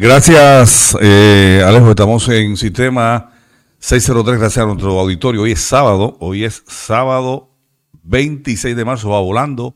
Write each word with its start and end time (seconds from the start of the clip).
Gracias, 0.00 0.96
eh, 1.00 1.60
Alejo. 1.66 1.90
Estamos 1.90 2.28
en 2.28 2.56
sistema 2.56 3.32
603, 3.80 4.38
gracias 4.38 4.62
a 4.62 4.66
nuestro 4.66 4.96
auditorio. 5.00 5.42
Hoy 5.42 5.50
es 5.50 5.60
sábado, 5.60 6.16
hoy 6.20 6.44
es 6.44 6.62
sábado 6.68 7.50
26 8.04 8.76
de 8.76 8.84
marzo, 8.84 9.10
va 9.10 9.20
volando 9.20 9.74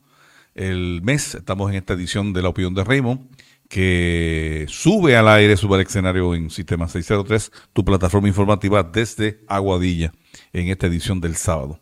el 0.54 1.00
mes. 1.02 1.34
Estamos 1.34 1.68
en 1.70 1.78
esta 1.78 1.94
edición 1.94 2.32
de 2.32 2.40
La 2.40 2.50
Opinión 2.50 2.72
de 2.72 2.84
Raymond, 2.84 3.30
que 3.68 4.64
sube 4.68 5.16
al 5.16 5.26
aire, 5.26 5.56
sube 5.56 5.74
al 5.74 5.80
escenario 5.80 6.36
en 6.36 6.50
sistema 6.50 6.86
603, 6.86 7.50
tu 7.72 7.84
plataforma 7.84 8.28
informativa 8.28 8.84
desde 8.84 9.40
Aguadilla, 9.48 10.12
en 10.52 10.68
esta 10.68 10.86
edición 10.86 11.20
del 11.20 11.34
sábado. 11.34 11.80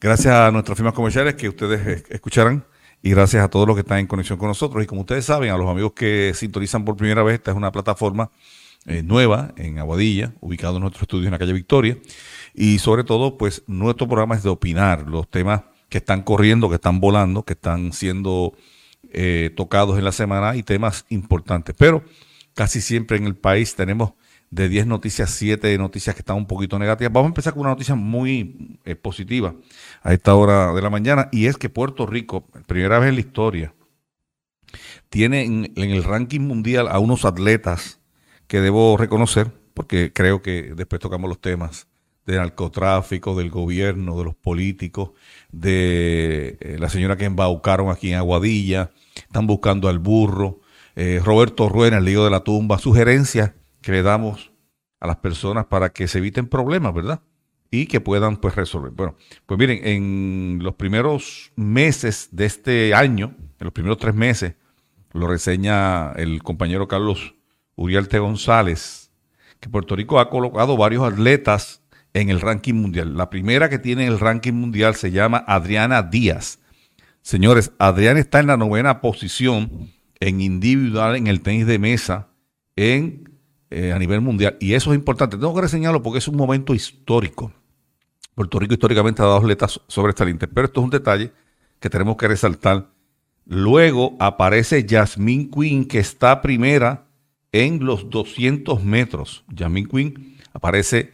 Gracias 0.00 0.32
a 0.32 0.50
nuestras 0.50 0.78
firmas 0.78 0.94
comerciales 0.94 1.34
que 1.34 1.50
ustedes 1.50 2.04
escucharán 2.08 2.64
y 3.02 3.10
gracias 3.10 3.44
a 3.44 3.48
todos 3.48 3.66
los 3.66 3.76
que 3.76 3.80
están 3.80 3.98
en 3.98 4.06
conexión 4.06 4.38
con 4.38 4.48
nosotros. 4.48 4.82
Y 4.82 4.86
como 4.86 5.02
ustedes 5.02 5.24
saben, 5.24 5.50
a 5.50 5.56
los 5.56 5.68
amigos 5.68 5.92
que 5.92 6.32
sintonizan 6.34 6.84
por 6.84 6.96
primera 6.96 7.22
vez, 7.22 7.34
esta 7.34 7.50
es 7.50 7.56
una 7.56 7.70
plataforma 7.72 8.30
eh, 8.86 9.02
nueva 9.02 9.52
en 9.56 9.78
Aguadilla, 9.78 10.32
ubicado 10.40 10.76
en 10.76 10.82
nuestro 10.82 11.02
estudio 11.02 11.26
en 11.26 11.32
la 11.32 11.38
calle 11.38 11.52
Victoria. 11.52 11.98
Y 12.54 12.78
sobre 12.78 13.04
todo, 13.04 13.36
pues 13.36 13.62
nuestro 13.66 14.06
programa 14.06 14.34
es 14.34 14.42
de 14.42 14.48
opinar 14.48 15.08
los 15.08 15.28
temas 15.28 15.62
que 15.88 15.98
están 15.98 16.22
corriendo, 16.22 16.68
que 16.68 16.76
están 16.76 17.00
volando, 17.00 17.44
que 17.44 17.52
están 17.52 17.92
siendo 17.92 18.54
eh, 19.12 19.50
tocados 19.56 19.98
en 19.98 20.04
la 20.04 20.12
semana 20.12 20.56
y 20.56 20.62
temas 20.62 21.04
importantes. 21.08 21.74
Pero 21.78 22.04
casi 22.54 22.80
siempre 22.80 23.16
en 23.16 23.26
el 23.26 23.36
país 23.36 23.74
tenemos 23.74 24.12
de 24.56 24.70
10 24.70 24.86
noticias, 24.86 25.30
7 25.30 25.76
noticias 25.76 26.14
que 26.14 26.20
están 26.20 26.36
un 26.36 26.46
poquito 26.46 26.78
negativas. 26.78 27.12
Vamos 27.12 27.28
a 27.28 27.32
empezar 27.32 27.52
con 27.52 27.60
una 27.60 27.70
noticia 27.70 27.94
muy 27.94 28.78
eh, 28.84 28.96
positiva 28.96 29.54
a 30.02 30.14
esta 30.14 30.34
hora 30.34 30.72
de 30.72 30.80
la 30.80 30.88
mañana 30.88 31.28
y 31.30 31.46
es 31.46 31.58
que 31.58 31.68
Puerto 31.68 32.06
Rico, 32.06 32.46
primera 32.66 32.98
vez 32.98 33.10
en 33.10 33.14
la 33.16 33.20
historia, 33.20 33.74
tiene 35.10 35.44
en, 35.44 35.72
el 35.76 36.02
ranking 36.02 36.40
mundial 36.40 36.88
a 36.88 36.98
unos 36.98 37.26
atletas 37.26 38.00
que 38.46 38.60
debo 38.60 38.96
reconocer, 38.96 39.52
porque 39.74 40.12
creo 40.12 40.40
que 40.40 40.72
después 40.74 41.00
tocamos 41.00 41.28
los 41.28 41.40
temas 41.40 41.86
del 42.24 42.36
narcotráfico, 42.36 43.36
del 43.36 43.50
gobierno, 43.50 44.16
de 44.18 44.24
los 44.24 44.34
políticos, 44.34 45.10
de 45.52 46.56
eh, 46.60 46.76
la 46.78 46.88
señora 46.88 47.18
que 47.18 47.26
embaucaron 47.26 47.90
aquí 47.90 48.10
en 48.10 48.16
Aguadilla, 48.16 48.90
están 49.16 49.46
buscando 49.46 49.88
al 49.90 49.98
burro, 49.98 50.60
eh, 50.96 51.20
Roberto 51.22 51.68
Ruena, 51.68 51.98
el 51.98 52.06
lío 52.06 52.24
de 52.24 52.30
la 52.30 52.40
tumba, 52.40 52.78
sugerencias 52.78 53.52
que 53.86 53.92
le 53.92 54.02
damos 54.02 54.50
a 54.98 55.06
las 55.06 55.18
personas 55.18 55.66
para 55.66 55.90
que 55.90 56.08
se 56.08 56.18
eviten 56.18 56.48
problemas, 56.48 56.92
¿verdad? 56.92 57.22
Y 57.70 57.86
que 57.86 58.00
puedan 58.00 58.38
pues 58.38 58.56
resolver. 58.56 58.90
Bueno, 58.90 59.14
pues 59.46 59.60
miren, 59.60 59.78
en 59.86 60.58
los 60.60 60.74
primeros 60.74 61.52
meses 61.54 62.30
de 62.32 62.46
este 62.46 62.94
año, 62.94 63.36
en 63.38 63.64
los 63.64 63.72
primeros 63.72 63.98
tres 63.98 64.16
meses, 64.16 64.56
lo 65.12 65.28
reseña 65.28 66.10
el 66.14 66.42
compañero 66.42 66.88
Carlos 66.88 67.36
Uriarte 67.76 68.18
González, 68.18 69.12
que 69.60 69.68
Puerto 69.68 69.94
Rico 69.94 70.18
ha 70.18 70.30
colocado 70.30 70.76
varios 70.76 71.04
atletas 71.04 71.80
en 72.12 72.28
el 72.28 72.40
ranking 72.40 72.74
mundial. 72.74 73.16
La 73.16 73.30
primera 73.30 73.68
que 73.68 73.78
tiene 73.78 74.08
el 74.08 74.18
ranking 74.18 74.54
mundial 74.54 74.96
se 74.96 75.12
llama 75.12 75.44
Adriana 75.46 76.02
Díaz. 76.02 76.58
Señores, 77.22 77.70
Adriana 77.78 78.18
está 78.18 78.40
en 78.40 78.48
la 78.48 78.56
novena 78.56 79.00
posición 79.00 79.92
en 80.18 80.40
individual 80.40 81.14
en 81.14 81.28
el 81.28 81.40
tenis 81.40 81.68
de 81.68 81.78
mesa 81.78 82.30
en 82.74 83.25
eh, 83.70 83.92
a 83.92 83.98
nivel 83.98 84.20
mundial. 84.20 84.56
Y 84.60 84.74
eso 84.74 84.92
es 84.92 84.98
importante. 84.98 85.36
Tengo 85.36 85.54
que 85.54 85.62
reseñarlo 85.62 86.02
porque 86.02 86.18
es 86.18 86.28
un 86.28 86.36
momento 86.36 86.74
histórico. 86.74 87.52
Puerto 88.34 88.58
Rico 88.58 88.74
históricamente 88.74 89.22
ha 89.22 89.26
dado 89.26 89.38
atletas 89.38 89.80
sobresalientes, 89.88 90.48
pero 90.52 90.66
esto 90.66 90.80
es 90.80 90.84
un 90.84 90.90
detalle 90.90 91.32
que 91.80 91.90
tenemos 91.90 92.16
que 92.16 92.28
resaltar. 92.28 92.90
Luego 93.46 94.16
aparece 94.18 94.86
Jasmine 94.88 95.50
Quinn, 95.50 95.86
que 95.86 95.98
está 95.98 96.42
primera 96.42 97.06
en 97.52 97.84
los 97.84 98.10
200 98.10 98.84
metros. 98.84 99.44
Jasmine 99.56 99.88
Quinn 99.88 100.36
aparece 100.52 101.12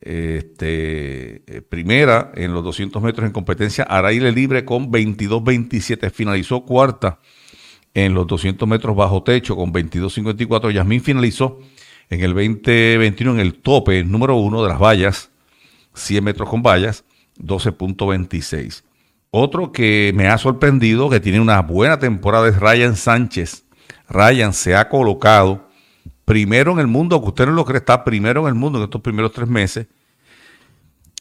este, 0.00 1.42
eh, 1.46 1.62
primera 1.62 2.32
en 2.34 2.52
los 2.52 2.62
200 2.64 3.02
metros 3.02 3.26
en 3.26 3.32
competencia 3.32 3.84
a 3.88 4.06
aire 4.06 4.30
libre 4.32 4.64
con 4.64 4.90
22-27. 4.90 6.10
Finalizó 6.10 6.64
cuarta 6.64 7.18
en 7.94 8.14
los 8.14 8.26
200 8.26 8.68
metros 8.68 8.94
bajo 8.96 9.22
techo 9.22 9.56
con 9.56 9.72
22-54. 9.72 10.70
Yasmín 10.70 11.00
finalizó 11.00 11.58
en 12.10 12.20
el 12.20 12.34
2021 12.34 13.32
en 13.32 13.40
el 13.40 13.54
tope 13.54 14.02
número 14.04 14.36
uno 14.36 14.62
de 14.62 14.68
las 14.68 14.78
vallas, 14.78 15.30
100 15.94 16.24
metros 16.24 16.48
con 16.48 16.62
vallas, 16.62 17.04
12.26. 17.38 18.82
Otro 19.30 19.72
que 19.72 20.12
me 20.14 20.28
ha 20.28 20.38
sorprendido, 20.38 21.10
que 21.10 21.20
tiene 21.20 21.40
una 21.40 21.60
buena 21.60 21.98
temporada, 21.98 22.48
es 22.48 22.58
Ryan 22.58 22.96
Sánchez. 22.96 23.64
Ryan 24.08 24.54
se 24.54 24.74
ha 24.74 24.88
colocado 24.88 25.68
primero 26.24 26.72
en 26.72 26.78
el 26.78 26.86
mundo, 26.86 27.20
que 27.20 27.28
usted 27.28 27.46
no 27.46 27.52
lo 27.52 27.64
cree, 27.64 27.78
está 27.78 28.04
primero 28.04 28.42
en 28.42 28.48
el 28.48 28.54
mundo 28.54 28.78
en 28.78 28.84
estos 28.84 29.02
primeros 29.02 29.32
tres 29.32 29.48
meses, 29.48 29.86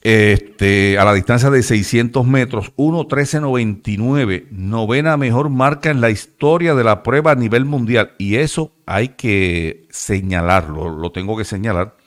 este, 0.07 0.97
a 0.97 1.03
la 1.03 1.13
distancia 1.13 1.49
de 1.49 1.61
600 1.61 2.25
metros, 2.25 2.73
1.13.99, 2.77 4.47
novena 4.51 5.17
mejor 5.17 5.49
marca 5.49 5.91
en 5.91 5.99
la 5.99 6.09
historia 6.09 6.75
de 6.75 6.85
la 6.85 7.03
prueba 7.03 7.31
a 7.31 7.35
nivel 7.35 7.65
mundial. 7.65 8.13
Y 8.17 8.35
eso 8.35 8.71
hay 8.85 9.09
que 9.09 9.85
señalarlo, 9.89 10.97
lo 10.97 11.11
tengo 11.11 11.35
que 11.35 11.43
señalar 11.43 11.97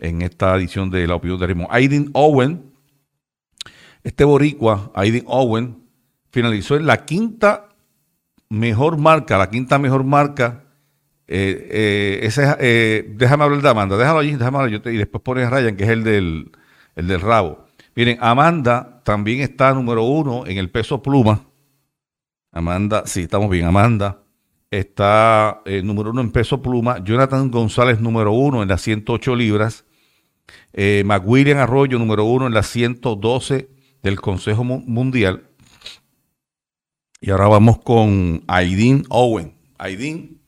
en 0.00 0.20
esta 0.20 0.54
edición 0.54 0.90
de 0.90 1.06
La 1.06 1.14
Opinión 1.14 1.40
de 1.40 1.46
Raymond. 1.46 1.68
Aiden 1.70 2.10
Owen, 2.12 2.74
este 4.04 4.24
boricua, 4.24 4.92
Aiden 4.94 5.24
Owen, 5.26 5.78
finalizó 6.30 6.76
en 6.76 6.84
la 6.84 7.06
quinta 7.06 7.70
mejor 8.50 8.98
marca, 8.98 9.38
la 9.38 9.48
quinta 9.48 9.78
mejor 9.78 10.04
marca. 10.04 10.64
Eh, 11.26 12.20
eh, 12.20 12.56
eh, 12.60 13.14
déjame 13.16 13.44
hablar 13.44 13.62
de 13.62 13.68
Amanda, 13.70 13.96
déjalo 13.96 14.18
allí, 14.18 14.32
déjame 14.32 14.58
hablar, 14.58 14.78
yo 14.78 14.90
y 14.90 14.98
después 14.98 15.22
pones 15.22 15.48
Ryan, 15.48 15.74
que 15.74 15.84
es 15.84 15.90
el 15.90 16.04
del 16.04 16.52
el 16.96 17.06
del 17.06 17.20
rabo. 17.20 17.66
Miren, 17.94 18.18
Amanda 18.20 19.00
también 19.04 19.40
está 19.40 19.72
número 19.72 20.02
uno 20.02 20.46
en 20.46 20.58
el 20.58 20.70
peso 20.70 21.02
pluma. 21.02 21.46
Amanda, 22.50 23.04
sí, 23.06 23.22
estamos 23.22 23.48
bien. 23.48 23.66
Amanda 23.66 24.22
está 24.70 25.62
eh, 25.64 25.82
número 25.82 26.10
uno 26.10 26.20
en 26.20 26.30
peso 26.30 26.60
pluma. 26.60 27.02
Jonathan 27.04 27.50
González, 27.50 28.00
número 28.00 28.32
uno 28.32 28.62
en 28.62 28.68
las 28.68 28.82
108 28.82 29.36
libras. 29.36 29.84
Eh, 30.72 31.02
McWilliam 31.06 31.58
Arroyo, 31.58 31.98
número 31.98 32.24
uno 32.24 32.46
en 32.46 32.54
las 32.54 32.66
112 32.68 33.68
del 34.02 34.20
Consejo 34.20 34.64
Mundial. 34.64 35.48
Y 37.20 37.30
ahora 37.30 37.48
vamos 37.48 37.78
con 37.78 38.42
Aidin 38.46 39.04
Owen. 39.08 39.54
Aidin 39.78 40.40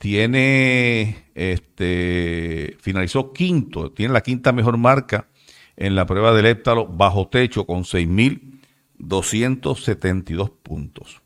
tiene, 0.00 1.30
este, 1.34 2.76
finalizó 2.80 3.32
quinto, 3.34 3.92
tiene 3.92 4.14
la 4.14 4.22
quinta 4.22 4.50
mejor 4.50 4.78
marca 4.78 5.28
en 5.76 5.94
la 5.94 6.06
prueba 6.06 6.32
del 6.32 6.46
héptalo 6.46 6.86
bajo 6.86 7.28
techo 7.28 7.66
con 7.66 7.82
6.272 7.82 10.52
puntos. 10.62 11.20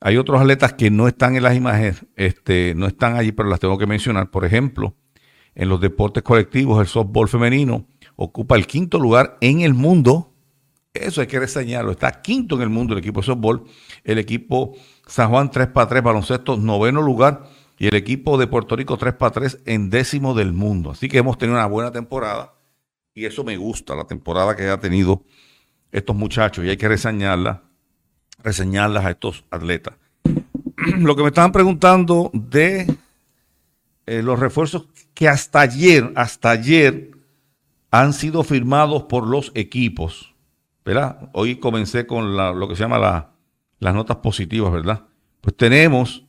Hay 0.00 0.16
otros 0.16 0.40
atletas 0.40 0.72
que 0.72 0.90
no 0.90 1.08
están 1.08 1.36
en 1.36 1.42
las 1.42 1.56
imágenes, 1.56 2.06
este, 2.16 2.72
no 2.74 2.86
están 2.86 3.16
allí, 3.16 3.32
pero 3.32 3.50
las 3.50 3.60
tengo 3.60 3.76
que 3.76 3.86
mencionar. 3.86 4.30
Por 4.30 4.46
ejemplo, 4.46 4.94
en 5.54 5.68
los 5.68 5.78
deportes 5.78 6.22
colectivos, 6.22 6.80
el 6.80 6.86
softball 6.86 7.28
femenino 7.28 7.86
ocupa 8.16 8.56
el 8.56 8.66
quinto 8.66 8.98
lugar 8.98 9.36
en 9.42 9.60
el 9.60 9.74
mundo. 9.74 10.32
Eso 10.94 11.20
hay 11.20 11.26
que 11.26 11.38
reseñarlo. 11.38 11.90
Está 11.90 12.22
quinto 12.22 12.54
en 12.54 12.62
el 12.62 12.70
mundo 12.70 12.94
el 12.94 13.00
equipo 13.00 13.20
de 13.20 13.26
softball. 13.26 13.64
El 14.04 14.18
equipo 14.18 14.74
San 15.06 15.28
Juan 15.28 15.50
3 15.50 15.66
para 15.66 15.86
3 15.86 16.02
baloncesto, 16.02 16.56
noveno 16.56 17.02
lugar 17.02 17.53
y 17.78 17.86
el 17.88 17.94
equipo 17.94 18.38
de 18.38 18.46
Puerto 18.46 18.76
Rico 18.76 18.96
3 18.96 19.14
para 19.14 19.32
3 19.32 19.62
en 19.66 19.90
décimo 19.90 20.34
del 20.34 20.52
mundo. 20.52 20.90
Así 20.90 21.08
que 21.08 21.18
hemos 21.18 21.38
tenido 21.38 21.58
una 21.58 21.66
buena 21.66 21.90
temporada 21.90 22.54
y 23.14 23.24
eso 23.24 23.44
me 23.44 23.56
gusta, 23.56 23.94
la 23.94 24.04
temporada 24.04 24.56
que 24.56 24.68
ha 24.68 24.80
tenido 24.80 25.22
estos 25.92 26.16
muchachos 26.16 26.64
y 26.64 26.70
hay 26.70 26.76
que 26.76 26.88
reseñarla, 26.88 27.62
reseñarlas 28.42 29.04
a 29.04 29.10
estos 29.10 29.44
atletas. 29.50 29.94
Lo 30.98 31.14
que 31.14 31.22
me 31.22 31.28
estaban 31.28 31.52
preguntando 31.52 32.30
de 32.32 32.86
eh, 34.06 34.22
los 34.22 34.38
refuerzos 34.38 34.88
que 35.14 35.28
hasta 35.28 35.60
ayer, 35.60 36.12
hasta 36.16 36.50
ayer 36.50 37.12
han 37.90 38.12
sido 38.12 38.42
firmados 38.42 39.04
por 39.04 39.26
los 39.26 39.52
equipos, 39.54 40.34
¿verdad? 40.84 41.30
Hoy 41.32 41.56
comencé 41.56 42.06
con 42.06 42.36
lo 42.36 42.68
que 42.68 42.74
se 42.74 42.82
llama 42.82 43.30
las 43.78 43.94
notas 43.94 44.16
positivas, 44.16 44.72
¿verdad? 44.72 45.04
Pues 45.40 45.56
tenemos 45.56 46.23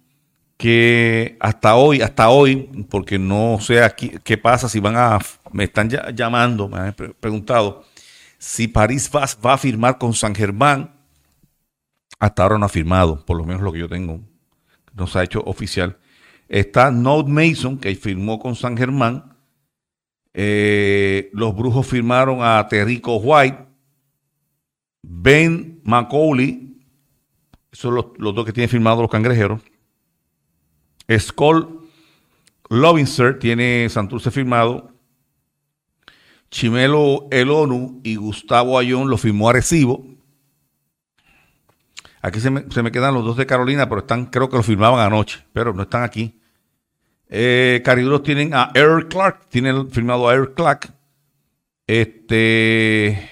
que 0.57 1.37
hasta 1.39 1.75
hoy, 1.75 2.01
hasta 2.01 2.29
hoy, 2.29 2.69
porque 2.89 3.19
no 3.19 3.59
sé 3.59 3.83
aquí, 3.83 4.11
qué 4.23 4.37
pasa 4.37 4.69
si 4.69 4.79
van 4.79 4.95
a, 4.95 5.19
me 5.51 5.65
están 5.65 5.89
llamando, 5.89 6.69
me 6.69 6.79
han 6.79 6.95
preguntado 7.19 7.83
si 8.37 8.67
París 8.67 9.09
va, 9.13 9.25
va, 9.45 9.53
a 9.53 9.57
firmar 9.57 9.97
con 9.97 10.13
San 10.13 10.35
Germán. 10.35 10.93
Hasta 12.19 12.43
ahora 12.43 12.57
no 12.57 12.65
ha 12.65 12.69
firmado, 12.69 13.25
por 13.25 13.37
lo 13.37 13.43
menos 13.43 13.61
lo 13.61 13.73
que 13.73 13.79
yo 13.79 13.89
tengo, 13.89 14.21
no 14.93 15.07
se 15.07 15.19
ha 15.19 15.23
hecho 15.23 15.41
oficial. 15.45 15.97
Está 16.47 16.91
Note 16.91 17.29
Mason, 17.29 17.77
que 17.77 17.93
firmó 17.95 18.39
con 18.39 18.55
San 18.55 18.77
Germán. 18.77 19.35
Eh, 20.33 21.29
los 21.33 21.55
brujos 21.55 21.85
firmaron 21.87 22.39
a 22.41 22.65
Terrico 22.67 23.17
White. 23.17 23.65
Ben 25.01 25.81
Macaulay, 25.83 26.77
son 27.71 27.95
los, 27.95 28.05
los 28.17 28.33
dos 28.33 28.45
que 28.45 28.53
tienen 28.53 28.69
firmados 28.69 29.01
los 29.01 29.11
cangrejeros 29.11 29.61
Skoll 31.09 31.89
Lovinser 32.69 33.39
tiene 33.39 33.87
Santurce 33.89 34.31
firmado. 34.31 34.91
Chimelo 36.49 37.27
Elonu 37.31 37.99
y 38.03 38.15
Gustavo 38.15 38.79
Ayón 38.79 39.09
lo 39.09 39.17
firmó 39.17 39.49
Arecibo. 39.49 40.05
Aquí 42.21 42.39
se 42.39 42.49
me, 42.49 42.91
quedan 42.91 43.13
los 43.13 43.23
dos 43.23 43.37
de 43.37 43.45
Carolina, 43.45 43.87
pero 43.87 44.01
están, 44.01 44.25
creo 44.25 44.49
que 44.49 44.57
lo 44.57 44.63
firmaban 44.63 44.99
anoche, 44.99 45.45
pero 45.53 45.73
no 45.73 45.83
están 45.83 46.01
aquí. 46.01 46.39
Eh, 47.29 47.83
Cariduros 47.85 48.23
tienen 48.23 48.55
a 48.55 48.71
Eric 48.73 49.09
Clark, 49.09 49.47
tienen 49.49 49.91
firmado 49.91 50.27
a 50.27 50.33
Eric 50.33 50.55
Clark. 50.55 50.91
Este, 51.85 53.29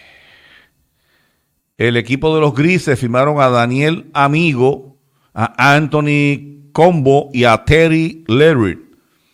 el 1.78 1.98
equipo 1.98 2.36
de 2.36 2.42
los 2.42 2.54
Grises 2.54 3.00
firmaron 3.00 3.42
a 3.42 3.50
Daniel 3.50 4.12
Amigo, 4.14 5.00
a 5.34 5.74
Anthony 5.74 6.53
Combo 6.74 7.30
y 7.32 7.46
a 7.46 7.64
Terry 7.64 8.26
Leary. 8.28 8.80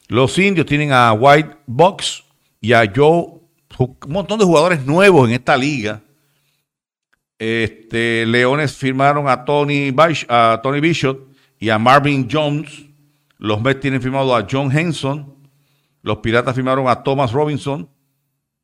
Los 0.07 0.37
indios 0.37 0.67
tienen 0.67 0.91
a 0.91 1.13
White 1.13 1.57
Box 1.65 2.23
y 2.61 2.73
a 2.73 2.91
Joe, 2.93 3.39
un 3.77 3.97
montón 4.07 4.37
de 4.37 4.45
jugadores 4.45 4.85
nuevos 4.85 5.27
en 5.27 5.35
esta 5.35 5.57
liga. 5.57 6.01
Este, 7.39 8.25
Leones 8.25 8.75
firmaron 8.75 9.29
a 9.29 9.45
Tony, 9.45 9.95
a 10.27 10.59
Tony 10.61 10.81
Bishop 10.81 11.29
y 11.57 11.69
a 11.69 11.79
Marvin 11.79 12.27
Jones. 12.29 12.85
Los 13.37 13.61
Mets 13.61 13.79
tienen 13.79 14.01
firmado 14.01 14.35
a 14.35 14.45
John 14.49 14.75
Henson. 14.77 15.33
Los 16.01 16.17
Piratas 16.17 16.53
firmaron 16.53 16.87
a 16.87 17.01
Thomas 17.01 17.31
Robinson. 17.31 17.89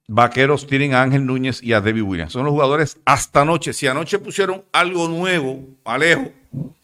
Vaqueros 0.07 0.67
tienen 0.67 0.93
a 0.93 1.01
Ángel 1.01 1.25
Núñez 1.25 1.63
y 1.63 1.73
a 1.73 1.81
Debbie 1.81 2.01
Williams. 2.01 2.33
Son 2.33 2.43
los 2.43 2.51
jugadores 2.51 2.99
hasta 3.05 3.41
anoche. 3.41 3.73
Si 3.73 3.87
anoche 3.87 4.19
pusieron 4.19 4.63
algo 4.71 5.07
nuevo, 5.07 5.63
Alejo, 5.83 6.31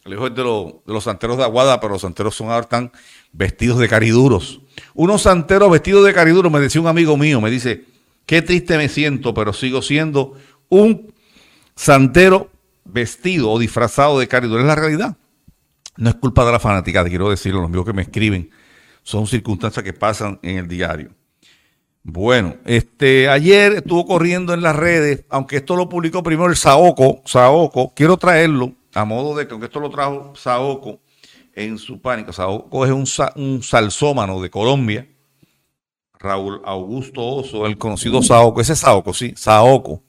Alejo 0.04 0.28
es 0.28 0.36
de, 0.36 0.44
de 0.44 0.94
los 0.94 1.04
santeros 1.04 1.38
de 1.38 1.44
Aguada, 1.44 1.80
pero 1.80 1.94
los 1.94 2.02
santeros 2.02 2.36
son 2.36 2.48
ahora 2.48 2.62
están 2.62 2.92
vestidos 3.32 3.80
de 3.80 3.88
cariduros. 3.88 4.62
Unos 4.94 5.24
santeros 5.24 5.72
vestidos 5.72 6.06
de 6.06 6.14
cariduros, 6.14 6.52
me 6.52 6.60
decía 6.60 6.82
un 6.82 6.88
amigo 6.88 7.18
mío, 7.18 7.40
me 7.40 7.52
dice, 7.52 7.86
qué 8.26 8.42
triste 8.42 8.78
me 8.78 8.90
siento, 8.90 9.34
pero 9.34 9.54
sigo 9.54 9.82
siendo 9.82 10.36
un 10.70 11.14
santero 11.76 12.50
vestido 12.84 13.52
o 13.52 13.60
disfrazado 13.60 14.20
de 14.20 14.28
cariduros. 14.28 14.62
Es 14.62 14.68
la 14.68 14.76
realidad. 14.76 15.18
No 15.98 16.10
es 16.10 16.16
culpa 16.16 16.46
de 16.46 16.52
la 16.52 16.60
fanática, 16.60 17.04
quiero 17.06 17.30
decirlo, 17.30 17.62
los 17.62 17.68
amigos 17.68 17.86
que 17.86 17.94
me 17.94 18.02
escriben. 18.02 18.50
Son 19.04 19.28
circunstancias 19.28 19.84
que 19.84 19.94
pasan 19.94 20.40
en 20.42 20.58
el 20.58 20.68
diario. 20.68 21.12
Bueno, 22.04 22.56
este, 22.66 23.30
ayer 23.30 23.74
estuvo 23.74 24.08
corriendo 24.08 24.54
en 24.54 24.62
las 24.62 24.76
redes, 24.76 25.26
aunque 25.30 25.58
esto 25.58 25.76
lo 25.76 25.88
publicó 25.88 26.24
primero 26.24 26.50
el 26.50 26.56
Saoco, 26.56 27.22
Saoco, 27.26 27.94
quiero 27.96 28.18
traerlo 28.18 28.74
a 28.94 29.06
modo 29.06 29.36
de 29.36 29.48
que, 29.48 29.54
aunque 29.54 29.68
esto 29.68 29.80
lo 29.80 29.90
trajo 29.90 30.34
Saoco 30.36 31.00
en 31.54 31.78
su 31.78 32.02
pánico, 32.02 32.34
Saoco 32.34 32.86
es 32.86 32.92
un, 32.92 33.06
un 33.42 33.64
salsómano 33.64 34.42
de 34.42 34.50
Colombia, 34.50 35.08
Raúl 36.20 36.62
Augusto 36.66 37.26
Oso, 37.26 37.66
el 37.66 37.78
conocido 37.78 38.22
Saoco, 38.22 38.62
ese 38.62 38.76
Saoco, 38.76 39.14
sí, 39.14 39.34
Saoco. 39.36 40.04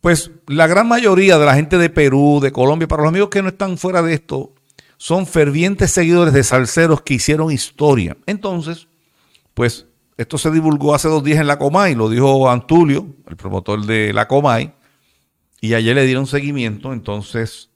Pues 0.00 0.30
la 0.48 0.66
gran 0.66 0.88
mayoría 0.88 1.38
de 1.38 1.46
la 1.46 1.54
gente 1.54 1.78
de 1.78 1.90
Perú, 1.90 2.40
de 2.42 2.50
Colombia, 2.50 2.88
para 2.88 3.02
los 3.02 3.10
amigos 3.10 3.28
que 3.28 3.42
no 3.42 3.50
están 3.50 3.78
fuera 3.78 4.02
de 4.02 4.14
esto, 4.14 4.52
son 4.96 5.26
fervientes 5.26 5.90
seguidores 5.90 6.32
de 6.32 6.44
salseros 6.44 7.02
que 7.02 7.14
hicieron 7.14 7.52
historia. 7.52 8.16
Entonces, 8.26 8.88
pues 9.54 9.86
esto 10.16 10.38
se 10.38 10.50
divulgó 10.50 10.94
hace 10.94 11.08
dos 11.08 11.24
días 11.24 11.40
en 11.40 11.46
la 11.46 11.58
Comay, 11.58 11.94
lo 11.94 12.08
dijo 12.08 12.48
Antulio, 12.48 13.06
el 13.28 13.36
promotor 13.36 13.84
de 13.84 14.12
la 14.12 14.28
Comay, 14.28 14.72
y 15.60 15.74
ayer 15.74 15.94
le 15.94 16.06
dieron 16.06 16.26
seguimiento, 16.26 16.92
entonces 16.92 17.71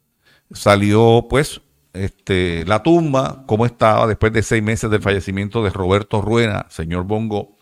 salió 0.52 1.26
pues 1.28 1.60
este, 1.92 2.64
la 2.66 2.82
tumba, 2.82 3.44
cómo 3.46 3.66
estaba 3.66 4.06
después 4.06 4.32
de 4.32 4.42
seis 4.42 4.62
meses 4.62 4.90
del 4.90 5.02
fallecimiento 5.02 5.62
de 5.62 5.70
Roberto 5.70 6.20
Ruena, 6.20 6.66
señor 6.68 7.04
Bongo, 7.04 7.56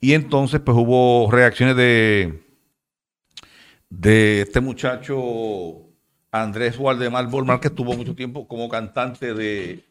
y 0.00 0.14
entonces 0.14 0.60
pues 0.60 0.76
hubo 0.76 1.30
reacciones 1.30 1.76
de, 1.76 2.44
de 3.90 4.42
este 4.42 4.60
muchacho 4.60 5.88
Andrés 6.30 6.78
Waldemar 6.78 7.26
Bolmar, 7.28 7.60
que 7.60 7.68
estuvo 7.68 7.94
mucho 7.94 8.14
tiempo 8.14 8.46
como 8.46 8.68
cantante 8.68 9.34
de, 9.34 9.84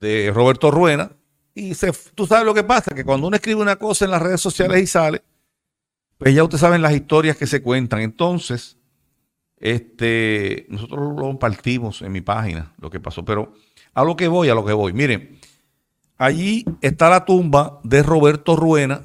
de 0.00 0.30
Roberto 0.34 0.70
Ruena, 0.70 1.10
y 1.54 1.74
se, 1.74 1.92
tú 2.14 2.26
sabes 2.26 2.44
lo 2.44 2.54
que 2.54 2.64
pasa, 2.64 2.94
que 2.94 3.04
cuando 3.04 3.26
uno 3.26 3.36
escribe 3.36 3.60
una 3.60 3.76
cosa 3.76 4.04
en 4.04 4.10
las 4.12 4.22
redes 4.22 4.40
sociales 4.40 4.82
y 4.82 4.86
sale, 4.86 5.22
pues 6.18 6.34
ya 6.34 6.44
ustedes 6.44 6.60
saben 6.60 6.82
las 6.82 6.92
historias 6.92 7.36
que 7.36 7.46
se 7.46 7.62
cuentan. 7.62 8.00
Entonces, 8.00 8.76
este, 9.60 10.66
nosotros 10.70 11.14
lo 11.14 11.22
compartimos 11.22 12.02
en 12.02 12.12
mi 12.12 12.22
página, 12.22 12.72
lo 12.80 12.90
que 12.90 12.98
pasó. 12.98 13.24
Pero 13.24 13.52
a 13.94 14.02
lo 14.02 14.16
que 14.16 14.26
voy, 14.26 14.48
a 14.48 14.54
lo 14.54 14.64
que 14.64 14.72
voy. 14.72 14.92
Miren, 14.92 15.38
allí 16.16 16.64
está 16.80 17.10
la 17.10 17.24
tumba 17.24 17.80
de 17.84 18.02
Roberto 18.02 18.56
Ruena. 18.56 19.02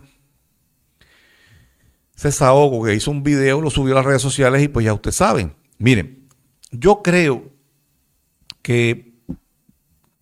Saoco 2.15 2.83
que 2.83 2.95
hizo 2.95 3.11
un 3.11 3.23
video, 3.23 3.61
lo 3.61 3.69
subió 3.69 3.93
a 3.93 3.97
las 3.97 4.05
redes 4.05 4.21
sociales 4.21 4.63
y 4.63 4.67
pues 4.69 4.85
ya 4.85 4.93
ustedes 4.93 5.17
saben. 5.17 5.53
Miren, 5.77 6.27
yo 6.71 7.01
creo 7.03 7.51
que 8.61 9.13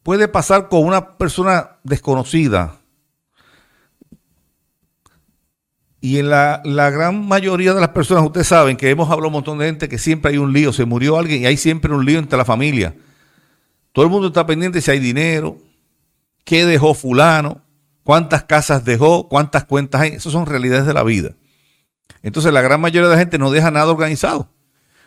puede 0.01 0.27
pasar 0.27 0.68
con 0.68 0.83
una 0.83 1.18
persona 1.18 1.77
desconocida. 1.83 2.81
Y 6.03 6.19
en 6.19 6.29
la, 6.29 6.61
gran 6.65 7.25
mayoría 7.25 7.73
de 7.73 7.79
las 7.79 7.91
personas, 7.91 8.25
ustedes 8.25 8.47
saben 8.47 8.75
que 8.75 8.89
hemos 8.89 9.09
hablado 9.09 9.27
un 9.27 9.35
montón 9.35 9.57
de 9.57 9.67
gente 9.67 9.88
que 9.88 9.97
siempre 9.97 10.31
hay 10.31 10.38
un 10.38 10.51
lío, 10.51 10.73
se 10.73 10.83
murió 10.83 11.17
alguien 11.17 11.44
y 11.44 11.45
hay 11.45 11.55
siempre 11.55 11.94
un 11.94 12.03
lío 12.03 12.19
entre 12.19 12.38
la 12.38 12.44
familia. 12.44 12.94
Todo 13.94 14.03
el 14.03 14.11
mundo 14.11 14.27
está 14.27 14.45
pendiente 14.45 14.81
si 14.81 14.91
hay 14.91 15.00
dinero, 15.00 15.57
qué 16.44 16.65
dejó 16.65 16.94
fulano, 16.94 17.61
cuántas 18.03 18.44
casas 18.44 18.83
dejó, 18.83 19.29
cuántas 19.29 19.63
cuentas 19.63 20.01
hay. 20.01 20.09
Esas 20.09 20.33
son 20.33 20.45
realidades 20.45 20.85
de 20.85 20.94
la 20.94 21.03
vida. 21.03 21.35
Entonces 22.21 22.51
la 22.51 22.61
gran 22.61 22.81
mayoría 22.81 23.07
de 23.07 23.15
la 23.15 23.19
gente 23.19 23.38
no 23.38 23.49
deja 23.49 23.71
nada 23.71 23.89
organizado. 23.89 24.49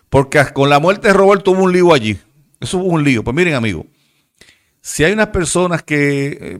Porque 0.08 0.42
con 0.54 0.70
la 0.70 0.78
muerte 0.78 1.08
de 1.08 1.12
Roberto 1.12 1.50
hubo 1.50 1.64
un 1.64 1.72
lío 1.74 1.92
allí. 1.92 2.18
Eso 2.58 2.78
hubo 2.78 2.86
un 2.86 3.04
lío. 3.04 3.22
Pues 3.22 3.36
miren, 3.36 3.52
amigos, 3.52 3.84
si 4.80 5.04
hay 5.04 5.12
unas 5.12 5.26
personas 5.26 5.84
eh, 5.88 6.58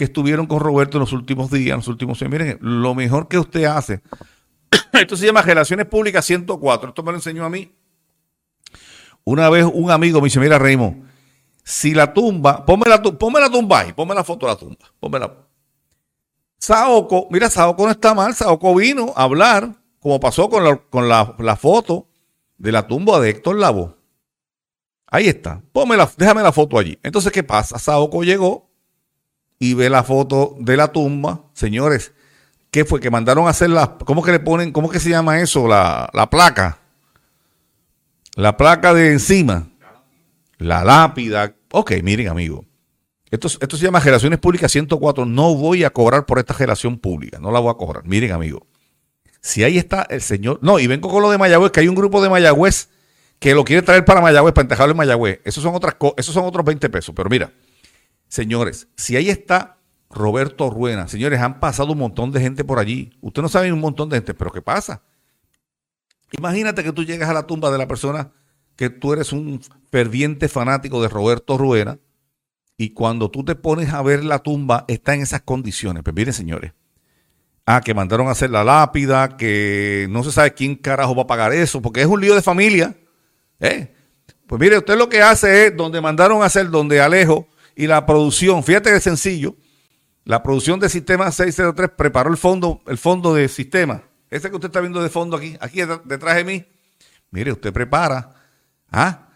que, 0.00 0.04
estuvieron 0.04 0.46
con 0.46 0.60
Roberto 0.60 0.96
en 0.96 1.00
los 1.00 1.12
últimos 1.12 1.50
días, 1.50 1.74
en 1.74 1.76
los 1.76 1.88
últimos 1.88 2.20
años, 2.20 2.32
miren, 2.32 2.58
lo 2.60 2.94
mejor 2.94 3.28
que 3.28 3.38
usted 3.38 3.64
hace, 3.64 4.02
esto 4.92 5.16
se 5.16 5.26
llama 5.26 5.42
Relaciones 5.42 5.86
Públicas 5.86 6.24
104, 6.24 6.88
esto 6.88 7.02
me 7.02 7.12
lo 7.12 7.18
enseñó 7.18 7.44
a 7.44 7.50
mí. 7.50 7.74
Una 9.24 9.50
vez 9.50 9.66
un 9.70 9.90
amigo 9.90 10.20
me 10.20 10.26
dice, 10.26 10.40
mira 10.40 10.58
Raymond, 10.58 11.04
si 11.62 11.94
la 11.94 12.12
tumba, 12.12 12.64
ponme 12.64 12.88
la, 12.88 13.02
ponme 13.02 13.40
la 13.40 13.50
tumba 13.50 13.80
ahí, 13.80 13.92
ponme 13.92 14.14
la 14.14 14.24
foto 14.24 14.46
de 14.46 14.52
la 14.52 14.58
tumba, 14.58 14.86
ponme 14.98 15.18
la... 15.18 15.32
Saoco, 16.58 17.28
mira, 17.30 17.50
Saoco 17.50 17.84
no 17.84 17.90
está 17.90 18.14
mal, 18.14 18.34
Saoco 18.34 18.74
vino 18.74 19.12
a 19.16 19.24
hablar, 19.24 19.76
como 20.00 20.18
pasó 20.18 20.48
con 20.48 20.64
la, 20.64 20.76
con 20.76 21.08
la, 21.08 21.34
la 21.38 21.56
foto 21.56 22.08
de 22.56 22.72
la 22.72 22.86
tumba 22.86 23.20
de 23.20 23.30
Héctor 23.30 23.56
Lavoe. 23.56 24.00
Ahí 25.10 25.26
está. 25.26 25.60
déjame 26.16 26.42
la 26.42 26.52
foto 26.52 26.78
allí. 26.78 26.98
Entonces, 27.02 27.32
¿qué 27.32 27.42
pasa? 27.42 27.78
Saoko 27.78 28.22
llegó 28.22 28.69
y 29.60 29.74
ve 29.74 29.90
la 29.90 30.02
foto 30.02 30.56
de 30.58 30.76
la 30.76 30.90
tumba. 30.90 31.42
Señores, 31.52 32.12
¿qué 32.72 32.84
fue? 32.84 32.98
Que 32.98 33.10
mandaron 33.10 33.46
a 33.46 33.50
hacer 33.50 33.70
la. 33.70 33.98
¿Cómo 33.98 34.24
que 34.24 34.32
le 34.32 34.40
ponen? 34.40 34.72
¿Cómo 34.72 34.90
que 34.90 34.98
se 34.98 35.10
llama 35.10 35.40
eso? 35.40 35.68
La, 35.68 36.10
placa. 36.30 36.78
La 38.34 38.56
placa 38.56 38.92
de 38.94 39.12
encima. 39.12 39.68
La 40.58 40.82
lápida. 40.82 41.54
Ok, 41.70 41.92
miren, 42.02 42.28
amigo. 42.28 42.64
Esto, 43.30 43.46
esto 43.46 43.76
se 43.76 43.84
llama 43.84 44.00
Relaciones 44.00 44.40
Públicas 44.40 44.72
104. 44.72 45.26
No 45.26 45.54
voy 45.54 45.84
a 45.84 45.90
cobrar 45.90 46.26
por 46.26 46.38
esta 46.38 46.54
relación 46.54 46.98
pública. 46.98 47.38
No 47.38 47.52
la 47.52 47.60
voy 47.60 47.70
a 47.70 47.74
cobrar. 47.74 48.04
Miren, 48.06 48.32
amigo. 48.32 48.66
Si 49.42 49.62
ahí 49.62 49.76
está 49.76 50.06
el 50.08 50.22
señor. 50.22 50.58
No, 50.62 50.78
y 50.78 50.86
vengo 50.86 51.10
con 51.10 51.22
lo 51.22 51.30
de 51.30 51.38
Mayagüez, 51.38 51.70
que 51.70 51.80
hay 51.80 51.88
un 51.88 51.94
grupo 51.94 52.22
de 52.22 52.30
Mayagüez 52.30 52.88
que 53.38 53.54
lo 53.54 53.64
quiere 53.64 53.82
traer 53.82 54.04
para 54.04 54.20
Mayagüez, 54.20 54.54
para 54.54 54.64
entejarlo 54.64 54.92
en 54.92 54.98
Mayagüez. 54.98 55.40
Esos 55.44 55.62
son, 55.62 55.74
otras 55.74 55.96
esos 56.16 56.34
son 56.34 56.44
otros 56.44 56.64
20 56.64 56.88
pesos. 56.88 57.14
Pero 57.14 57.28
mira, 57.28 57.52
señores, 58.30 58.88
si 58.96 59.16
ahí 59.16 59.28
está 59.28 59.76
Roberto 60.08 60.70
Ruena, 60.70 61.06
señores, 61.06 61.40
han 61.40 61.60
pasado 61.60 61.92
un 61.92 61.98
montón 61.98 62.32
de 62.32 62.40
gente 62.40 62.64
por 62.64 62.78
allí. 62.78 63.12
Usted 63.20 63.42
no 63.42 63.48
sabe 63.50 63.70
un 63.72 63.80
montón 63.80 64.08
de 64.08 64.16
gente, 64.16 64.32
pero 64.32 64.50
¿qué 64.50 64.62
pasa? 64.62 65.02
Imagínate 66.32 66.82
que 66.82 66.92
tú 66.92 67.04
llegas 67.04 67.28
a 67.28 67.34
la 67.34 67.46
tumba 67.46 67.70
de 67.70 67.78
la 67.78 67.86
persona 67.86 68.32
que 68.76 68.88
tú 68.88 69.12
eres 69.12 69.32
un 69.32 69.60
ferviente 69.90 70.48
fanático 70.48 71.02
de 71.02 71.08
Roberto 71.08 71.58
Ruena 71.58 71.98
y 72.76 72.90
cuando 72.90 73.30
tú 73.30 73.44
te 73.44 73.54
pones 73.54 73.92
a 73.92 74.00
ver 74.00 74.24
la 74.24 74.38
tumba 74.38 74.86
está 74.88 75.14
en 75.14 75.20
esas 75.20 75.42
condiciones. 75.42 76.02
Pues 76.02 76.16
miren, 76.16 76.32
señores, 76.32 76.72
ah, 77.66 77.82
que 77.82 77.92
mandaron 77.92 78.28
a 78.28 78.30
hacer 78.30 78.48
la 78.48 78.64
lápida, 78.64 79.36
que 79.36 80.06
no 80.08 80.24
se 80.24 80.32
sabe 80.32 80.54
quién 80.54 80.76
carajo 80.76 81.14
va 81.14 81.24
a 81.24 81.26
pagar 81.26 81.52
eso, 81.52 81.82
porque 81.82 82.00
es 82.00 82.06
un 82.06 82.20
lío 82.20 82.34
de 82.34 82.42
familia. 82.42 82.96
¿Eh? 83.58 83.94
Pues 84.46 84.58
mire, 84.58 84.78
usted 84.78 84.96
lo 84.96 85.08
que 85.08 85.20
hace 85.20 85.66
es 85.66 85.76
donde 85.76 86.00
mandaron 86.00 86.42
a 86.42 86.46
hacer, 86.46 86.70
donde 86.70 87.00
Alejo 87.00 87.46
y 87.76 87.86
la 87.86 88.06
producción, 88.06 88.62
fíjate 88.62 88.92
que 88.92 89.00
sencillo, 89.00 89.56
la 90.24 90.42
producción 90.42 90.78
de 90.80 90.88
Sistema 90.88 91.30
603 91.30 91.90
preparó 91.96 92.30
el 92.30 92.36
fondo, 92.36 92.82
el 92.86 92.98
fondo 92.98 93.34
de 93.34 93.48
sistema. 93.48 94.02
Ese 94.28 94.48
que 94.48 94.56
usted 94.56 94.68
está 94.68 94.80
viendo 94.80 95.02
de 95.02 95.08
fondo 95.08 95.36
aquí, 95.36 95.56
aquí 95.60 95.80
detrás 96.04 96.36
de 96.36 96.44
mí. 96.44 96.64
Mire, 97.30 97.52
usted 97.52 97.72
prepara. 97.72 98.34
¿ah? 98.90 99.30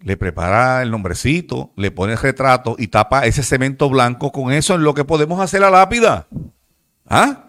le 0.00 0.16
prepara 0.16 0.82
el 0.82 0.90
nombrecito, 0.90 1.72
le 1.76 1.90
pone 1.90 2.12
el 2.12 2.18
retrato 2.18 2.76
y 2.78 2.88
tapa 2.88 3.26
ese 3.26 3.42
cemento 3.42 3.88
blanco 3.88 4.30
con 4.30 4.52
eso 4.52 4.74
en 4.74 4.84
lo 4.84 4.94
que 4.94 5.04
podemos 5.04 5.40
hacer 5.40 5.60
la 5.60 5.70
lápida. 5.70 6.28
¿Ah? 7.06 7.48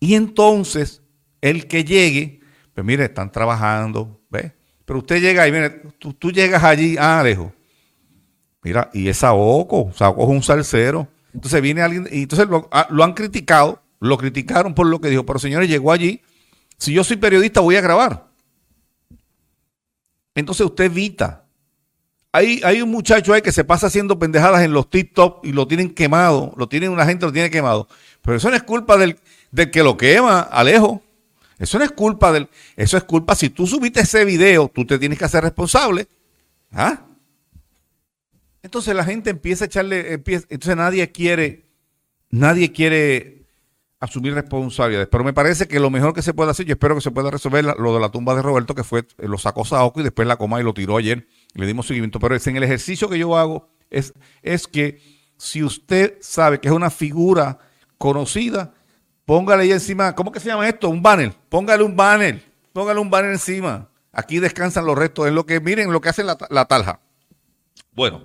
Y 0.00 0.14
entonces, 0.14 1.02
el 1.40 1.66
que 1.68 1.84
llegue, 1.84 2.40
pues 2.74 2.84
mire, 2.84 3.04
están 3.04 3.30
trabajando, 3.30 4.20
¿ves? 4.30 4.52
Pero 4.84 5.00
usted 5.00 5.20
llega 5.20 5.46
y 5.46 5.52
mire, 5.52 5.70
tú, 5.70 6.30
llegas 6.30 6.62
allí, 6.62 6.96
ah, 6.98 7.22
lejos. 7.22 7.52
Mira, 8.66 8.90
y 8.92 9.08
es 9.08 9.18
Saoco, 9.18 9.92
Saoco 9.94 10.24
es 10.24 10.28
un 10.28 10.42
salsero. 10.42 11.06
Entonces 11.32 11.62
viene 11.62 11.82
alguien, 11.82 12.08
y 12.10 12.22
entonces 12.22 12.48
lo, 12.48 12.68
ah, 12.72 12.88
lo 12.90 13.04
han 13.04 13.12
criticado, 13.12 13.80
lo 14.00 14.18
criticaron 14.18 14.74
por 14.74 14.88
lo 14.88 15.00
que 15.00 15.08
dijo, 15.08 15.24
pero 15.24 15.38
señores, 15.38 15.68
llegó 15.68 15.92
allí. 15.92 16.20
Si 16.76 16.92
yo 16.92 17.04
soy 17.04 17.16
periodista, 17.16 17.60
voy 17.60 17.76
a 17.76 17.80
grabar. 17.80 18.26
Entonces 20.34 20.66
usted 20.66 20.86
evita. 20.86 21.44
Hay, 22.32 22.60
hay 22.64 22.82
un 22.82 22.90
muchacho 22.90 23.32
ahí 23.32 23.40
que 23.40 23.52
se 23.52 23.62
pasa 23.62 23.86
haciendo 23.86 24.18
pendejadas 24.18 24.62
en 24.64 24.72
los 24.72 24.90
TikTok 24.90 25.46
y 25.46 25.52
lo 25.52 25.68
tienen 25.68 25.94
quemado, 25.94 26.52
lo 26.56 26.68
tienen, 26.68 26.90
una 26.90 27.06
gente 27.06 27.24
lo 27.24 27.32
tiene 27.32 27.50
quemado. 27.50 27.86
Pero 28.20 28.36
eso 28.36 28.50
no 28.50 28.56
es 28.56 28.64
culpa 28.64 28.96
del, 28.96 29.16
que 29.70 29.84
lo 29.84 29.96
quema, 29.96 30.40
Alejo. 30.40 31.04
Eso 31.60 31.78
no 31.78 31.84
es 31.84 31.92
culpa 31.92 32.32
del. 32.32 32.48
Eso 32.74 32.96
es 32.96 33.04
culpa. 33.04 33.36
Si 33.36 33.48
tú 33.48 33.64
subiste 33.64 34.00
ese 34.00 34.24
video, 34.24 34.68
tú 34.74 34.84
te 34.84 34.98
tienes 34.98 35.20
que 35.20 35.24
hacer 35.24 35.44
responsable. 35.44 36.08
¿Ah? 36.72 37.05
Entonces 38.66 38.96
la 38.96 39.04
gente 39.04 39.30
empieza 39.30 39.64
a 39.64 39.66
echarle. 39.66 40.14
entonces 40.14 40.76
nadie 40.76 41.12
quiere. 41.12 41.66
Nadie 42.30 42.72
quiere 42.72 43.46
asumir 44.00 44.34
responsabilidades. 44.34 45.08
Pero 45.08 45.22
me 45.22 45.32
parece 45.32 45.68
que 45.68 45.78
lo 45.78 45.88
mejor 45.88 46.12
que 46.12 46.20
se 46.20 46.34
puede 46.34 46.50
hacer, 46.50 46.66
yo 46.66 46.72
espero 46.72 46.96
que 46.96 47.00
se 47.00 47.12
pueda 47.12 47.30
resolver 47.30 47.64
lo 47.64 47.94
de 47.94 48.00
la 48.00 48.08
tumba 48.08 48.34
de 48.34 48.42
Roberto, 48.42 48.74
que 48.74 48.82
fue, 48.82 49.06
eh, 49.18 49.28
lo 49.28 49.38
sacó 49.38 49.64
Saoco 49.64 50.00
y 50.00 50.02
después 50.02 50.26
la 50.26 50.36
coma 50.36 50.60
y 50.60 50.64
lo 50.64 50.74
tiró 50.74 50.96
ayer. 50.96 51.28
le 51.54 51.64
dimos 51.64 51.86
seguimiento. 51.86 52.18
Pero 52.18 52.34
en 52.34 52.56
el 52.56 52.64
ejercicio 52.64 53.08
que 53.08 53.20
yo 53.20 53.36
hago, 53.36 53.68
es, 53.88 54.12
es 54.42 54.66
que 54.66 55.00
si 55.36 55.62
usted 55.62 56.18
sabe 56.20 56.58
que 56.58 56.66
es 56.66 56.74
una 56.74 56.90
figura 56.90 57.60
conocida, 57.98 58.74
póngale 59.26 59.62
ahí 59.62 59.70
encima, 59.70 60.12
¿cómo 60.16 60.32
que 60.32 60.40
se 60.40 60.48
llama 60.48 60.68
esto? 60.68 60.88
Un 60.88 61.02
banner. 61.02 61.32
Póngale 61.48 61.84
un 61.84 61.94
banner. 61.94 62.42
Póngale 62.72 62.98
un 62.98 63.10
banner 63.10 63.30
encima. 63.30 63.88
Aquí 64.10 64.40
descansan 64.40 64.86
los 64.86 64.98
restos. 64.98 65.28
Es 65.28 65.32
lo 65.32 65.46
que, 65.46 65.60
miren 65.60 65.92
lo 65.92 66.00
que 66.00 66.08
hace 66.08 66.24
la, 66.24 66.36
la 66.50 66.64
talja. 66.64 66.98
Bueno, 67.92 68.24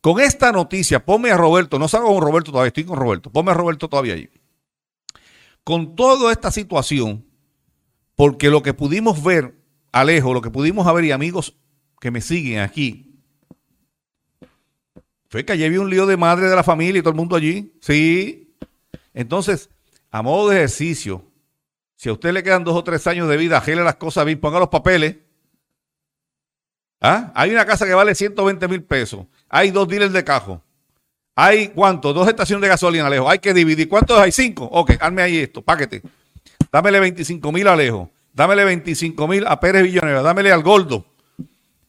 con 0.00 0.20
esta 0.20 0.52
noticia, 0.52 1.04
ponme 1.04 1.30
a 1.30 1.36
Roberto, 1.36 1.78
no 1.78 1.88
salgo 1.88 2.14
con 2.14 2.22
Roberto 2.22 2.50
todavía, 2.50 2.68
estoy 2.68 2.84
con 2.84 2.98
Roberto, 2.98 3.30
ponme 3.30 3.50
a 3.50 3.54
Roberto 3.54 3.88
todavía 3.88 4.14
allí 4.14 4.30
con 5.64 5.94
toda 5.94 6.32
esta 6.32 6.50
situación, 6.50 7.24
porque 8.14 8.50
lo 8.50 8.62
que 8.62 8.74
pudimos 8.74 9.22
ver, 9.22 9.54
Alejo, 9.92 10.34
lo 10.34 10.42
que 10.42 10.50
pudimos 10.50 10.92
ver 10.92 11.04
y 11.04 11.12
amigos 11.12 11.56
que 12.00 12.10
me 12.10 12.20
siguen 12.20 12.60
aquí, 12.60 13.20
fue 15.28 15.44
que 15.44 15.52
allí 15.52 15.64
había 15.64 15.80
un 15.80 15.90
lío 15.90 16.06
de 16.06 16.16
madre 16.16 16.48
de 16.48 16.56
la 16.56 16.64
familia 16.64 16.98
y 16.98 17.02
todo 17.02 17.10
el 17.10 17.16
mundo 17.16 17.36
allí. 17.36 17.72
Sí. 17.80 18.52
Entonces, 19.14 19.70
a 20.10 20.22
modo 20.22 20.48
de 20.48 20.56
ejercicio, 20.56 21.24
si 21.94 22.08
a 22.08 22.14
usted 22.14 22.32
le 22.32 22.42
quedan 22.42 22.64
dos 22.64 22.74
o 22.74 22.82
tres 22.82 23.06
años 23.06 23.28
de 23.28 23.36
vida, 23.36 23.58
agele 23.58 23.84
las 23.84 23.94
cosas 23.94 24.24
bien, 24.24 24.40
ponga 24.40 24.58
los 24.58 24.70
papeles. 24.70 25.18
¿Ah? 27.00 27.30
Hay 27.36 27.52
una 27.52 27.64
casa 27.64 27.86
que 27.86 27.94
vale 27.94 28.16
120 28.16 28.66
mil 28.66 28.82
pesos. 28.82 29.26
Hay 29.50 29.70
dos 29.72 29.86
dealers 29.88 30.12
de 30.12 30.24
cajo. 30.24 30.62
Hay 31.34 31.68
cuánto? 31.68 32.12
Dos 32.12 32.28
estaciones 32.28 32.62
de 32.62 32.68
gasolina, 32.68 33.06
Alejo. 33.06 33.28
Hay 33.28 33.40
que 33.40 33.52
dividir. 33.52 33.88
¿Cuántos 33.88 34.18
hay? 34.18 34.32
Cinco. 34.32 34.64
Ok, 34.64 34.92
hazme 35.00 35.22
ahí 35.22 35.38
esto, 35.38 35.60
páquete. 35.60 36.02
Dámele 36.72 37.00
25 37.00 37.52
mil 37.52 37.66
a 37.66 37.72
Alejo. 37.72 38.10
Dámele 38.32 38.64
25 38.64 39.28
mil 39.28 39.46
a 39.46 39.58
Pérez 39.58 39.82
Villanueva. 39.82 40.22
Dámele 40.22 40.52
al 40.52 40.62
Gordo. 40.62 41.04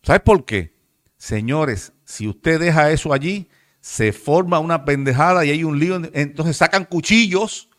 ¿Sabes 0.02 0.22
por 0.22 0.44
qué? 0.44 0.74
Señores, 1.18 1.94
si 2.04 2.28
usted 2.28 2.60
deja 2.60 2.92
eso 2.92 3.14
allí, 3.14 3.48
se 3.80 4.12
forma 4.12 4.58
una 4.60 4.86
pendejada 4.86 5.46
y 5.46 5.52
hay 5.52 5.64
un 5.64 5.80
lío. 5.80 6.02
Entonces 6.14 6.58
sacan 6.58 6.86
cuchillos 6.86 7.70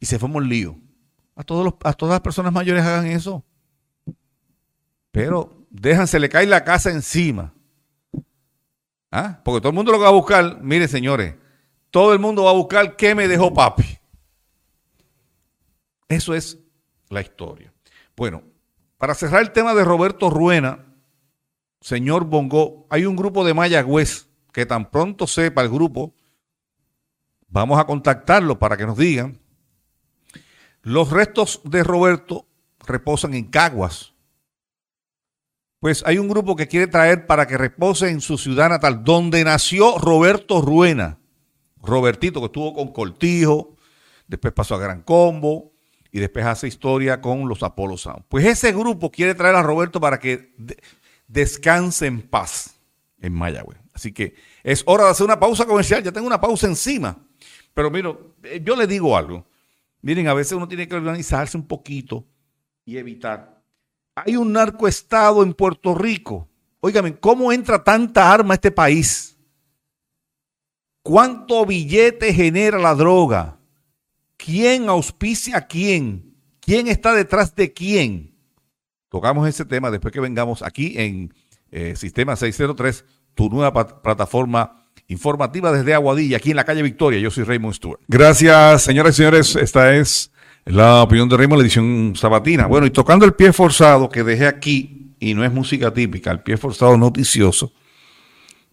y 0.00 0.06
se 0.06 0.18
forma 0.18 0.36
un 0.36 0.48
lío. 0.48 0.78
A, 1.34 1.42
todos 1.42 1.74
a 1.84 1.92
todas 1.92 2.14
las 2.14 2.20
personas 2.20 2.52
mayores 2.52 2.82
hagan 2.82 3.06
eso. 3.06 3.44
Pero 5.10 5.66
déjanse, 5.68 6.18
le 6.18 6.30
cae 6.30 6.46
la 6.46 6.64
casa 6.64 6.90
encima. 6.90 7.52
¿Ah? 9.10 9.40
Porque 9.44 9.60
todo 9.60 9.70
el 9.70 9.74
mundo 9.74 9.92
lo 9.92 10.00
va 10.00 10.08
a 10.08 10.12
buscar, 10.12 10.60
mire 10.62 10.88
señores, 10.88 11.34
todo 11.90 12.12
el 12.12 12.18
mundo 12.18 12.44
va 12.44 12.50
a 12.50 12.54
buscar 12.54 12.96
qué 12.96 13.14
me 13.14 13.28
dejó 13.28 13.54
papi. 13.54 13.98
Eso 16.08 16.34
es 16.34 16.58
la 17.08 17.20
historia. 17.20 17.72
Bueno, 18.16 18.42
para 18.98 19.14
cerrar 19.14 19.42
el 19.42 19.52
tema 19.52 19.74
de 19.74 19.84
Roberto 19.84 20.30
Ruena, 20.30 20.84
señor 21.80 22.24
Bongo, 22.24 22.86
hay 22.90 23.06
un 23.06 23.16
grupo 23.16 23.44
de 23.44 23.54
Mayagüez 23.54 24.28
que 24.52 24.66
tan 24.66 24.90
pronto 24.90 25.26
sepa 25.26 25.62
el 25.62 25.68
grupo, 25.68 26.14
vamos 27.48 27.78
a 27.78 27.84
contactarlo 27.84 28.58
para 28.58 28.76
que 28.76 28.86
nos 28.86 28.96
digan. 28.96 29.38
Los 30.82 31.10
restos 31.10 31.60
de 31.64 31.84
Roberto 31.84 32.46
reposan 32.86 33.34
en 33.34 33.44
Caguas, 33.50 34.14
pues 35.86 36.02
hay 36.04 36.18
un 36.18 36.26
grupo 36.26 36.56
que 36.56 36.66
quiere 36.66 36.88
traer 36.88 37.26
para 37.26 37.46
que 37.46 37.56
repose 37.56 38.08
en 38.10 38.20
su 38.20 38.38
ciudad 38.38 38.68
natal, 38.70 39.04
donde 39.04 39.44
nació 39.44 39.98
Roberto 39.98 40.60
Ruena. 40.60 41.20
Robertito, 41.80 42.40
que 42.40 42.46
estuvo 42.46 42.74
con 42.74 42.92
Cortijo, 42.92 43.76
después 44.26 44.52
pasó 44.52 44.74
a 44.74 44.80
Gran 44.80 45.02
Combo 45.02 45.74
y 46.10 46.18
después 46.18 46.44
hace 46.44 46.66
historia 46.66 47.20
con 47.20 47.48
los 47.48 47.62
Apollo 47.62 47.96
Sound. 47.98 48.24
Pues 48.28 48.44
ese 48.46 48.72
grupo 48.72 49.12
quiere 49.12 49.36
traer 49.36 49.54
a 49.54 49.62
Roberto 49.62 50.00
para 50.00 50.18
que 50.18 50.56
descanse 51.28 52.06
en 52.06 52.22
paz 52.22 52.80
en 53.20 53.32
Mayagüez. 53.34 53.78
Así 53.94 54.10
que 54.10 54.34
es 54.64 54.82
hora 54.86 55.04
de 55.04 55.10
hacer 55.10 55.24
una 55.24 55.38
pausa 55.38 55.66
comercial. 55.66 56.02
Ya 56.02 56.10
tengo 56.10 56.26
una 56.26 56.40
pausa 56.40 56.66
encima. 56.66 57.16
Pero 57.74 57.92
miro, 57.92 58.34
eh, 58.42 58.60
yo 58.60 58.74
le 58.74 58.88
digo 58.88 59.16
algo. 59.16 59.46
Miren, 60.02 60.26
a 60.26 60.34
veces 60.34 60.54
uno 60.54 60.66
tiene 60.66 60.88
que 60.88 60.96
organizarse 60.96 61.56
un 61.56 61.68
poquito 61.68 62.26
y 62.84 62.96
evitar 62.96 63.55
hay 64.16 64.36
un 64.36 64.52
narcoestado 64.52 65.42
en 65.42 65.52
Puerto 65.52 65.94
Rico. 65.94 66.48
Óigame, 66.80 67.16
¿cómo 67.16 67.52
entra 67.52 67.84
tanta 67.84 68.32
arma 68.32 68.54
a 68.54 68.56
este 68.56 68.70
país? 68.70 69.36
¿Cuánto 71.02 71.64
billete 71.66 72.32
genera 72.32 72.78
la 72.78 72.94
droga? 72.94 73.58
¿Quién 74.38 74.88
auspicia 74.88 75.58
a 75.58 75.66
quién? 75.66 76.34
¿Quién 76.60 76.88
está 76.88 77.12
detrás 77.12 77.54
de 77.54 77.72
quién? 77.72 78.34
Tocamos 79.10 79.48
ese 79.48 79.64
tema 79.64 79.90
después 79.90 80.12
que 80.12 80.20
vengamos 80.20 80.62
aquí 80.62 80.94
en 80.96 81.32
eh, 81.70 81.94
Sistema 81.94 82.36
603, 82.36 83.04
tu 83.34 83.50
nueva 83.50 84.02
plataforma 84.02 84.84
informativa 85.08 85.70
desde 85.70 85.94
Aguadilla, 85.94 86.38
aquí 86.38 86.50
en 86.50 86.56
la 86.56 86.64
calle 86.64 86.82
Victoria. 86.82 87.20
Yo 87.20 87.30
soy 87.30 87.44
Raymond 87.44 87.74
Stewart. 87.74 88.00
Gracias, 88.08 88.82
señoras 88.82 89.14
y 89.14 89.16
señores. 89.18 89.56
Esta 89.56 89.94
es 89.94 90.32
la 90.66 91.02
opinión 91.02 91.28
de 91.28 91.36
Raymond, 91.36 91.60
la 91.60 91.64
edición 91.64 92.14
sabatina. 92.16 92.66
Bueno, 92.66 92.86
y 92.86 92.90
tocando 92.90 93.24
el 93.24 93.34
pie 93.34 93.52
forzado 93.52 94.08
que 94.08 94.24
dejé 94.24 94.46
aquí, 94.46 95.14
y 95.18 95.32
no 95.32 95.44
es 95.44 95.52
música 95.52 95.94
típica, 95.94 96.30
el 96.30 96.40
pie 96.40 96.56
forzado 96.56 96.96
noticioso, 96.98 97.72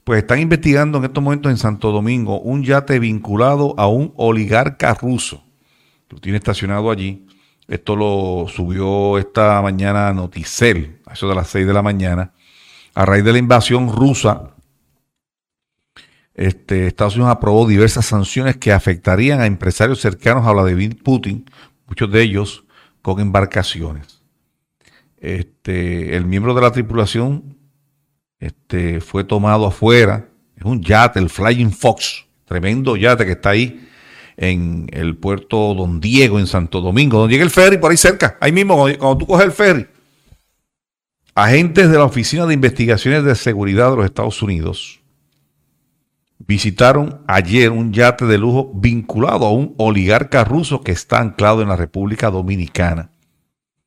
pues 0.04 0.20
están 0.20 0.40
investigando 0.40 0.98
en 0.98 1.06
estos 1.06 1.24
momentos 1.24 1.52
en 1.52 1.58
Santo 1.58 1.92
Domingo 1.92 2.42
un 2.42 2.64
yate 2.64 3.00
vinculado 3.00 3.76
a 3.78 3.88
un 3.88 4.14
oligarca 4.18 4.94
ruso. 4.96 5.46
Lo 6.10 6.20
tiene 6.20 6.40
estacionado 6.40 6.92
allí. 6.92 7.26
Esto 7.68 7.96
lo 7.96 8.48
subió 8.50 9.18
esta 9.18 9.62
mañana 9.62 10.12
Noticel, 10.12 11.00
a 11.06 11.14
eso 11.14 11.30
de 11.30 11.36
las 11.36 11.48
6 11.48 11.66
de 11.66 11.74
la 11.74 11.82
mañana, 11.82 12.34
a 12.94 13.06
raíz 13.06 13.24
de 13.24 13.32
la 13.32 13.38
invasión 13.38 13.90
rusa 13.90 14.54
este, 16.34 16.88
Estados 16.88 17.16
Unidos 17.16 17.32
aprobó 17.32 17.68
diversas 17.68 18.06
sanciones 18.06 18.58
que 18.58 18.72
afectarían 18.72 19.42
a 19.42 19.46
empresarios 19.46 20.02
cercanos 20.02 20.48
a 20.48 20.52
Vladimir 20.52 21.02
Putin 21.02 21.46
muchos 21.94 22.12
de 22.12 22.24
ellos 22.24 22.64
con 23.04 23.20
embarcaciones. 23.20 24.24
Este, 25.18 26.16
el 26.16 26.26
miembro 26.26 26.56
de 26.56 26.62
la 26.62 26.72
tripulación 26.72 27.56
este, 28.40 29.00
fue 29.00 29.24
tomado 29.24 29.68
afuera, 29.68 30.28
es 30.58 30.66
un 30.66 30.82
yate, 30.82 31.20
el 31.20 31.30
Flying 31.30 31.72
Fox, 31.72 32.26
tremendo 32.46 32.98
yate 32.98 33.28
que 33.28 33.34
está 33.34 33.52
ahí 33.52 33.88
en 34.38 34.88
el 34.92 35.16
puerto 35.18 35.76
Don 35.76 36.02
Diego, 36.02 36.40
en 36.40 36.48
Santo 36.48 36.82
Domingo, 36.82 37.20
donde 37.20 37.36
llega 37.36 37.44
el 37.44 37.52
ferry, 37.52 37.78
por 37.78 37.92
ahí 37.92 37.98
cerca, 37.98 38.40
ahí 38.42 38.52
mismo, 38.52 38.76
cuando 38.76 39.18
tú 39.20 39.28
coges 39.28 39.46
el 39.46 39.52
ferry. 39.52 39.88
Agentes 41.36 41.92
de 41.92 41.98
la 42.00 42.06
Oficina 42.06 42.48
de 42.48 42.56
Investigaciones 42.56 43.24
de 43.24 43.36
Seguridad 43.36 43.92
de 43.92 43.98
los 43.98 44.06
Estados 44.06 44.42
Unidos 44.42 45.03
visitaron 46.48 47.22
ayer 47.28 47.72
un 47.72 47.94
yate 47.94 48.26
de 48.26 48.38
lujo 48.38 48.72
vinculado 48.74 49.46
a 49.46 49.52
un 49.52 49.76
oligarca 49.78 50.44
ruso 50.44 50.82
que 50.82 50.92
está 50.92 51.20
anclado 51.20 51.62
en 51.62 51.70
la 51.70 51.76
República 51.76 52.30
Dominicana. 52.30 53.12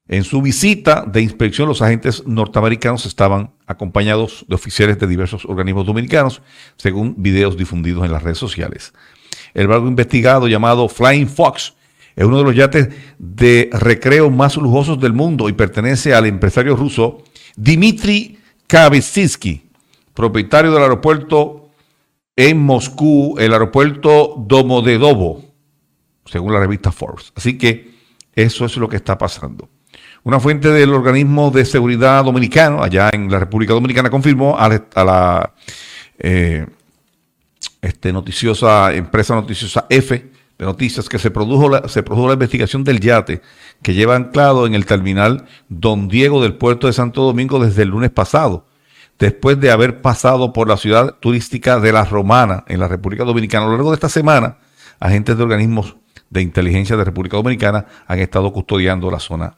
En 0.08 0.22
su 0.22 0.40
visita 0.40 1.04
de 1.04 1.20
inspección, 1.20 1.68
los 1.68 1.82
agentes 1.82 2.24
norteamericanos 2.26 3.06
estaban 3.06 3.50
acompañados 3.66 4.44
de 4.48 4.54
oficiales 4.54 4.98
de 4.98 5.06
diversos 5.08 5.44
organismos 5.44 5.84
dominicanos, 5.84 6.42
según 6.76 7.16
videos 7.18 7.56
difundidos 7.56 8.04
en 8.04 8.12
las 8.12 8.22
redes 8.22 8.38
sociales. 8.38 8.92
El 9.52 9.66
barco 9.66 9.88
investigado 9.88 10.46
llamado 10.46 10.88
Flying 10.88 11.28
Fox 11.28 11.74
es 12.14 12.24
uno 12.24 12.38
de 12.38 12.44
los 12.44 12.54
yates 12.54 12.88
de 13.18 13.68
recreo 13.72 14.30
más 14.30 14.56
lujosos 14.56 15.00
del 15.00 15.12
mundo 15.12 15.48
y 15.48 15.54
pertenece 15.54 16.14
al 16.14 16.26
empresario 16.26 16.76
ruso 16.76 17.24
Dmitry 17.56 18.38
Kavitsky, 18.68 19.68
propietario 20.14 20.72
del 20.72 20.82
aeropuerto 20.82 21.65
en 22.36 22.58
Moscú, 22.58 23.36
el 23.38 23.52
aeropuerto 23.52 24.34
Domodedovo, 24.36 25.42
según 26.26 26.52
la 26.52 26.60
revista 26.60 26.92
Forbes. 26.92 27.32
Así 27.34 27.56
que 27.56 27.96
eso 28.34 28.66
es 28.66 28.76
lo 28.76 28.88
que 28.88 28.96
está 28.96 29.16
pasando. 29.16 29.70
Una 30.22 30.38
fuente 30.38 30.68
del 30.70 30.92
organismo 30.92 31.50
de 31.50 31.64
seguridad 31.64 32.24
dominicano, 32.24 32.82
allá 32.82 33.10
en 33.12 33.30
la 33.30 33.38
República 33.38 33.72
Dominicana, 33.72 34.10
confirmó 34.10 34.56
a 34.58 34.68
la, 34.68 35.54
eh, 36.18 36.66
este, 37.80 38.12
noticiosa 38.12 38.92
empresa 38.92 39.34
noticiosa 39.34 39.86
F 39.88 40.30
de 40.58 40.64
noticias 40.64 41.08
que 41.08 41.18
se 41.18 41.30
produjo, 41.30 41.68
la, 41.68 41.88
se 41.88 42.02
produjo 42.02 42.26
la 42.28 42.34
investigación 42.34 42.82
del 42.82 43.00
yate 43.00 43.42
que 43.82 43.94
lleva 43.94 44.16
anclado 44.16 44.66
en 44.66 44.74
el 44.74 44.86
terminal 44.86 45.46
Don 45.68 46.08
Diego 46.08 46.42
del 46.42 46.54
puerto 46.54 46.86
de 46.86 46.92
Santo 46.92 47.22
Domingo 47.22 47.64
desde 47.64 47.82
el 47.82 47.90
lunes 47.90 48.10
pasado, 48.10 48.66
después 49.18 49.60
de 49.60 49.70
haber 49.70 50.02
pasado 50.02 50.52
por 50.52 50.68
la 50.68 50.76
ciudad 50.76 51.16
turística 51.20 51.80
de 51.80 51.92
La 51.92 52.04
Romana 52.04 52.64
en 52.68 52.80
la 52.80 52.88
República 52.88 53.24
Dominicana. 53.24 53.64
A 53.64 53.68
lo 53.68 53.74
largo 53.74 53.90
de 53.90 53.96
esta 53.96 54.08
semana, 54.08 54.58
agentes 55.00 55.36
de 55.36 55.42
organismos 55.42 55.96
de 56.30 56.42
inteligencia 56.42 56.96
de 56.96 57.04
República 57.04 57.36
Dominicana 57.36 57.86
han 58.06 58.18
estado 58.18 58.52
custodiando 58.52 59.10
la 59.10 59.20
zona 59.20 59.56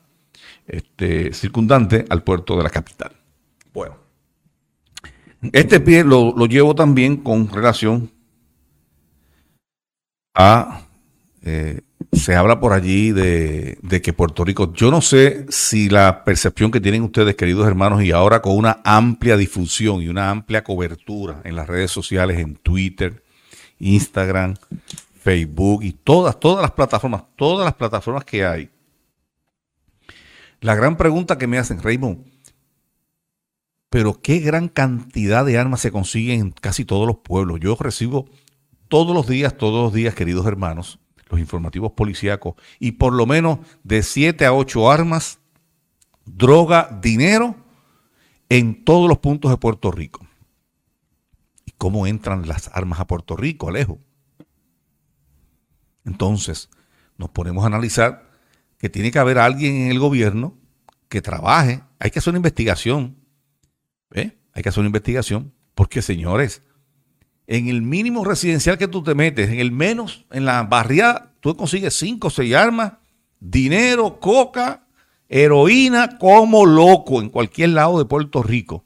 este, 0.67 1.33
circundante 1.33 2.05
al 2.09 2.23
puerto 2.23 2.57
de 2.57 2.63
la 2.63 2.71
capital. 2.71 3.13
Bueno, 3.73 3.97
este 5.53 5.81
pie 5.81 6.05
lo, 6.05 6.35
llevo 6.47 6.75
también 6.75 7.17
con 7.19 7.49
relación 7.49 8.11
a... 10.35 10.83
Eh, 11.43 11.81
se 12.13 12.35
habla 12.35 12.61
por 12.61 12.73
allí 12.73 13.13
de, 13.13 13.79
que 14.03 14.13
Puerto 14.13 14.45
Rico, 14.45 14.73
yo 14.73 14.91
no 14.91 15.01
sé 15.01 15.47
si 15.51 15.89
la 15.89 16.25
percepción 16.25 16.71
que 16.71 16.81
tienen 16.81 17.03
ustedes, 17.03 17.37
queridos 17.37 17.67
hermanos, 17.67 18.03
y 18.03 18.13
ahora 18.13 18.41
con 18.41 18.57
una 18.57 18.81
amplia 18.85 19.37
difusión 19.37 20.03
y 20.03 20.09
una 20.09 20.31
amplia 20.31 20.65
cobertura 20.65 21.43
en 21.45 21.57
las 21.57 21.67
redes 21.67 21.91
sociales, 21.91 22.39
en 22.39 22.57
Twitter, 22.57 23.23
Instagram, 23.79 24.55
Facebook 25.21 25.83
y 25.83 25.93
todas, 25.93 26.39
todas 26.41 26.63
las 26.63 26.73
plataformas, 26.73 27.25
todas 27.37 27.65
las 27.65 27.75
plataformas 27.75 28.25
que 28.25 28.45
hay. 28.45 28.71
La 30.61 30.75
gran 30.75 30.97
pregunta 30.97 31.39
que 31.39 31.47
me 31.47 31.59
hacen, 31.59 31.83
Raymond, 31.83 32.25
pero 33.91 34.21
qué 34.21 34.39
gran 34.39 34.69
cantidad 34.69 35.45
de 35.45 35.59
armas 35.59 35.81
se 35.81 35.93
consiguen 35.93 36.41
en 36.41 36.51
casi 36.51 36.85
todos 36.85 37.07
los 37.07 37.19
pueblos. 37.19 37.61
Yo 37.61 37.77
recibo 37.79 38.29
todos 38.89 39.15
los 39.15 39.27
días, 39.27 39.57
todos 39.57 39.83
los 39.83 39.93
días, 39.93 40.15
queridos 40.15 40.47
hermanos, 40.47 40.99
los 41.29 41.41
informativos 41.41 41.93
policíacos, 41.93 42.55
y 42.79 42.93
por 42.93 43.13
lo 43.13 43.27
menos 43.27 43.59
de 43.83 44.03
7 44.03 44.47
a 44.47 44.53
8 44.53 44.91
armas, 44.91 45.39
droga, 46.25 46.99
dinero, 47.03 47.57
en 48.49 48.85
todos 48.85 49.09
los 49.09 49.19
puntos 49.19 49.51
de 49.51 49.59
Puerto 49.59 49.91
Rico. 49.91 50.27
¿Y 51.67 51.73
cómo 51.73 52.07
entran 52.07 52.49
las 52.49 52.69
armas 52.73 53.01
a 53.01 53.07
Puerto 53.07 53.37
Rico, 53.37 53.69
Alejo? 53.69 53.99
Entonces, 56.05 56.71
nos 57.19 57.29
ponemos 57.31 57.65
a 57.65 57.67
analizar 57.67 58.31
que 58.79 58.89
tiene 58.89 59.11
que 59.11 59.19
haber 59.19 59.39
alguien 59.39 59.75
en 59.77 59.91
el 59.91 59.99
gobierno 59.99 60.57
que 61.11 61.21
trabaje. 61.21 61.83
Hay 61.99 62.11
que 62.11 62.21
hacer 62.21 62.31
una 62.31 62.39
investigación. 62.39 63.17
Hay 64.15 64.63
que 64.63 64.69
hacer 64.69 64.81
una 64.81 64.89
investigación. 64.89 65.53
Porque, 65.75 66.01
señores, 66.01 66.63
en 67.49 67.69
el 67.69 67.81
mínimo 67.81 68.25
residencial 68.27 68.77
que 68.77 68.89
tú 68.89 69.03
te 69.03 69.15
metes, 69.15 69.49
en 69.49 69.59
el 69.59 69.73
menos, 69.73 70.27
en 70.31 70.45
la 70.45 70.63
barriada, 70.65 71.33
tú 71.41 71.57
consigues 71.57 71.95
cinco 71.95 72.29
o 72.29 72.31
seis 72.31 72.55
armas, 72.55 72.93
dinero, 73.41 74.21
coca, 74.21 74.87
heroína, 75.31 76.19
como 76.19 76.67
loco 76.67 77.23
en 77.23 77.31
cualquier 77.31 77.71
lado 77.71 77.99
de 77.99 78.05
Puerto 78.05 78.43
Rico. 78.43 78.85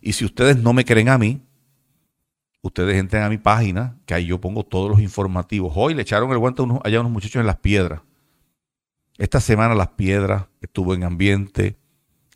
Y 0.00 0.12
si 0.12 0.24
ustedes 0.24 0.56
no 0.56 0.72
me 0.72 0.84
creen 0.84 1.08
a 1.08 1.18
mí, 1.18 1.42
ustedes 2.62 2.96
entren 2.96 3.24
a 3.24 3.28
mi 3.28 3.38
página, 3.38 3.98
que 4.06 4.14
ahí 4.14 4.26
yo 4.26 4.40
pongo 4.40 4.62
todos 4.62 4.88
los 4.88 5.00
informativos. 5.00 5.72
Hoy 5.74 5.94
le 5.94 6.02
echaron 6.02 6.30
el 6.30 6.38
guante 6.38 6.62
a 6.62 6.66
allá 6.84 7.00
unos 7.00 7.10
muchachos 7.10 7.40
en 7.40 7.46
las 7.46 7.58
piedras. 7.58 8.02
Esta 9.18 9.40
semana 9.40 9.74
las 9.74 9.88
piedras 9.88 10.44
estuvo 10.60 10.94
en 10.94 11.02
ambiente, 11.02 11.76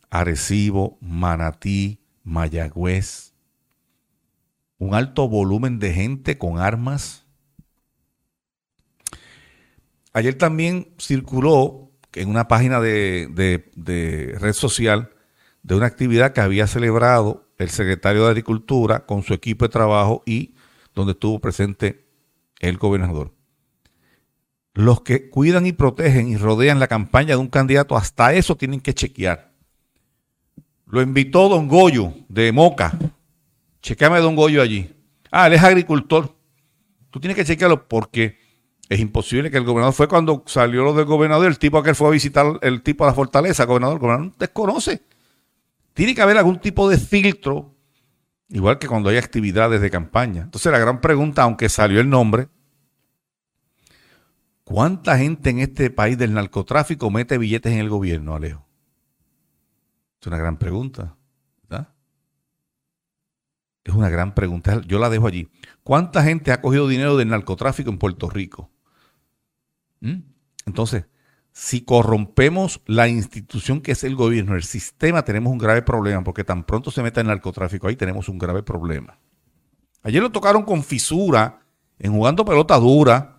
Arecibo, 0.09 0.97
Manatí, 0.99 2.01
Mayagüez. 2.23 3.34
Un 4.77 4.93
alto 4.93 5.27
volumen 5.27 5.79
de 5.79 5.93
gente 5.93 6.37
con 6.37 6.59
armas. 6.59 7.25
Ayer 10.13 10.37
también 10.37 10.93
circuló 10.97 11.91
en 12.13 12.29
una 12.29 12.47
página 12.47 12.79
de, 12.79 14.35
red 14.39 14.53
social 14.53 15.11
de 15.63 15.75
una 15.75 15.85
actividad 15.85 16.33
que 16.33 16.41
había 16.41 16.67
celebrado 16.67 17.49
el 17.57 17.69
secretario 17.69 18.23
de 18.25 18.29
Agricultura 18.29 19.05
con 19.05 19.23
su 19.23 19.33
equipo 19.33 19.65
de 19.65 19.69
trabajo 19.69 20.23
y 20.25 20.55
donde 20.93 21.13
estuvo 21.13 21.39
presente 21.39 22.07
el 22.59 22.77
gobernador. 22.77 23.33
Los 24.73 25.01
que 25.01 25.29
cuidan 25.29 25.65
y 25.65 25.71
protegen 25.71 26.27
y 26.27 26.37
rodean 26.37 26.79
la 26.79 26.87
campaña 26.87 27.29
de 27.29 27.37
un 27.37 27.47
candidato, 27.47 27.95
hasta 27.95 28.33
eso 28.33 28.55
tienen 28.55 28.81
que 28.81 28.93
chequear. 28.93 29.53
Lo 30.85 31.01
invitó 31.01 31.49
don 31.49 31.67
Goyo 31.67 32.13
de 32.29 32.51
Moca. 32.51 32.97
Chequeame 33.85 34.19
don 34.19 34.35
Goyo 34.35 34.61
allí. 34.61 34.93
Ah, 35.29 35.47
él 35.47 35.53
es 35.53 35.63
agricultor. 35.63 36.35
Tú 37.11 37.19
tienes 37.19 37.35
que 37.35 37.45
chequearlo 37.45 37.87
porque 37.87 38.39
es 38.89 38.99
imposible 38.99 39.51
que 39.51 39.57
el 39.57 39.63
gobernador 39.63 39.93
fue 39.93 40.07
cuando 40.07 40.43
salió 40.47 40.83
lo 40.83 40.93
del 40.93 41.05
gobernador, 41.05 41.47
el 41.47 41.59
tipo 41.59 41.77
aquel 41.77 41.95
fue 41.95 42.07
a 42.07 42.11
visitar 42.11 42.59
el 42.61 42.81
tipo 42.81 43.03
a 43.03 43.07
la 43.07 43.13
fortaleza, 43.13 43.63
el 43.63 43.67
gobernador, 43.67 43.95
el 43.95 44.01
gobernador 44.01 44.37
desconoce 44.37 45.03
tiene 45.95 46.13
que 46.13 46.21
haber 46.21 46.37
algún 46.37 46.59
tipo 46.59 46.89
de 46.89 46.97
filtro, 46.97 47.73
igual 48.49 48.77
que 48.79 48.87
cuando 48.87 49.09
hay 49.09 49.17
actividades 49.17 49.79
de 49.79 49.89
campaña. 49.89 50.41
Entonces 50.41 50.69
la 50.69 50.77
gran 50.77 50.99
pregunta, 50.99 51.43
aunque 51.43 51.69
salió 51.69 52.01
el 52.01 52.09
nombre, 52.09 52.49
¿cuánta 54.65 55.17
gente 55.17 55.51
en 55.51 55.59
este 55.59 55.89
país 55.89 56.17
del 56.17 56.33
narcotráfico 56.33 57.09
mete 57.09 57.37
billetes 57.37 57.71
en 57.71 57.79
el 57.79 57.89
gobierno, 57.89 58.35
Alejo? 58.35 58.67
Es 60.19 60.27
una 60.27 60.37
gran 60.37 60.57
pregunta. 60.57 61.15
Es 63.85 63.93
una 63.93 64.09
gran 64.09 64.33
pregunta. 64.33 64.81
Yo 64.87 64.99
la 64.99 65.09
dejo 65.09 65.27
allí. 65.27 65.47
¿Cuánta 65.83 66.23
gente 66.23 66.51
ha 66.51 66.59
cogido 66.59 66.87
dinero 66.87 67.15
del 67.15 67.29
narcotráfico 67.29 67.91
en 67.91 67.99
Puerto 67.99 68.29
Rico? 68.29 68.71
¿Mm? 70.01 70.21
Entonces, 70.65 71.05
si 71.51 71.81
corrompemos 71.81 72.81
la 72.87 73.07
institución 73.07 73.79
que 73.81 73.93
es 73.93 74.03
el 74.03 74.15
gobierno, 74.15 74.55
el 74.55 74.63
sistema, 74.63 75.23
tenemos 75.23 75.53
un 75.53 75.59
grave 75.59 75.83
problema, 75.83 76.23
porque 76.23 76.43
tan 76.43 76.65
pronto 76.65 76.91
se 76.91 77.03
meta 77.03 77.21
el 77.21 77.27
narcotráfico, 77.27 77.87
ahí 77.87 77.95
tenemos 77.95 78.27
un 78.27 78.39
grave 78.39 78.63
problema. 78.63 79.19
Ayer 80.01 80.21
lo 80.21 80.31
tocaron 80.31 80.63
con 80.63 80.83
fisura, 80.83 81.61
en 81.97 82.11
jugando 82.11 82.43
pelota 82.43 82.77
dura, 82.77 83.37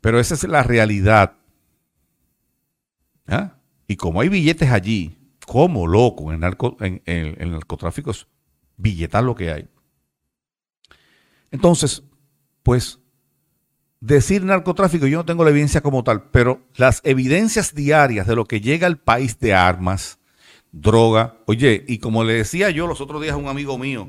pero 0.00 0.20
esa 0.20 0.34
es 0.34 0.44
la 0.44 0.62
realidad. 0.62 1.34
¿Ah? 3.26 3.58
Y 3.88 3.96
como 3.96 4.20
hay 4.20 4.28
billetes 4.28 4.70
allí, 4.70 5.18
como 5.46 5.86
loco 5.86 6.32
en, 6.32 6.42
en, 6.80 7.02
el 7.06 7.50
narcotráfico 7.50 8.12
es 8.12 8.26
billetar 8.76 9.24
lo 9.24 9.34
que 9.34 9.52
hay. 9.52 9.68
Entonces, 11.50 12.02
pues 12.62 13.00
decir 14.00 14.44
narcotráfico, 14.44 15.06
yo 15.06 15.18
no 15.18 15.24
tengo 15.24 15.44
la 15.44 15.50
evidencia 15.50 15.82
como 15.82 16.02
tal, 16.04 16.30
pero 16.30 16.62
las 16.76 17.00
evidencias 17.04 17.74
diarias 17.74 18.26
de 18.26 18.36
lo 18.36 18.46
que 18.46 18.60
llega 18.60 18.86
al 18.86 18.98
país 18.98 19.38
de 19.40 19.54
armas, 19.54 20.18
droga, 20.72 21.38
oye, 21.46 21.84
y 21.86 21.98
como 21.98 22.24
le 22.24 22.34
decía 22.34 22.70
yo 22.70 22.86
los 22.86 23.00
otros 23.00 23.20
días 23.20 23.34
a 23.34 23.38
un 23.38 23.48
amigo 23.48 23.76
mío, 23.78 24.08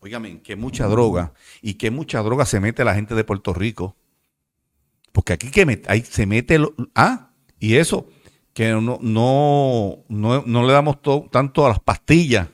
oígame, 0.00 0.42
que 0.42 0.56
mucha 0.56 0.86
droga 0.86 1.32
y 1.62 1.74
que 1.74 1.90
mucha 1.90 2.22
droga 2.22 2.44
se 2.44 2.60
mete 2.60 2.84
la 2.84 2.94
gente 2.94 3.14
de 3.14 3.24
Puerto 3.24 3.54
Rico. 3.54 3.96
Porque 5.12 5.32
aquí 5.32 5.50
que 5.50 6.04
se 6.04 6.26
mete, 6.26 6.58
ah, 6.94 7.30
y 7.58 7.76
eso, 7.76 8.08
que 8.54 8.70
no, 8.70 8.98
no, 9.00 10.04
no, 10.08 10.66
le 10.66 10.72
damos 10.72 10.98
tanto 11.30 11.66
a 11.66 11.68
las 11.68 11.80
pastillas 11.80 12.48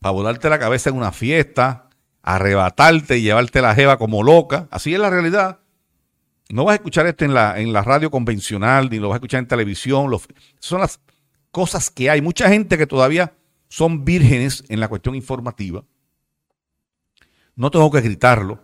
para 0.00 0.12
volarte 0.12 0.48
la 0.48 0.58
cabeza 0.58 0.90
en 0.90 0.96
una 0.96 1.12
fiesta, 1.12 1.90
arrebatarte 2.22 3.18
y 3.18 3.22
llevarte 3.22 3.60
la 3.60 3.74
jeva 3.74 3.98
como 3.98 4.22
loca. 4.22 4.68
Así 4.70 4.94
es 4.94 5.00
la 5.00 5.10
realidad. 5.10 5.60
No 6.48 6.64
vas 6.64 6.72
a 6.72 6.76
escuchar 6.76 7.06
esto 7.06 7.24
en 7.24 7.34
la, 7.34 7.58
en 7.58 7.72
la 7.72 7.82
radio 7.82 8.10
convencional, 8.10 8.90
ni 8.90 8.98
lo 8.98 9.08
vas 9.08 9.14
a 9.14 9.18
escuchar 9.18 9.40
en 9.40 9.48
televisión. 9.48 10.10
son 10.58 10.80
las 10.80 11.00
cosas 11.50 11.90
que 11.90 12.10
hay. 12.10 12.20
Mucha 12.20 12.48
gente 12.48 12.76
que 12.76 12.86
todavía 12.86 13.34
son 13.68 14.04
vírgenes 14.04 14.64
en 14.68 14.80
la 14.80 14.88
cuestión 14.88 15.14
informativa. 15.14 15.84
No 17.54 17.70
tengo 17.70 17.90
que 17.90 18.00
gritarlo. 18.00 18.60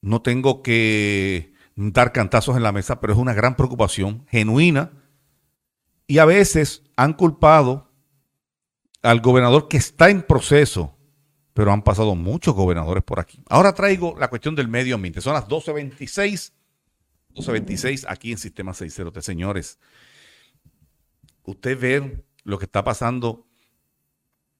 No 0.00 0.22
tengo 0.22 0.62
que 0.62 1.52
dar 1.74 2.12
cantazos 2.12 2.56
en 2.56 2.62
la 2.62 2.72
mesa, 2.72 3.00
pero 3.00 3.12
es 3.12 3.18
una 3.18 3.34
gran 3.34 3.56
preocupación 3.56 4.26
genuina. 4.28 4.92
Y 6.06 6.18
a 6.18 6.24
veces 6.24 6.82
han 6.96 7.14
culpado 7.14 7.90
al 9.02 9.20
gobernador 9.20 9.68
que 9.68 9.76
está 9.76 10.10
en 10.10 10.22
proceso, 10.22 10.97
pero 11.58 11.72
han 11.72 11.82
pasado 11.82 12.14
muchos 12.14 12.54
gobernadores 12.54 13.02
por 13.02 13.18
aquí. 13.18 13.42
Ahora 13.48 13.74
traigo 13.74 14.14
la 14.16 14.30
cuestión 14.30 14.54
del 14.54 14.68
medio 14.68 14.94
ambiente. 14.94 15.20
Son 15.20 15.34
las 15.34 15.48
12.26, 15.48 16.52
12.26 17.34 18.06
aquí 18.08 18.30
en 18.30 18.38
Sistema 18.38 18.72
603. 18.72 19.24
Señores, 19.24 19.80
usted 21.42 21.76
ve 21.76 22.24
lo 22.44 22.60
que 22.60 22.66
está 22.66 22.84
pasando 22.84 23.48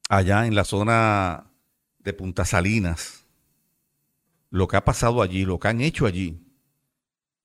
allá 0.09 0.45
en 0.47 0.57
la 0.57 0.65
zona 0.65 1.53
de 2.01 2.15
Punta 2.15 2.45
Salinas, 2.45 3.27
lo 4.51 4.67
que 4.67 4.77
ha 4.77 4.85
pasado 4.85 5.23
allí, 5.23 5.45
lo 5.45 5.61
que 5.61 5.69
han 5.69 5.81
hecho 5.81 6.05
allí, 6.05 6.43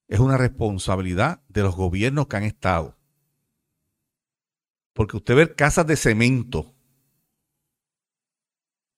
es 0.07 0.19
una 0.19 0.37
responsabilidad 0.37 1.43
de 1.47 1.61
los 1.61 1.75
gobiernos 1.75 2.25
que 2.25 2.37
han 2.37 2.43
estado. 2.43 2.97
Porque 4.93 5.17
usted 5.17 5.35
ve 5.35 5.53
casas 5.53 5.85
de 5.85 5.95
cemento, 5.95 6.72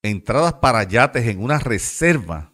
entradas 0.05 0.53
para 0.55 0.83
yates 0.83 1.27
en 1.27 1.41
una 1.41 1.59
reserva 1.59 2.53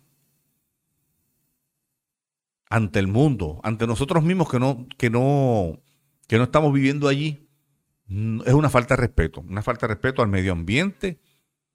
ante 2.69 2.99
el 2.99 3.07
mundo, 3.07 3.59
ante 3.63 3.85
nosotros 3.85 4.23
mismos 4.23 4.49
que 4.49 4.59
no, 4.59 4.87
que 4.97 5.09
no, 5.09 5.81
que 6.27 6.37
no 6.37 6.43
estamos 6.45 6.71
viviendo 6.73 7.07
allí, 7.07 7.49
mm, 8.07 8.41
es 8.45 8.53
una 8.53 8.69
falta 8.69 8.95
de 8.95 9.01
respeto, 9.01 9.41
una 9.41 9.61
falta 9.61 9.87
de 9.87 9.93
respeto 9.93 10.21
al 10.21 10.29
medio 10.29 10.53
ambiente 10.53 11.19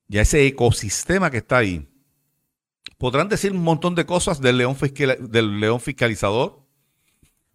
y 0.09 0.19
a 0.19 0.23
ese 0.23 0.47
ecosistema 0.47 1.31
que 1.31 1.39
está 1.39 1.59
ahí. 1.59 1.87
Podrán 2.97 3.29
decir 3.29 3.53
un 3.53 3.63
montón 3.63 3.95
de 3.95 4.07
cosas 4.07 4.41
del 4.41 4.57
león, 4.57 4.77
del 5.29 5.61
león 5.61 5.81
fiscalizador, 5.81 6.67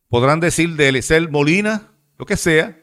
podrán 0.07 0.39
decir 0.39 0.75
de 0.75 0.89
Elisel 0.89 1.29
Molina, 1.29 1.93
lo 2.19 2.25
que 2.25 2.37
sea, 2.37 2.80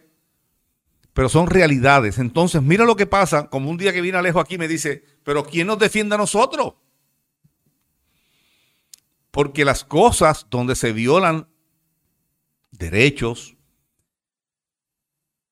pero 1.19 1.29
son 1.29 1.49
realidades. 1.49 2.19
Entonces, 2.19 2.63
mira 2.63 2.85
lo 2.85 2.95
que 2.95 3.05
pasa, 3.05 3.51
como 3.51 3.71
un 3.71 3.77
día 3.77 3.93
que 3.93 4.01
viene 4.01 4.19
Alejo 4.19 4.39
aquí 4.39 4.57
me 4.57 4.69
dice, 4.69 5.05
pero 5.25 5.45
¿quién 5.45 5.67
nos 5.67 5.77
defiende 5.77 6.15
a 6.15 6.19
nosotros? 6.19 6.75
Porque 9.33 9.65
las 9.65 9.83
cosas 9.83 10.47
donde 10.49 10.77
se 10.77 10.93
violan 10.93 11.49
derechos, 12.71 13.57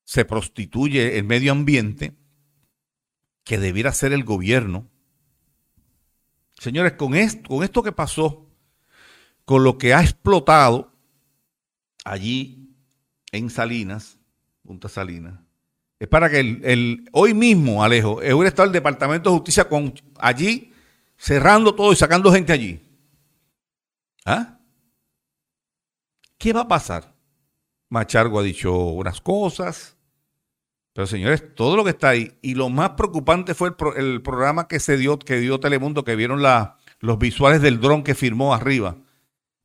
se 0.05 0.23
prostituye 0.23 1.17
el 1.17 1.25
medio 1.25 1.51
ambiente, 1.51 2.15
que 3.43 3.57
debiera 3.57 3.91
ser 3.91 4.13
el 4.13 4.23
gobierno. 4.23 4.89
Señores, 6.57 6.93
con 6.93 7.13
esto, 7.13 7.49
con 7.49 7.65
esto 7.65 7.83
que 7.83 7.91
pasó, 7.91 8.49
con 9.43 9.65
lo 9.65 9.77
que 9.77 9.93
ha 9.93 10.01
explotado 10.01 10.93
allí 12.05 12.73
en 13.33 13.49
Salinas, 13.49 14.17
Punta 14.63 14.87
Salinas, 14.87 15.46
es 15.99 16.07
para 16.07 16.29
que 16.29 16.39
el, 16.39 17.09
hoy 17.11 17.33
mismo, 17.33 17.83
Alejo, 17.83 18.17
hubiera 18.17 18.47
estado 18.47 18.67
el 18.67 18.73
Departamento 18.73 19.29
de 19.29 19.37
Justicia 19.37 19.67
con 19.67 19.93
allí 20.19 20.73
cerrando 21.17 21.73
todo 21.73 21.91
y 21.91 21.95
sacando 21.95 22.31
gente 22.31 22.53
allí. 22.53 22.79
¿Ah? 24.25 24.59
¿Qué 26.37 26.53
va 26.53 26.61
a 26.61 26.67
pasar? 26.67 27.15
Machargo 27.89 28.39
ha 28.39 28.43
dicho 28.43 28.73
unas 28.75 29.21
cosas, 29.21 29.97
pero 30.93 31.07
señores, 31.07 31.55
todo 31.55 31.75
lo 31.75 31.83
que 31.83 31.91
está 31.91 32.09
ahí, 32.09 32.37
y 32.41 32.55
lo 32.55 32.69
más 32.69 32.91
preocupante 32.91 33.53
fue 33.53 33.73
el, 33.95 34.21
programa 34.21 34.67
que 34.67 34.79
se 34.79 34.97
dio, 34.97 35.17
que 35.17 35.37
dio 35.37 35.59
Telemundo, 35.59 36.03
que 36.03 36.15
vieron 36.15 36.41
los 36.99 37.19
visuales 37.19 37.61
del 37.61 37.79
dron 37.79 38.03
que 38.03 38.15
firmó 38.15 38.53
arriba. 38.53 38.97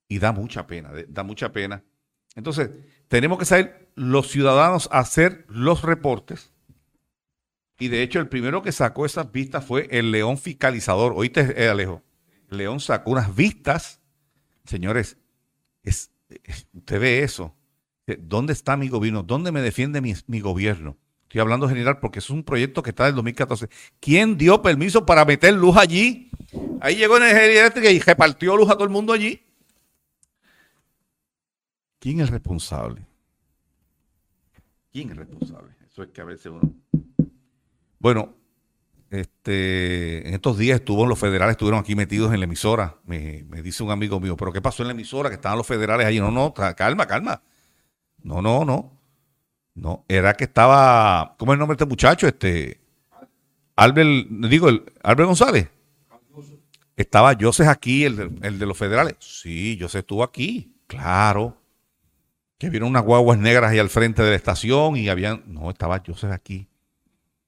Y 0.09 0.19
da 0.19 0.33
mucha 0.33 0.67
pena, 0.67 0.91
da 1.09 1.23
mucha 1.23 1.51
pena. 1.51 1.83
Entonces, 2.35 2.71
tenemos 3.13 3.39
que 3.39 3.45
saber 3.45 3.93
los 3.95 4.29
ciudadanos 4.31 4.89
a 4.91 5.01
hacer 5.01 5.45
los 5.49 5.83
reportes. 5.83 6.51
Y 7.79 7.89
de 7.89 8.03
hecho, 8.03 8.21
el 8.21 8.29
primero 8.31 8.63
que 8.63 8.73
sacó 8.73 9.05
esas 9.05 9.31
vistas 9.31 9.67
fue 9.67 9.87
el 9.91 10.13
León 10.13 10.39
Fiscalizador. 10.39 11.13
Oíste, 11.15 11.63
eh, 11.63 11.69
Alejo. 11.69 12.03
León 12.49 12.81
sacó 12.81 13.11
unas 13.11 13.37
vistas 13.37 14.01
Señores, 14.65 15.19
es, 15.83 16.11
usted 16.73 17.01
ve 17.01 17.23
eso. 17.23 17.55
¿Dónde 18.19 18.55
está 18.55 18.79
mi 18.79 18.89
gobierno? 18.89 19.23
¿Dónde 19.23 19.53
me 19.53 19.61
defiende 19.61 20.01
mi, 20.01 20.41
gobierno? 20.41 20.97
Estoy 21.25 21.43
hablando 21.43 21.69
general 21.69 21.99
porque 22.01 22.21
es 22.21 22.31
un 22.31 22.45
proyecto 22.45 22.83
que 22.83 22.91
está 22.91 23.05
del 23.05 23.15
2014. 23.17 23.69
¿Quién 24.01 24.39
dio 24.39 24.63
permiso 24.63 25.05
para 25.05 25.27
meter 25.27 25.53
luz 25.53 25.77
allí? 25.77 26.31
Ahí 26.81 26.97
llegó 26.97 27.19
energía 27.19 27.61
eléctrica 27.61 27.91
y 27.91 27.99
repartió 27.99 28.57
luz 28.57 28.71
a 28.71 28.75
todo 28.75 28.85
el 28.85 28.91
mundo 28.91 29.13
allí. 29.13 29.52
¿Quién 32.03 32.19
es 32.19 32.31
responsable? 32.31 33.07
¿Quién 34.91 35.11
es 35.11 35.17
responsable? 35.17 35.71
Eso 35.89 36.03
es 36.03 36.09
que 36.09 36.21
a 36.21 36.25
veces 36.25 36.47
uno. 36.47 36.75
Bueno, 38.01 38.35
este, 39.09 40.27
en 40.27 40.35
estos 40.35 40.59
días 40.59 40.81
estuvo 40.81 41.07
los 41.07 41.17
federales, 41.17 41.53
estuvieron 41.53 41.79
aquí 41.79 41.95
metidos 41.95 42.35
en 42.35 42.41
la 42.41 42.47
emisora. 42.47 42.97
Me, 43.05 43.45
dice 43.63 43.85
un 43.85 43.93
amigo 43.93 44.19
mío, 44.19 44.37
¿pero 44.37 44.53
qué 44.53 44.61
pasó 44.61 44.83
en 44.83 44.89
la 44.89 44.95
emisora? 44.95 45.29
Que 45.29 45.37
estaban 45.37 45.57
los 45.57 45.67
federales 45.67 46.05
allí. 46.05 46.19
No, 46.19 46.33
no, 46.33 46.53
calma, 46.53 47.07
calma. 47.07 47.41
No, 48.25 48.43
no, 48.43 48.65
no. 48.65 48.99
No, 49.77 50.05
era 50.09 50.35
que 50.35 50.45
estaba, 50.45 51.37
¿cómo 51.39 51.53
es 51.53 51.55
el 51.55 51.61
nombre 51.61 51.77
de 51.77 51.85
este 51.85 51.89
muchacho? 51.89 52.27
Este, 52.27 52.81
Albert, 53.77 54.29
digo, 54.29 54.69
el, 54.69 54.93
Albert 55.05 55.29
González. 55.29 55.69
Estaba 56.97 57.37
Joseph 57.41 57.69
aquí, 57.69 58.05
el 58.05 58.17
de, 58.17 58.49
el 58.49 58.59
de 58.59 58.67
los 58.67 58.77
federales. 58.77 59.15
Sí, 59.21 59.79
Joseph 59.81 60.01
estuvo 60.01 60.25
aquí, 60.25 60.75
claro. 60.89 61.62
Que 62.63 62.71
vieron 62.71 62.91
unas 62.91 63.03
guaguas 63.03 63.39
negras 63.39 63.73
ahí 63.73 63.81
al 63.81 63.89
frente 63.91 64.23
de 64.23 64.31
la 64.31 64.37
estación 64.37 64.97
y 64.97 65.09
habían, 65.09 65.43
no, 65.47 65.69
estaba 65.69 66.01
Joseph 66.07 66.31
aquí. 66.31 66.69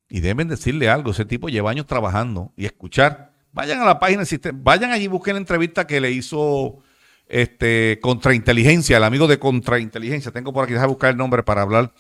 Y 0.09 0.19
deben 0.19 0.49
decirle 0.49 0.89
algo, 0.89 1.13
ese 1.13 1.25
tipo 1.25 1.49
lleva 1.49 1.71
años 1.71 1.87
trabajando 1.87 2.53
y 2.57 2.67
escuchar. 2.67 3.33
Vayan 3.53 3.81
a 3.81 3.85
la 3.85 4.01
página 4.01 4.25
del 4.25 4.41
vayan 4.55 4.91
allí 4.91 5.07
busquen 5.07 5.35
la 5.35 5.41
entrevista 5.41 5.87
que 5.87 6.01
le 6.01 6.11
hizo 6.11 6.79
este 7.29 8.01
Contrainteligencia, 8.03 8.97
el 8.97 9.05
amigo 9.05 9.29
de 9.29 9.39
Contrainteligencia. 9.39 10.33
Tengo 10.33 10.53
por 10.53 10.65
aquí, 10.65 10.73
déjame 10.73 10.89
buscar 10.89 11.11
el 11.11 11.17
nombre 11.17 11.45
para 11.45 11.63
hablar 11.63 11.93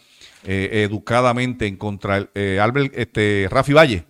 eh, 0.42 0.82
educadamente 0.84 1.68
en 1.68 1.76
contra 1.76 2.28
eh, 2.34 2.58
Albert, 2.60 2.92
este, 2.96 3.46
Rafi 3.48 3.72
Valle. 3.72 4.04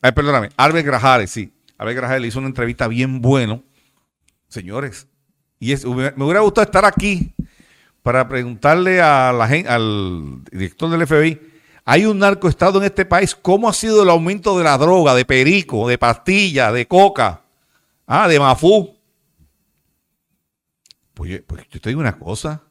Ay, 0.00 0.12
perdóname, 0.12 0.48
Albert 0.56 0.86
Grajales, 0.86 1.30
sí. 1.30 1.52
Albert 1.76 1.98
Grajales 1.98 2.22
le 2.22 2.28
hizo 2.28 2.38
una 2.38 2.48
entrevista 2.48 2.88
bien 2.88 3.20
bueno. 3.20 3.62
Señores, 4.48 5.06
y 5.58 5.74
me, 5.86 6.12
hubiera 6.24 6.40
gustado 6.40 6.64
estar 6.64 6.84
aquí 6.84 7.33
para 8.04 8.28
preguntarle 8.28 9.00
a 9.00 9.32
la, 9.32 9.44
al 9.46 10.44
director 10.52 10.90
del 10.90 11.06
FBI 11.06 11.40
hay 11.86 12.04
un 12.04 12.18
narcoestado 12.18 12.78
en 12.78 12.84
este 12.84 13.06
país. 13.06 13.34
¿Cómo 13.34 13.66
ha 13.66 13.72
sido 13.72 14.02
el 14.02 14.10
aumento 14.10 14.58
de 14.58 14.64
la 14.64 14.76
droga, 14.76 15.14
de 15.14 15.24
perico, 15.24 15.88
de 15.88 15.96
pastilla, 15.96 16.70
de 16.70 16.86
coca, 16.86 17.44
ah, 18.06 18.28
de 18.28 18.38
mafú? 18.38 18.94
Pues, 21.14 21.42
pues 21.46 21.66
yo 21.70 21.80
te 21.80 21.88
digo 21.88 22.02
una 22.02 22.18
cosa. 22.18 22.62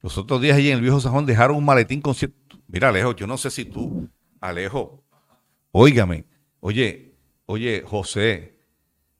Los 0.00 0.18
otros 0.18 0.40
días 0.40 0.56
allí 0.56 0.70
en 0.70 0.78
el 0.78 0.82
viejo 0.82 0.98
Sajón 0.98 1.24
dejaron 1.24 1.56
un 1.56 1.64
maletín 1.64 2.00
con 2.00 2.16
cierto... 2.16 2.58
Mira, 2.66 2.88
Alejo, 2.88 3.14
yo 3.14 3.28
no 3.28 3.36
sé 3.36 3.52
si 3.52 3.66
tú, 3.66 4.08
Alejo, 4.40 5.04
óigame, 5.70 6.24
oye, 6.58 7.14
oye, 7.46 7.84
José, 7.86 8.58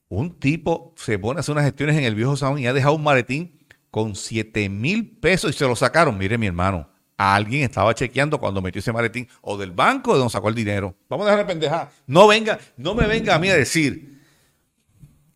un 0.08 0.40
tipo 0.40 0.92
se 0.96 1.20
pone 1.20 1.38
a 1.38 1.40
hacer 1.40 1.52
unas 1.52 1.66
gestiones 1.66 1.96
en 1.98 2.02
el 2.04 2.16
viejo 2.16 2.36
Sajón 2.36 2.58
y 2.58 2.66
ha 2.66 2.72
dejado 2.72 2.96
un 2.96 3.04
maletín 3.04 3.61
con 3.92 4.16
7 4.16 4.70
mil 4.70 5.18
pesos 5.18 5.54
y 5.54 5.58
se 5.58 5.66
lo 5.66 5.76
sacaron. 5.76 6.16
Mire, 6.16 6.38
mi 6.38 6.46
hermano, 6.46 6.88
alguien 7.18 7.64
estaba 7.64 7.94
chequeando 7.94 8.40
cuando 8.40 8.62
metió 8.62 8.78
ese 8.80 8.90
maletín 8.90 9.28
o 9.42 9.58
del 9.58 9.70
banco 9.70 10.14
de 10.14 10.18
donde 10.18 10.32
sacó 10.32 10.48
el 10.48 10.54
dinero. 10.54 10.96
Vamos 11.10 11.26
a 11.26 11.30
dejar 11.30 11.46
de 11.46 11.52
pendejar. 11.52 11.90
No 12.06 12.26
venga, 12.26 12.58
no 12.78 12.94
me 12.94 13.06
venga 13.06 13.34
a 13.34 13.38
mí 13.38 13.50
a 13.50 13.54
decir, 13.54 14.18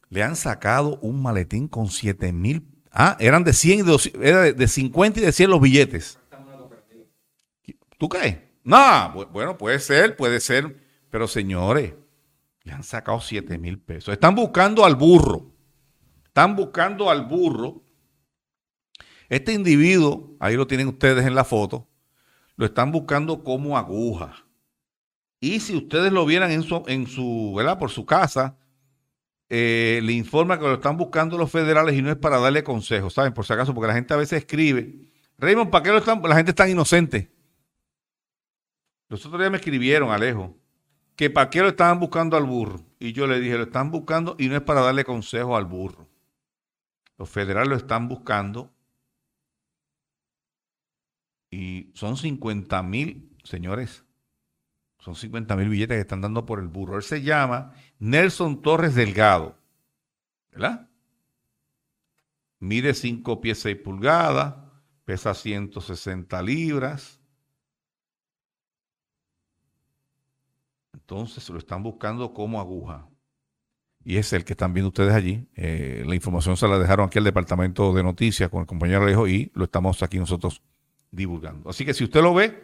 le 0.09 0.23
han 0.23 0.37
sacado 0.37 0.99
un 1.03 1.21
maletín 1.21 1.69
con 1.69 1.89
7 1.89 2.33
mil. 2.33 2.67
Ah, 2.91 3.19
eran 3.21 3.45
de 3.45 3.53
100 3.53 3.87
era 4.23 4.51
de 4.51 4.69
50 4.69 5.21
y 5.21 5.23
de 5.25 5.33
100 5.33 5.51
los 5.51 5.61
billetes. 5.61 6.19
¿Tú 7.99 8.09
crees? 8.09 8.39
No, 8.65 9.29
bueno, 9.33 9.59
puede 9.59 9.81
ser, 9.81 10.17
puede 10.17 10.41
ser. 10.41 10.81
Pero 11.11 11.29
señores, 11.29 11.93
le 12.63 12.73
han 12.73 12.85
sacado 12.85 13.21
7 13.21 13.59
mil 13.59 13.79
pesos. 13.79 14.15
Están 14.15 14.35
buscando 14.35 14.87
al 14.87 14.97
burro. 14.97 15.53
Están 16.25 16.57
buscando 16.57 17.11
al 17.11 17.27
burro 17.27 17.86
este 19.29 19.53
individuo, 19.53 20.37
ahí 20.41 20.57
lo 20.57 20.67
tienen 20.67 20.89
ustedes 20.89 21.27
en 21.27 21.35
la 21.35 21.45
foto, 21.45 21.89
lo 22.57 22.67
están 22.67 22.93
buscando 22.93 23.43
como 23.43 23.77
aguja. 23.77 24.47
Y 25.41 25.61
si 25.61 25.77
ustedes 25.77 26.13
lo 26.13 26.25
vieran 26.25 26.51
en 26.51 26.63
su, 26.63 26.83
en 26.87 27.07
su 27.07 27.55
¿verdad? 27.57 27.79
Por 27.79 27.91
su 27.91 28.07
casa, 28.07 28.57
eh, 29.49 30.01
le 30.03 30.13
informa 30.13 30.59
que 30.59 30.65
lo 30.65 30.75
están 30.75 30.97
buscando 30.97 31.39
los 31.39 31.51
federales 31.51 31.95
y 31.95 32.03
no 32.03 32.11
es 32.11 32.17
para 32.17 32.39
darle 32.39 32.65
consejos, 32.65 33.15
¿saben? 33.15 33.33
Por 33.33 33.45
si 33.45 33.53
acaso, 33.53 33.75
porque 33.75 33.89
la 33.89 33.95
gente 33.95 34.15
a 34.15 34.17
veces 34.17 34.39
escribe, 34.39 35.11
Raymond, 35.39 35.71
¿para 35.71 35.83
qué 35.83 35.91
lo 35.91 35.99
están? 35.99 36.23
La 36.23 36.37
gente 36.37 36.51
es 36.51 36.55
tan 36.57 36.71
inocente. 36.71 37.31
Los 39.09 39.25
otros 39.25 39.41
días 39.41 39.51
me 39.51 39.59
escribieron, 39.59 40.11
Alejo, 40.11 40.57
que 41.15 41.31
para 41.31 41.49
qué 41.51 41.61
lo 41.61 41.69
estaban 41.69 42.01
buscando 42.01 42.37
al 42.37 42.45
burro. 42.45 42.81
Y 42.99 43.13
yo 43.13 43.27
le 43.27 43.39
dije, 43.39 43.57
lo 43.57 43.65
están 43.65 43.91
buscando 43.91 44.35
y 44.39 44.49
no 44.49 44.57
es 44.57 44.63
para 44.63 44.81
darle 44.81 45.05
consejos 45.05 45.57
al 45.57 45.67
burro. 45.67 46.09
Los 47.19 47.31
federales 47.31 47.69
lo 47.69 47.77
están 47.77 48.09
buscando 48.09 48.73
y 51.51 51.91
son 51.95 52.17
50 52.17 52.83
mil, 52.83 53.37
señores, 53.45 54.05
son 54.99 55.15
50 55.15 55.57
mil 55.57 55.69
billetes 55.69 55.97
que 55.97 56.01
están 56.01 56.21
dando 56.21 56.45
por 56.47 56.59
el 56.59 56.69
burro. 56.69 56.97
Él 56.97 57.03
se 57.03 57.23
llama 57.23 57.73
Nelson 57.99 58.61
Torres 58.63 58.95
Delgado, 58.95 59.57
¿verdad? 60.51 60.89
Mide 62.59 62.95
5 62.95 63.41
pies 63.41 63.61
6 63.61 63.77
pulgadas, 63.77 64.55
pesa 65.05 65.35
160 65.35 66.43
libras. 66.43 67.21
Entonces 70.93 71.49
lo 71.51 71.59
están 71.59 71.83
buscando 71.83 72.35
como 72.35 72.59
aguja. 72.59 73.09
Y 74.03 74.17
es 74.17 74.33
el 74.33 74.45
que 74.45 74.55
están 74.55 74.73
viendo 74.73 74.89
ustedes 74.89 75.13
allí. 75.13 75.49
Eh, 75.55 76.05
la 76.07 76.15
información 76.15 76.57
se 76.57 76.67
la 76.67 76.79
dejaron 76.79 77.07
aquí 77.07 77.19
al 77.19 77.25
departamento 77.25 77.93
de 77.93 78.03
noticias 78.03 78.51
con 78.51 78.61
el 78.61 78.67
compañero 78.67 79.03
Alejo 79.03 79.29
y 79.29 79.53
lo 79.55 79.65
estamos 79.65 80.03
aquí 80.03 80.19
nosotros 80.19 80.63
divulgando. 81.11 81.71
Así 81.71 81.85
que 81.85 81.95
si 81.95 82.05
usted 82.05 82.23
lo 82.23 82.35
ve, 82.35 82.63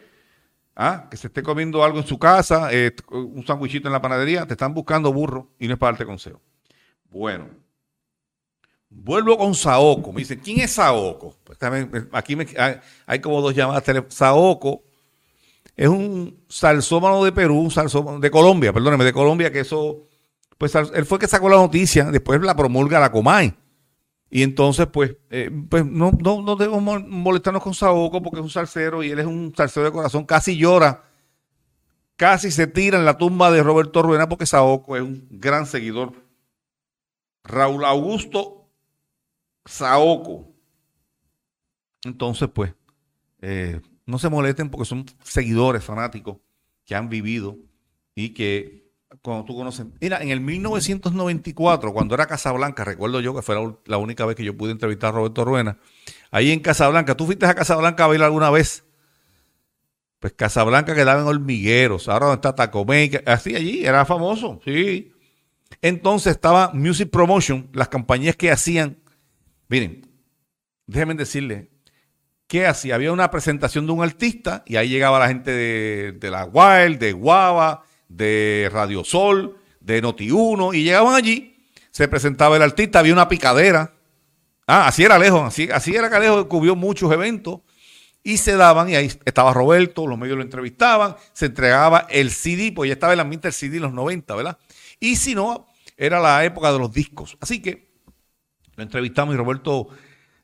ah, 0.77 1.09
que 1.11 1.17
se 1.17 1.29
esté 1.29 1.43
comiendo 1.43 1.85
algo 1.85 1.99
en 1.99 2.07
su 2.07 2.19
casa, 2.19 2.69
eh, 2.73 2.95
un 3.11 3.45
sandwichito 3.47 3.89
en 3.89 3.93
la 3.93 4.03
panadería, 4.03 4.47
te 4.47 4.55
están 4.55 4.75
buscando 4.75 5.13
burro 5.13 5.51
y 5.59 5.67
no 5.67 5.75
es 5.75 5.79
para 5.79 5.93
darte 5.93 6.07
consejo. 6.07 6.41
Bueno, 7.11 7.49
vuelvo 8.89 9.37
con 9.37 9.55
Saoco. 9.55 10.13
Me 10.13 10.21
dicen, 10.21 10.41
¿quién 10.43 10.61
es 10.61 10.73
Saoco? 10.73 11.37
Pues 11.45 11.59
aquí 12.13 12.37
hay, 13.07 13.21
como 13.21 13.41
dos 13.41 13.55
llamadas. 13.55 13.85
Saoco 14.09 14.83
es 15.77 15.89
un 15.89 16.45
salsómano 16.49 17.25
de 17.25 17.33
Perú, 17.33 17.59
un 17.59 17.71
salsómano 17.71 18.19
de 18.19 18.31
Colombia, 18.31 18.73
perdóneme, 18.73 19.05
de 19.05 19.13
Colombia, 19.13 19.51
que 19.51 19.61
eso, 19.61 20.07
pues 20.59 20.75
él 20.75 21.07
fue 21.07 21.19
que 21.19 21.27
sacó 21.27 21.49
la 21.49 21.57
noticia, 21.57 22.05
después 22.11 22.41
la 22.43 22.55
promulga 22.55 23.01
la 23.01 23.11
Comay. 23.11 23.55
Y 24.35 24.43
entonces, 24.45 24.87
pues, 24.91 25.15
eh, 25.29 25.51
pues 25.69 25.85
no, 25.85 26.11
no, 26.11 26.41
no 26.41 26.57
debemos 26.57 27.07
molestarnos 27.07 27.63
con 27.63 27.75
Saoco 27.75 28.23
porque 28.23 28.39
es 28.39 28.43
un 28.43 28.49
salsero 28.49 29.03
y 29.03 29.11
él 29.11 29.19
es 29.19 29.27
un 29.27 29.53
salsero 29.55 29.85
de 29.85 29.93
corazón, 29.93 30.25
casi 30.25 30.57
llora, 30.57 31.05
casi 32.17 32.51
se 32.51 32.67
tira 32.67 32.99
en 32.99 33.05
la 33.05 33.19
tumba 33.19 33.51
de 33.51 33.63
Roberto 33.63 34.01
Ruena 34.01 34.31
porque 34.31 34.47
Saoco 34.47 34.97
es 34.97 35.03
un 35.03 35.29
gran 35.33 35.67
seguidor. 35.67 36.15
Raúl 37.45 37.85
Augusto 37.85 38.71
Saoco. 39.67 40.51
Entonces, 42.03 42.49
pues, 42.55 42.75
eh, 43.43 43.83
no 44.07 44.19
se 44.19 44.31
molesten 44.31 44.71
porque 44.71 44.87
son 44.87 45.05
seguidores 45.23 45.85
fanáticos 45.85 46.39
que 46.87 46.95
han 46.95 47.11
vivido 47.11 47.59
y 48.15 48.31
que 48.31 48.82
cuando 49.21 49.45
tú 49.45 49.55
conoces. 49.55 49.87
Mira, 50.01 50.23
en 50.23 50.31
el 50.31 50.41
1994, 50.41 51.93
cuando 51.93 52.15
era 52.15 52.27
Casablanca, 52.27 52.85
recuerdo 52.85 53.21
yo 53.21 53.35
que 53.35 53.43
fue 53.43 53.57
la, 53.87 53.99
única 53.99 54.25
vez 54.25 54.37
que 54.37 54.45
yo 54.45 54.57
pude 54.57 54.73
entrevistar 54.73 55.11
a 55.11 55.13
Roberto 55.13 55.45
Ruena, 55.45 55.79
ahí 56.31 56.51
en 56.51 56.61
Casablanca, 56.61 57.17
¿tú 57.17 57.27
fuiste 57.27 57.47
a 57.47 57.55
Casablanca 57.55 58.05
a 58.05 58.07
bailar 58.09 58.27
alguna 58.27 58.51
vez? 58.51 58.85
Pues 60.19 60.33
Casablanca 60.35 60.95
quedaba 60.95 61.21
en 61.21 61.27
hormigueros, 61.27 62.09
ahora 62.09 62.27
donde 62.27 62.37
está 62.37 62.55
Tacomé, 62.55 63.11
así 63.27 63.55
allí, 63.55 63.85
era 63.85 64.05
famoso, 64.05 64.61
sí. 64.65 65.13
Entonces 65.81 66.35
estaba 66.35 66.71
Music 66.73 67.11
Promotion, 67.11 67.69
las 67.73 67.89
compañías 67.89 68.37
que 68.37 68.51
hacían, 68.51 68.99
miren, 69.69 70.07
déjenme 70.87 71.15
decirles, 71.15 71.67
¿qué 72.47 72.67
hacía? 72.67 72.95
Había 72.95 73.13
una 73.13 73.31
presentación 73.31 73.87
de 73.87 73.93
un 73.93 74.03
artista 74.03 74.63
y 74.67 74.77
ahí 74.77 74.89
llegaba 74.89 75.19
la 75.19 75.29
gente 75.29 75.51
de, 75.51 76.13
de 76.13 76.31
la 76.31 76.45
Wild, 76.45 76.99
de 76.99 77.13
Guava, 77.13 77.83
de 78.17 78.69
Radio 78.73 79.05
Sol, 79.05 79.57
de 79.81 80.03
Noti1, 80.03 80.75
y 80.77 80.85
llegaban 80.85 81.15
allí, 81.15 81.57
se 81.91 82.09
presentaba 82.09 82.57
el 82.57 82.63
artista, 82.63 82.99
había 82.99 83.13
una 83.13 83.29
picadera. 83.29 83.95
Ah, 84.67 84.87
así 84.87 85.03
era 85.03 85.19
lejos, 85.19 85.43
así, 85.43 85.69
así 85.73 85.95
era 85.95 86.09
que 86.09 86.17
Alejo 86.17 86.49
cubrió 86.49 86.77
muchos 86.77 87.13
eventos 87.13 87.61
y 88.23 88.37
se 88.37 88.57
daban, 88.57 88.89
y 88.89 88.95
ahí 88.95 89.13
estaba 89.25 89.53
Roberto, 89.53 90.07
los 90.07 90.19
medios 90.19 90.37
lo 90.37 90.43
entrevistaban, 90.43 91.17
se 91.33 91.47
entregaba 91.47 92.07
el 92.09 92.31
CD, 92.31 92.73
pues 92.73 92.89
ya 92.89 92.95
estaba 92.95 93.13
el 93.13 93.21
ambiente 93.21 93.49
del 93.49 93.53
CD 93.53 93.77
en 93.77 93.83
los 93.83 93.93
90, 93.93 94.35
¿verdad? 94.37 94.59
Y 95.01 95.17
si 95.17 95.35
no, 95.35 95.67
era 95.97 96.21
la 96.21 96.45
época 96.45 96.73
de 96.73 96.79
los 96.79 96.93
discos. 96.93 97.37
Así 97.41 97.61
que 97.61 97.91
lo 98.77 98.83
entrevistamos 98.83 99.35
y 99.35 99.39
Roberto 99.39 99.89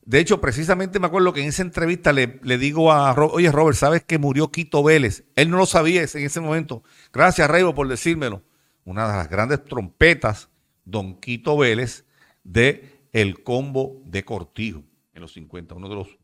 de 0.08 0.20
hecho, 0.20 0.40
precisamente 0.40 0.98
me 0.98 1.06
acuerdo 1.06 1.34
que 1.34 1.42
en 1.42 1.48
esa 1.48 1.60
entrevista 1.60 2.14
le, 2.14 2.40
digo 2.56 2.90
a 2.90 3.12
Robert, 3.12 3.34
oye 3.34 3.52
Robert, 3.52 3.76
¿sabes 3.76 4.02
que 4.02 4.16
murió 4.16 4.50
Quito 4.50 4.82
Vélez? 4.82 5.24
Él 5.36 5.50
no 5.50 5.58
lo 5.58 5.66
sabía 5.66 6.00
en 6.00 6.24
ese 6.24 6.40
momento. 6.40 6.82
Gracias, 7.12 7.50
Reibo, 7.50 7.74
por 7.74 7.88
decírmelo. 7.88 8.42
Una 8.86 9.06
de 9.06 9.18
las 9.18 9.28
grandes 9.28 9.62
trompetas, 9.64 10.48
Don 10.86 11.20
Quito 11.20 11.58
Vélez, 11.58 12.06
de 12.42 13.02
El 13.12 13.42
Combo 13.42 14.00
de 14.06 14.24
Cortijo, 14.24 14.82
en 15.12 15.20
los 15.20 15.34
50, 15.34 15.74
uno 15.74 15.90
de 15.90 15.96
los 15.96 16.18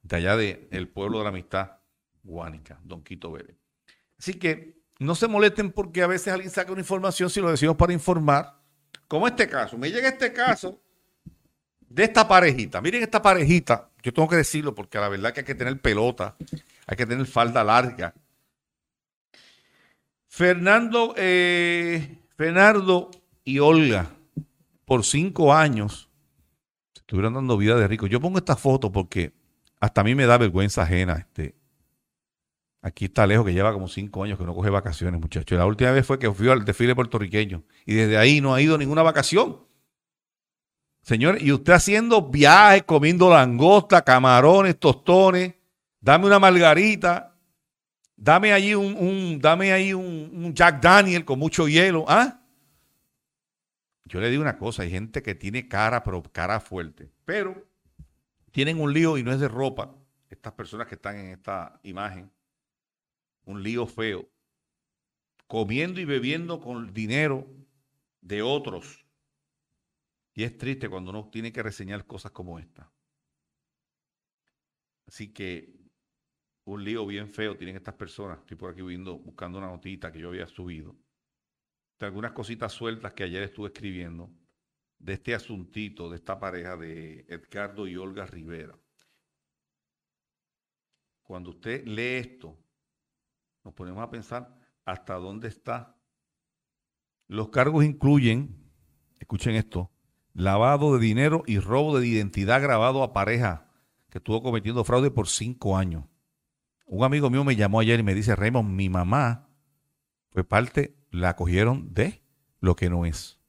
de 0.00 0.16
allá 0.16 0.34
del 0.34 0.88
pueblo 0.88 1.18
de 1.18 1.24
la 1.24 1.28
amistad, 1.28 1.72
Guánica, 2.22 2.80
Don 2.84 3.04
Quito 3.04 3.32
Vélez. 3.32 3.58
Así 4.18 4.32
que 4.32 4.78
no 4.98 5.14
se 5.14 5.28
molesten 5.28 5.72
porque 5.72 6.02
a 6.02 6.06
veces 6.06 6.32
alguien 6.32 6.50
saca 6.50 6.72
una 6.72 6.80
información 6.80 7.28
si 7.28 7.42
lo 7.42 7.50
decimos 7.50 7.76
para 7.76 7.92
informar, 7.92 8.62
como 9.08 9.26
este 9.26 9.46
caso. 9.46 9.76
Me 9.76 9.90
llega 9.90 10.08
este 10.08 10.32
caso 10.32 10.80
de 11.88 12.04
esta 12.04 12.26
parejita. 12.26 12.80
Miren 12.80 13.02
esta 13.02 13.22
parejita, 13.22 13.90
yo 14.02 14.12
tengo 14.12 14.28
que 14.28 14.36
decirlo 14.36 14.74
porque 14.74 14.98
la 14.98 15.08
verdad 15.08 15.32
que 15.32 15.40
hay 15.40 15.46
que 15.46 15.54
tener 15.54 15.80
pelota, 15.80 16.36
hay 16.86 16.96
que 16.96 17.06
tener 17.06 17.26
falda 17.26 17.64
larga. 17.64 18.14
Fernando, 20.28 21.14
eh, 21.16 22.18
Fernando 22.36 23.10
y 23.44 23.58
Olga, 23.58 24.10
por 24.84 25.04
cinco 25.04 25.54
años, 25.54 26.10
estuvieron 26.94 27.34
dando 27.34 27.56
vida 27.56 27.76
de 27.76 27.88
rico. 27.88 28.06
Yo 28.06 28.20
pongo 28.20 28.38
esta 28.38 28.56
foto 28.56 28.92
porque 28.92 29.32
hasta 29.80 30.00
a 30.00 30.04
mí 30.04 30.14
me 30.14 30.26
da 30.26 30.36
vergüenza 30.38 30.82
ajena. 30.82 31.14
Este, 31.14 31.54
aquí 32.82 33.06
está 33.06 33.26
lejos 33.26 33.46
que 33.46 33.54
lleva 33.54 33.72
como 33.72 33.88
cinco 33.88 34.24
años 34.24 34.38
que 34.38 34.44
no 34.44 34.54
coge 34.54 34.70
vacaciones, 34.70 35.20
muchachos. 35.20 35.58
La 35.58 35.66
última 35.66 35.92
vez 35.92 36.06
fue 36.06 36.18
que 36.18 36.30
fui 36.30 36.48
al 36.48 36.64
desfile 36.64 36.94
puertorriqueño 36.94 37.62
y 37.86 37.94
desde 37.94 38.18
ahí 38.18 38.40
no 38.40 38.54
ha 38.54 38.60
ido 38.60 38.76
ninguna 38.76 39.02
vacación. 39.02 39.65
Señor, 41.06 41.40
y 41.40 41.52
usted 41.52 41.72
haciendo 41.72 42.20
viajes, 42.20 42.82
comiendo 42.82 43.30
langosta, 43.30 44.02
camarones, 44.02 44.76
tostones, 44.76 45.54
dame 46.00 46.26
una 46.26 46.40
margarita, 46.40 47.38
dame 48.16 48.52
allí 48.52 48.74
un, 48.74 49.38
dame 49.40 49.72
ahí 49.72 49.94
un, 49.94 50.52
Jack 50.52 50.82
Daniel 50.82 51.24
con 51.24 51.38
mucho 51.38 51.68
hielo, 51.68 52.04
¿ah? 52.08 52.42
Yo 54.06 54.20
le 54.20 54.30
digo 54.30 54.42
una 54.42 54.58
cosa, 54.58 54.82
hay 54.82 54.90
gente 54.90 55.22
que 55.22 55.36
tiene 55.36 55.68
cara, 55.68 56.02
pero 56.02 56.24
cara 56.24 56.58
fuerte, 56.58 57.08
pero 57.24 57.64
tienen 58.50 58.80
un 58.80 58.92
lío 58.92 59.16
y 59.16 59.22
no 59.22 59.30
es 59.30 59.38
de 59.38 59.46
ropa, 59.46 59.94
estas 60.28 60.54
personas 60.54 60.88
que 60.88 60.96
están 60.96 61.20
en 61.20 61.26
esta 61.26 61.78
imagen, 61.84 62.32
un 63.44 63.62
lío 63.62 63.86
feo, 63.86 64.28
comiendo 65.46 66.00
y 66.00 66.04
bebiendo 66.04 66.60
con 66.60 66.92
dinero 66.92 67.46
de 68.22 68.42
otros 68.42 69.05
y 70.36 70.44
es 70.44 70.56
triste 70.58 70.88
cuando 70.90 71.10
uno 71.10 71.30
tiene 71.30 71.50
que 71.50 71.62
reseñar 71.62 72.06
cosas 72.06 72.30
como 72.30 72.58
esta. 72.58 72.92
Así 75.06 75.32
que 75.32 75.74
un 76.64 76.84
lío 76.84 77.06
bien 77.06 77.26
feo 77.26 77.56
tienen 77.56 77.76
estas 77.76 77.94
personas. 77.94 78.40
Estoy 78.40 78.58
por 78.58 78.70
aquí 78.70 78.82
viendo, 78.82 79.18
buscando 79.18 79.56
una 79.56 79.68
notita 79.68 80.12
que 80.12 80.18
yo 80.18 80.28
había 80.28 80.46
subido. 80.46 80.94
De 81.98 82.04
algunas 82.04 82.32
cositas 82.32 82.70
sueltas 82.70 83.14
que 83.14 83.24
ayer 83.24 83.44
estuve 83.44 83.68
escribiendo 83.68 84.30
de 84.98 85.14
este 85.14 85.34
asuntito, 85.34 86.10
de 86.10 86.16
esta 86.16 86.38
pareja 86.38 86.76
de 86.76 87.24
Edgardo 87.28 87.86
y 87.86 87.96
Olga 87.96 88.26
Rivera. 88.26 88.78
Cuando 91.22 91.50
usted 91.50 91.86
lee 91.86 92.16
esto, 92.16 92.62
nos 93.64 93.72
ponemos 93.72 94.02
a 94.02 94.10
pensar 94.10 94.54
hasta 94.84 95.14
dónde 95.14 95.48
está. 95.48 95.98
Los 97.26 97.48
cargos 97.48 97.86
incluyen, 97.86 98.70
escuchen 99.18 99.54
esto, 99.54 99.95
lavado 100.36 100.94
de 100.94 101.00
dinero 101.00 101.42
y 101.46 101.58
robo 101.58 101.98
de 101.98 102.06
identidad 102.06 102.60
grabado 102.60 103.02
a 103.02 103.12
pareja 103.12 103.70
que 104.10 104.18
estuvo 104.18 104.42
cometiendo 104.42 104.84
fraude 104.84 105.10
por 105.10 105.28
cinco 105.28 105.76
años. 105.76 106.04
Un 106.86 107.04
amigo 107.04 107.30
mío 107.30 107.42
me 107.42 107.56
llamó 107.56 107.80
ayer 107.80 107.98
y 108.00 108.02
me 108.02 108.14
dice, 108.14 108.36
Raymond, 108.36 108.70
mi 108.70 108.88
mamá 108.88 109.48
fue 110.30 110.44
parte, 110.44 110.94
la 111.10 111.34
cogieron 111.36 111.92
de 111.94 112.22
lo 112.60 112.76
que 112.76 112.90
no 112.90 113.06
es. 113.06 113.40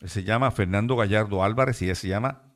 Él 0.00 0.08
se 0.08 0.22
llama 0.22 0.50
Fernando 0.52 0.96
Gallardo 0.96 1.42
Álvarez 1.42 1.82
y 1.82 1.86
ella 1.86 1.94
se 1.96 2.08
llama 2.08 2.54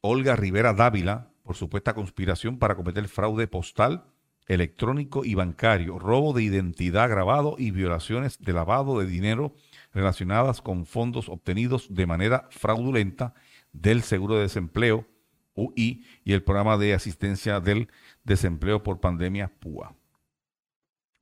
Olga 0.00 0.36
Rivera 0.36 0.72
Dávila 0.72 1.32
por 1.42 1.56
supuesta 1.56 1.94
conspiración 1.94 2.58
para 2.58 2.76
cometer 2.76 3.06
fraude 3.08 3.46
postal, 3.46 4.04
electrónico 4.46 5.24
y 5.24 5.34
bancario, 5.34 5.98
robo 5.98 6.32
de 6.32 6.42
identidad 6.42 7.10
grabado 7.10 7.56
y 7.58 7.70
violaciones 7.70 8.38
de 8.38 8.52
lavado 8.52 9.00
de 9.00 9.06
dinero 9.06 9.54
relacionadas 9.92 10.60
con 10.60 10.86
fondos 10.86 11.28
obtenidos 11.28 11.94
de 11.94 12.06
manera 12.06 12.48
fraudulenta 12.50 13.34
del 13.72 14.02
Seguro 14.02 14.36
de 14.36 14.42
Desempleo, 14.42 15.06
UI, 15.54 16.04
y 16.24 16.32
el 16.32 16.42
programa 16.42 16.76
de 16.76 16.94
asistencia 16.94 17.60
del 17.60 17.88
desempleo 18.24 18.82
por 18.82 19.00
pandemia 19.00 19.52
PUA. 19.58 19.94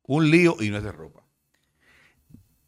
Un 0.03 0.31
lío 0.31 0.57
y 0.61 0.71
no 0.71 0.77
es 0.77 0.85
de 0.85 0.93
ropa. 0.93 1.27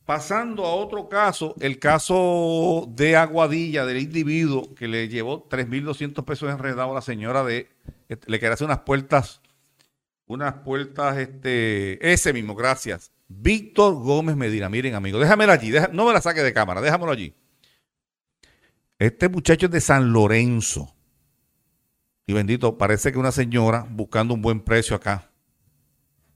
Pasando 0.04 0.64
a 0.64 0.74
otro 0.74 1.08
caso, 1.08 1.54
el 1.60 1.78
caso 1.78 2.86
de 2.88 3.14
Aguadilla, 3.14 3.84
del 3.84 3.98
individuo 3.98 4.74
que 4.74 4.88
le 4.88 5.08
llevó 5.08 5.46
3.200 5.50 6.24
pesos 6.24 6.50
enredado 6.50 6.92
a 6.92 6.94
la 6.94 7.02
señora 7.02 7.44
de, 7.44 7.68
le 8.08 8.40
quería 8.40 8.56
unas 8.64 8.80
puertas, 8.80 9.42
unas 10.26 10.54
puertas, 10.54 11.18
este, 11.18 12.10
ese 12.10 12.32
mismo, 12.32 12.54
gracias, 12.54 13.12
Víctor 13.28 13.94
Gómez 13.94 14.36
Medina. 14.36 14.68
Miren, 14.68 14.94
amigo, 14.94 15.18
déjamelo 15.18 15.52
allí. 15.52 15.72
no 15.92 16.06
me 16.06 16.12
la 16.12 16.20
saque 16.20 16.42
de 16.42 16.52
cámara, 16.52 16.80
déjamelo 16.80 17.12
allí. 17.12 17.34
Este 18.98 19.28
muchacho 19.28 19.66
es 19.66 19.72
de 19.72 19.80
San 19.80 20.12
Lorenzo. 20.12 20.94
Y 22.26 22.32
bendito, 22.32 22.76
parece 22.76 23.12
que 23.12 23.18
una 23.18 23.32
señora 23.32 23.86
buscando 23.88 24.34
un 24.34 24.42
buen 24.42 24.60
precio 24.60 24.96
acá. 24.96 25.30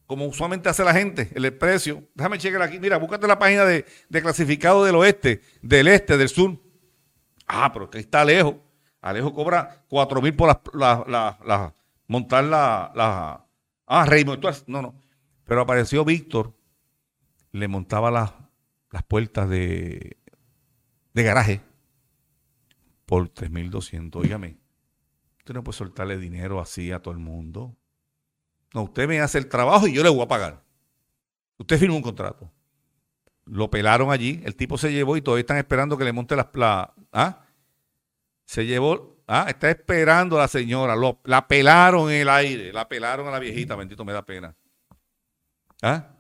como 0.07 0.27
usualmente 0.27 0.69
hace 0.69 0.85
la 0.85 0.93
gente, 0.93 1.31
el 1.35 1.53
precio. 1.55 2.05
Déjame 2.15 2.39
chequear 2.39 2.63
aquí. 2.63 2.79
Mira, 2.79 2.99
búscate 2.99 3.27
la 3.27 3.39
página 3.39 3.65
de, 3.65 3.85
clasificado 4.11 4.85
del 4.85 4.95
oeste, 4.95 5.41
del 5.63 5.89
este, 5.89 6.17
del 6.17 6.29
sur. 6.29 6.59
Ah, 7.47 7.73
pero 7.73 7.91
que 7.91 7.99
está 7.99 8.25
lejos. 8.25 8.57
Alejo 9.01 9.35
cobra 9.35 9.85
cuatro 9.89 10.23
mil 10.23 10.35
por 10.35 10.49
la, 10.75 11.37
montar 12.07 12.45
la, 12.45 12.93
la 12.95 13.47
ah, 13.87 14.07
Raymond, 14.07 14.45
no, 14.69 14.83
no. 14.83 14.95
Pero 15.45 15.61
apareció 15.61 16.05
Víctor, 16.05 16.55
le 17.53 17.69
montaba 17.69 18.11
las 18.11 19.03
puertas 19.05 19.49
de, 19.49 20.17
de 21.12 21.23
garaje 21.23 21.61
por 23.07 23.29
3.200. 23.29 24.17
Óigame, 24.17 24.59
usted 25.38 25.55
no 25.55 25.62
puede 25.62 25.77
soltarle 25.77 26.19
dinero 26.19 26.61
así 26.61 26.93
a 26.93 27.01
todo 27.01 27.12
el 27.12 27.21
mundo. 27.21 27.77
No, 28.75 28.83
usted 28.83 29.07
me 29.07 29.21
hace 29.21 29.38
el 29.38 29.49
trabajo 29.49 29.87
y 29.87 29.93
yo 29.93 30.03
le 30.03 30.09
voy 30.09 30.23
a 30.23 30.29
pagar. 30.29 30.62
Usted 31.59 31.79
firmó 31.79 31.97
un 31.97 32.03
contrato. 32.03 32.51
Lo 33.45 33.71
pelaron 33.71 34.11
allí, 34.11 34.41
el 34.45 34.57
tipo 34.57 34.79
se 34.79 34.93
llevó 34.93 35.17
y 35.17 35.23
todavía 35.23 35.43
están 35.43 35.59
esperando 35.59 35.99
que 35.99 36.05
le 36.05 36.12
monte 36.12 36.37
las... 36.37 36.47
La, 36.55 36.95
¿ah? 37.12 37.45
Se 38.45 38.65
llevó, 38.65 39.23
ah, 39.27 39.47
está 39.49 39.71
esperando 39.71 40.37
a 40.37 40.43
la 40.43 40.49
señora, 40.49 40.95
la 41.25 41.49
pelaron 41.49 42.11
en 42.11 42.23
el 42.23 42.29
aire, 42.29 42.73
la 42.73 42.88
pelaron 42.88 43.27
a 43.27 43.31
la 43.31 43.38
viejita, 43.38 43.77
bendito 43.77 44.05
me 44.05 44.12
da 44.12 44.25
pena. 44.25 44.55
¿Ah? 45.83 46.12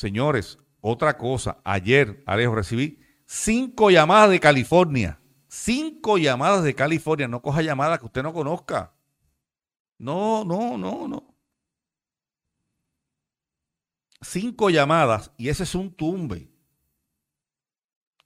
Señores, 0.00 0.58
otra 0.80 1.18
cosa, 1.18 1.60
ayer, 1.62 2.22
Alejo, 2.24 2.54
recibí 2.54 3.00
cinco 3.26 3.90
llamadas 3.90 4.30
de 4.30 4.40
California. 4.40 5.20
Cinco 5.46 6.16
llamadas 6.16 6.64
de 6.64 6.74
California. 6.74 7.28
No 7.28 7.42
coja 7.42 7.60
llamadas 7.60 7.98
que 7.98 8.06
usted 8.06 8.22
no 8.22 8.32
conozca. 8.32 8.94
No, 9.98 10.42
no, 10.42 10.78
no, 10.78 11.06
no. 11.06 11.34
cinco 14.22 14.70
llamadas 14.70 15.32
y 15.36 15.50
ese 15.50 15.64
es 15.64 15.74
un 15.74 15.94
tumbe. 15.94 16.50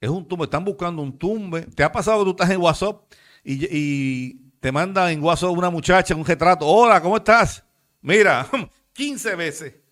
Es 0.00 0.10
un 0.10 0.28
tumbe. 0.28 0.44
Están 0.44 0.64
buscando 0.64 1.02
un 1.02 1.18
tumbe. 1.18 1.62
¿Te 1.62 1.82
ha 1.82 1.90
pasado 1.90 2.20
que 2.20 2.24
tú 2.26 2.30
estás 2.30 2.50
en 2.50 2.60
WhatsApp 2.60 3.02
y, 3.42 4.44
te 4.60 4.70
manda 4.70 5.10
en 5.10 5.20
WhatsApp 5.20 5.50
una 5.50 5.70
muchacha 5.70 6.14
un 6.14 6.24
retrato? 6.24 6.68
Hola, 6.68 7.02
¿cómo 7.02 7.16
estás? 7.16 7.64
Mira, 8.00 8.48
15 8.92 9.34
veces. 9.34 9.83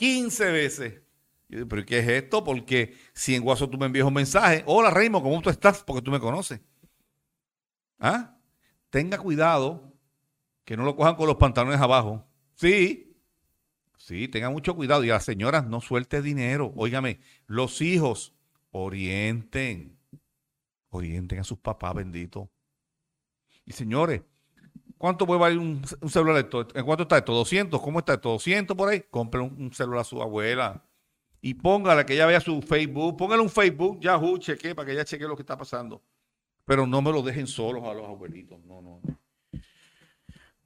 15 0.00 0.50
veces. 0.50 1.02
¿Pero 1.48 1.84
qué 1.84 1.98
es 1.98 2.08
esto? 2.08 2.42
Porque 2.42 2.96
si 3.12 3.34
en 3.34 3.46
WhatsApp 3.46 3.70
tú 3.70 3.76
me 3.76 3.84
envías 3.84 4.06
un 4.06 4.14
mensaje, 4.14 4.62
hola 4.64 4.90
Reimo, 4.90 5.22
¿cómo 5.22 5.42
tú 5.42 5.50
estás? 5.50 5.84
Porque 5.84 6.00
tú 6.00 6.10
me 6.10 6.18
conoces. 6.18 6.62
¿Ah? 7.98 8.34
Tenga 8.88 9.18
cuidado 9.18 9.92
que 10.64 10.74
no 10.74 10.84
lo 10.84 10.96
cojan 10.96 11.16
con 11.16 11.26
los 11.26 11.36
pantalones 11.36 11.78
abajo. 11.78 12.26
Sí, 12.54 13.10
Sí, 13.98 14.26
tenga 14.28 14.48
mucho 14.48 14.74
cuidado. 14.74 15.04
Y 15.04 15.10
a 15.10 15.14
las 15.14 15.24
señoras, 15.24 15.66
no 15.66 15.82
suelte 15.82 16.22
dinero. 16.22 16.72
Óigame, 16.74 17.20
los 17.46 17.82
hijos, 17.82 18.34
orienten. 18.70 19.98
Orienten 20.88 21.40
a 21.40 21.44
sus 21.44 21.58
papás, 21.58 21.94
bendito. 21.94 22.50
Y 23.66 23.72
señores, 23.72 24.22
¿cuánto 25.00 25.26
puede 25.26 25.40
valer 25.40 25.58
un, 25.58 25.82
celular 26.08 26.36
esto? 26.36 26.68
¿En 26.74 26.84
cuánto 26.84 27.04
está 27.04 27.16
esto? 27.16 27.32
¿200? 27.32 27.80
¿Cómo 27.80 28.00
está 28.00 28.14
esto? 28.14 28.36
¿200 28.36 28.76
por 28.76 28.90
ahí? 28.90 29.02
Compre 29.10 29.40
un, 29.40 29.72
celular 29.72 30.02
a 30.02 30.04
su 30.04 30.20
abuela. 30.20 30.84
Y 31.40 31.54
póngale 31.54 32.04
que 32.04 32.12
ella 32.12 32.26
vea 32.26 32.38
su 32.38 32.60
Facebook. 32.60 33.16
Póngale 33.16 33.40
un 33.40 33.48
Facebook, 33.48 33.98
Yahoo, 34.00 34.36
cheque, 34.36 34.74
para 34.74 34.84
que 34.84 34.92
ella 34.92 35.04
cheque 35.06 35.24
lo 35.24 35.36
que 35.36 35.42
está 35.42 35.56
pasando. 35.56 36.02
Pero 36.66 36.86
no 36.86 37.00
me 37.00 37.10
lo 37.10 37.22
dejen 37.22 37.46
solos 37.46 37.82
a 37.84 37.94
los 37.94 38.06
abuelitos. 38.06 38.60
No, 38.66 38.82
no, 38.82 39.00
no. 39.02 39.18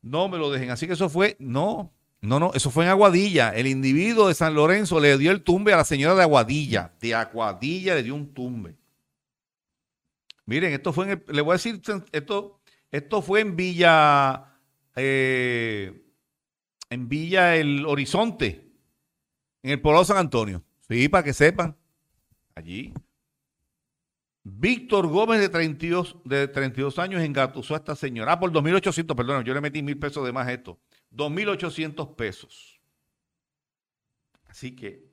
No 0.03 0.29
me 0.29 0.37
lo 0.37 0.51
dejen. 0.51 0.71
Así 0.71 0.89
que 0.89 0.95
eso 0.95 1.09
fue, 1.09 1.37
no, 1.39 1.93
no, 2.21 2.41
no, 2.41 2.51
eso 2.55 2.71
fue 2.71 2.85
en 2.85 2.91
Aguadilla. 2.91 3.51
El 3.51 3.69
individuo 3.69 4.27
de 4.27 4.35
San 4.35 4.53
Lorenzo 4.53 4.99
le 4.99 5.17
dio 5.17 5.31
el 5.31 5.43
tumbe 5.43 5.73
a 5.73 5.77
la 5.77 5.85
señora 5.85 6.17
de 6.17 6.23
Aguadilla. 6.23 6.93
De 7.01 7.15
Aguadilla 7.15 7.95
le 7.95 8.03
dio 8.03 8.17
un 8.17 8.35
tumbe. 8.35 8.75
Miren, 10.47 10.73
esto 10.73 10.93
fue 10.93 11.05
en 11.05 11.11
el, 11.13 11.25
le 11.29 11.41
voy 11.41 11.53
a 11.53 11.55
decir, 11.55 11.81
esto, 12.13 12.61
esto 12.95 13.23
fue 13.23 13.41
en 13.41 13.57
Villa, 13.57 14.61
eh, 14.95 16.01
en 16.91 17.09
Villa 17.09 17.57
El 17.57 17.85
Horizonte, 17.87 18.71
en 19.65 19.73
el 19.73 19.81
pueblo 19.81 19.99
de 19.99 20.07
San 20.07 20.19
Antonio. 20.19 20.63
Sí, 20.89 21.09
para 21.09 21.25
que 21.25 21.33
sepan. 21.33 21.77
Allí. 22.55 22.95
Víctor 24.45 25.09
Gómez, 25.09 25.41
de 25.41 25.49
32, 25.49 26.19
de 26.25 26.47
32 26.47 27.01
años, 27.01 27.21
engatusó 27.21 27.75
a 27.75 27.79
esta 27.79 27.97
señora. 27.97 28.33
Ah, 28.33 28.39
por 28.39 28.53
2.800, 28.53 29.17
perdón, 29.17 29.43
yo 29.43 29.55
le 29.55 29.61
metí 29.61 29.83
mil 29.83 29.99
pesos 29.99 30.25
de 30.25 30.33
más 30.33 30.47
a 30.47 30.53
esto. 30.53 30.79
2.800 31.11 32.15
pesos. 32.15 32.81
Así 34.47 34.77
que 34.77 35.11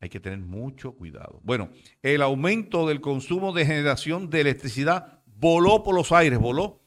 hay 0.00 0.08
que 0.08 0.18
tener 0.18 0.40
mucho 0.40 0.96
cuidado. 0.96 1.38
Bueno, 1.44 1.70
el 2.02 2.20
aumento 2.20 2.88
del 2.88 3.00
consumo 3.00 3.52
de 3.52 3.64
generación 3.64 4.28
de 4.28 4.40
electricidad 4.40 5.22
voló 5.26 5.84
por 5.84 5.94
los 5.94 6.10
aires, 6.10 6.40
voló 6.40 6.79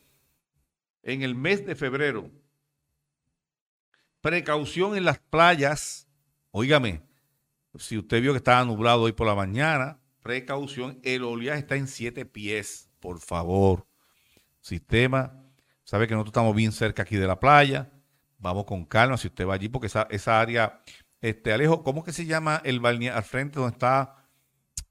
en 1.03 1.21
el 1.21 1.35
mes 1.35 1.65
de 1.65 1.75
febrero. 1.75 2.31
Precaución 4.21 4.97
en 4.97 5.05
las 5.05 5.19
playas. 5.19 6.07
Óigame, 6.51 7.01
si 7.75 7.97
usted 7.97 8.21
vio 8.21 8.31
que 8.31 8.37
estaba 8.37 8.63
nublado 8.65 9.03
hoy 9.03 9.11
por 9.11 9.27
la 9.27 9.35
mañana, 9.35 9.99
precaución, 10.21 10.99
el 11.03 11.23
oleaje 11.23 11.59
está 11.59 11.75
en 11.75 11.87
siete 11.87 12.25
pies, 12.25 12.89
por 12.99 13.19
favor. 13.19 13.85
Sistema, 14.61 15.43
sabe 15.83 16.07
que 16.07 16.13
nosotros 16.13 16.31
estamos 16.31 16.55
bien 16.55 16.71
cerca 16.71 17.03
aquí 17.03 17.17
de 17.17 17.27
la 17.27 17.39
playa 17.39 17.93
vamos 18.43 18.65
con 18.65 18.85
calma 18.85 19.17
si 19.17 19.27
usted 19.27 19.47
va 19.47 19.55
allí, 19.55 19.69
porque 19.69 19.87
esa, 19.87 20.05
esa 20.11 20.39
área, 20.39 20.81
este 21.21 21.53
Alejo, 21.53 21.81
¿cómo 21.81 22.03
que 22.03 22.11
se 22.11 22.25
llama 22.25 22.61
el 22.63 22.79
balneario 22.79 23.17
al 23.17 23.23
frente 23.23 23.57
donde 23.57 23.73
está 23.73 24.17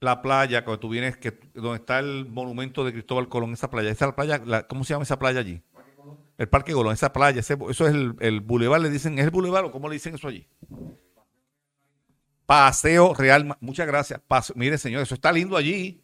la 0.01 0.21
playa, 0.21 0.65
cuando 0.65 0.81
tú 0.81 0.89
vienes, 0.89 1.17
que, 1.17 1.39
donde 1.55 1.77
está 1.77 2.01
el 2.01 2.27
monumento 2.27 2.85
de 2.85 2.93
Cristóbal 2.93 3.29
Colón, 3.29 3.53
esa 3.53 3.71
playa, 3.71 3.91
esa 3.91 4.17
playa, 4.17 4.67
¿cómo 4.67 4.83
se 4.83 4.95
llama 4.95 5.05
esa 5.05 5.19
playa 5.19 5.39
allí? 5.39 5.63
El 6.39 6.49
Parque 6.49 6.73
Colón, 6.73 6.93
esa 6.95 7.13
playa, 7.13 7.41
eso 7.41 7.69
es 7.69 7.81
el, 7.81 8.15
el 8.21 8.41
bulevar, 8.41 8.81
le 8.81 8.91
dicen, 8.91 9.19
¿es 9.19 9.25
el 9.25 9.31
bulevar 9.31 9.65
o 9.65 9.73
cómo 9.73 9.89
le 9.89 9.95
dicen 9.95 10.15
eso 10.15 10.29
allí? 10.29 10.49
Paseo 12.47 13.15
Real, 13.15 13.57
muchas 13.61 13.87
gracias. 13.87 14.21
mire, 14.55 14.79
señor, 14.79 15.03
eso 15.03 15.15
está 15.15 15.31
lindo 15.33 15.57
allí. 15.57 16.03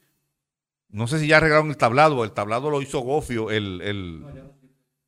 No 0.91 1.07
sé 1.07 1.19
si 1.19 1.27
ya 1.27 1.39
arreglaron 1.39 1.69
el 1.69 1.77
tablado, 1.77 2.25
el 2.25 2.33
tablado 2.33 2.71
lo 2.71 2.81
hizo 2.81 3.01
Gofio, 3.01 3.51
el, 3.51 3.81
el 3.83 4.25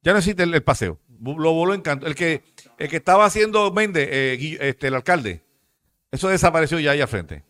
ya 0.02 0.12
no 0.12 0.18
existe 0.18 0.42
el 0.42 0.62
paseo 0.62 0.98
lo 1.20 1.52
voló 1.52 1.74
en 1.74 1.82
canto. 1.82 2.06
El 2.06 2.14
que, 2.14 2.42
el 2.78 2.88
que 2.88 2.96
estaba 2.96 3.24
haciendo 3.24 3.70
Méndez, 3.72 4.08
eh, 4.10 4.58
este, 4.60 4.88
el 4.88 4.94
alcalde, 4.94 5.44
eso 6.10 6.28
desapareció 6.28 6.80
ya 6.80 6.92
ahí 6.92 7.00
al 7.00 7.08
frente. 7.08 7.44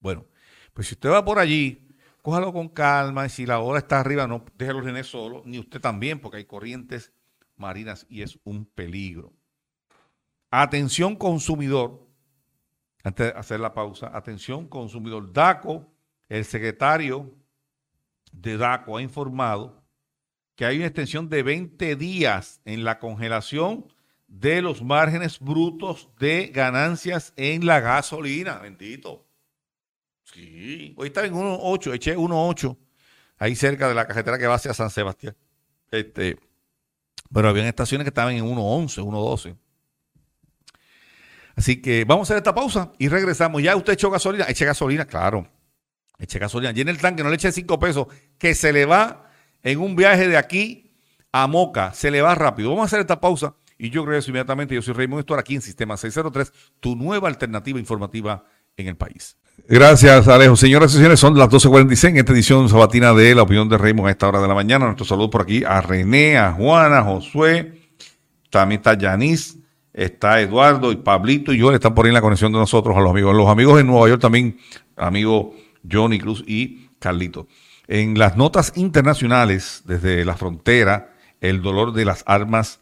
Bueno, 0.00 0.26
pues 0.72 0.88
si 0.88 0.94
usted 0.94 1.10
va 1.10 1.24
por 1.24 1.38
allí, 1.38 1.83
cójalo 2.24 2.54
con 2.54 2.70
calma. 2.70 3.26
Y 3.26 3.28
si 3.28 3.44
la 3.44 3.60
ola 3.60 3.80
está 3.80 4.00
arriba, 4.00 4.26
no 4.26 4.46
deje 4.56 4.72
los 4.72 4.82
renes 4.82 5.06
solo, 5.06 5.42
ni 5.44 5.58
usted 5.58 5.78
también, 5.78 6.18
porque 6.18 6.38
hay 6.38 6.46
corrientes 6.46 7.12
marinas 7.54 8.06
y 8.08 8.22
es 8.22 8.38
un 8.44 8.64
peligro. 8.64 9.34
Atención 10.50 11.16
consumidor, 11.16 12.08
antes 13.04 13.26
de 13.26 13.38
hacer 13.38 13.60
la 13.60 13.74
pausa, 13.74 14.10
atención 14.14 14.66
consumidor. 14.66 15.34
DACO, 15.34 15.86
el 16.30 16.46
secretario 16.46 17.30
de 18.32 18.56
DACO 18.56 18.96
ha 18.96 19.02
informado 19.02 19.84
que 20.56 20.64
hay 20.64 20.78
una 20.78 20.86
extensión 20.86 21.28
de 21.28 21.42
20 21.42 21.94
días 21.96 22.62
en 22.64 22.84
la 22.84 22.98
congelación 22.98 23.92
de 24.28 24.62
los 24.62 24.82
márgenes 24.82 25.40
brutos 25.40 26.08
de 26.18 26.46
ganancias 26.46 27.34
en 27.36 27.66
la 27.66 27.80
gasolina. 27.80 28.60
Bendito. 28.60 29.23
Sí. 30.24 30.94
Hoy 30.96 31.08
está 31.08 31.24
en 31.24 31.34
1.8, 31.34 31.94
eché 31.94 32.16
1.8 32.16 32.76
ahí 33.38 33.54
cerca 33.56 33.88
de 33.88 33.94
la 33.94 34.06
cajetera 34.06 34.38
que 34.38 34.46
va 34.46 34.54
hacia 34.54 34.74
San 34.74 34.90
Sebastián. 34.90 35.36
Este, 35.90 36.38
pero 37.32 37.48
habían 37.48 37.66
estaciones 37.66 38.04
que 38.04 38.10
estaban 38.10 38.34
en 38.34 38.44
1.11, 38.44 39.02
1.12. 39.02 39.56
Así 41.56 41.80
que 41.80 42.04
vamos 42.04 42.28
a 42.28 42.34
hacer 42.34 42.36
esta 42.38 42.54
pausa 42.54 42.92
y 42.98 43.08
regresamos. 43.08 43.62
Ya 43.62 43.76
usted 43.76 43.92
echó 43.92 44.10
gasolina, 44.10 44.46
eche 44.48 44.64
gasolina, 44.64 45.04
claro. 45.04 45.48
Eche 46.18 46.38
gasolina, 46.38 46.72
llene 46.72 46.90
el 46.90 46.98
tanque, 46.98 47.22
no 47.22 47.28
le 47.28 47.36
eche 47.36 47.52
5 47.52 47.78
pesos, 47.78 48.06
que 48.38 48.54
se 48.54 48.72
le 48.72 48.86
va 48.86 49.30
en 49.62 49.80
un 49.80 49.94
viaje 49.96 50.28
de 50.28 50.36
aquí 50.36 50.96
a 51.32 51.46
Moca. 51.46 51.92
Se 51.92 52.10
le 52.10 52.22
va 52.22 52.34
rápido. 52.34 52.70
Vamos 52.70 52.84
a 52.84 52.86
hacer 52.86 53.00
esta 53.00 53.20
pausa 53.20 53.54
y 53.78 53.90
yo 53.90 54.04
regreso 54.04 54.30
inmediatamente. 54.30 54.74
Yo 54.74 54.82
soy 54.82 54.94
Raymond 54.94 55.20
Estor 55.20 55.38
aquí 55.38 55.54
en 55.54 55.62
Sistema 55.62 55.96
603, 55.96 56.52
tu 56.80 56.96
nueva 56.96 57.28
alternativa 57.28 57.78
informativa 57.78 58.44
en 58.76 58.88
el 58.88 58.96
país. 58.96 59.36
Gracias, 59.66 60.28
Alejo. 60.28 60.56
Señoras 60.56 60.92
y 60.92 60.96
señores, 60.96 61.18
son 61.18 61.38
las 61.38 61.48
12.46 61.48 62.08
en 62.10 62.16
esta 62.18 62.32
edición 62.32 62.68
sabatina 62.68 63.14
de 63.14 63.34
La 63.34 63.42
Opinión 63.42 63.68
de 63.68 63.78
Raymond 63.78 64.08
a 64.08 64.10
esta 64.10 64.28
hora 64.28 64.40
de 64.42 64.48
la 64.48 64.54
mañana. 64.54 64.84
Nuestro 64.84 65.06
saludo 65.06 65.30
por 65.30 65.42
aquí 65.42 65.64
a 65.64 65.80
René, 65.80 66.36
a 66.36 66.52
Juana, 66.52 66.98
a 66.98 67.04
Josué, 67.04 67.80
también 68.50 68.80
está 68.80 68.98
Yanis, 68.98 69.56
está 69.94 70.40
Eduardo 70.40 70.92
y 70.92 70.96
Pablito 70.96 71.52
y 71.52 71.58
yo 71.58 71.72
están 71.72 71.94
por 71.94 72.04
ahí 72.04 72.10
en 72.10 72.14
la 72.14 72.20
conexión 72.20 72.52
de 72.52 72.58
nosotros, 72.58 72.94
a 72.94 73.00
los 73.00 73.10
amigos. 73.10 73.34
Los 73.34 73.48
amigos 73.48 73.80
en 73.80 73.86
Nueva 73.86 74.08
York 74.08 74.20
también, 74.20 74.58
amigo 74.96 75.54
Johnny 75.90 76.18
Cruz 76.18 76.44
y 76.46 76.88
Carlito. 76.98 77.48
En 77.88 78.18
las 78.18 78.36
notas 78.36 78.72
internacionales, 78.76 79.82
desde 79.86 80.26
la 80.26 80.36
frontera, 80.36 81.14
el 81.40 81.62
dolor 81.62 81.94
de 81.94 82.04
las 82.04 82.22
armas 82.26 82.80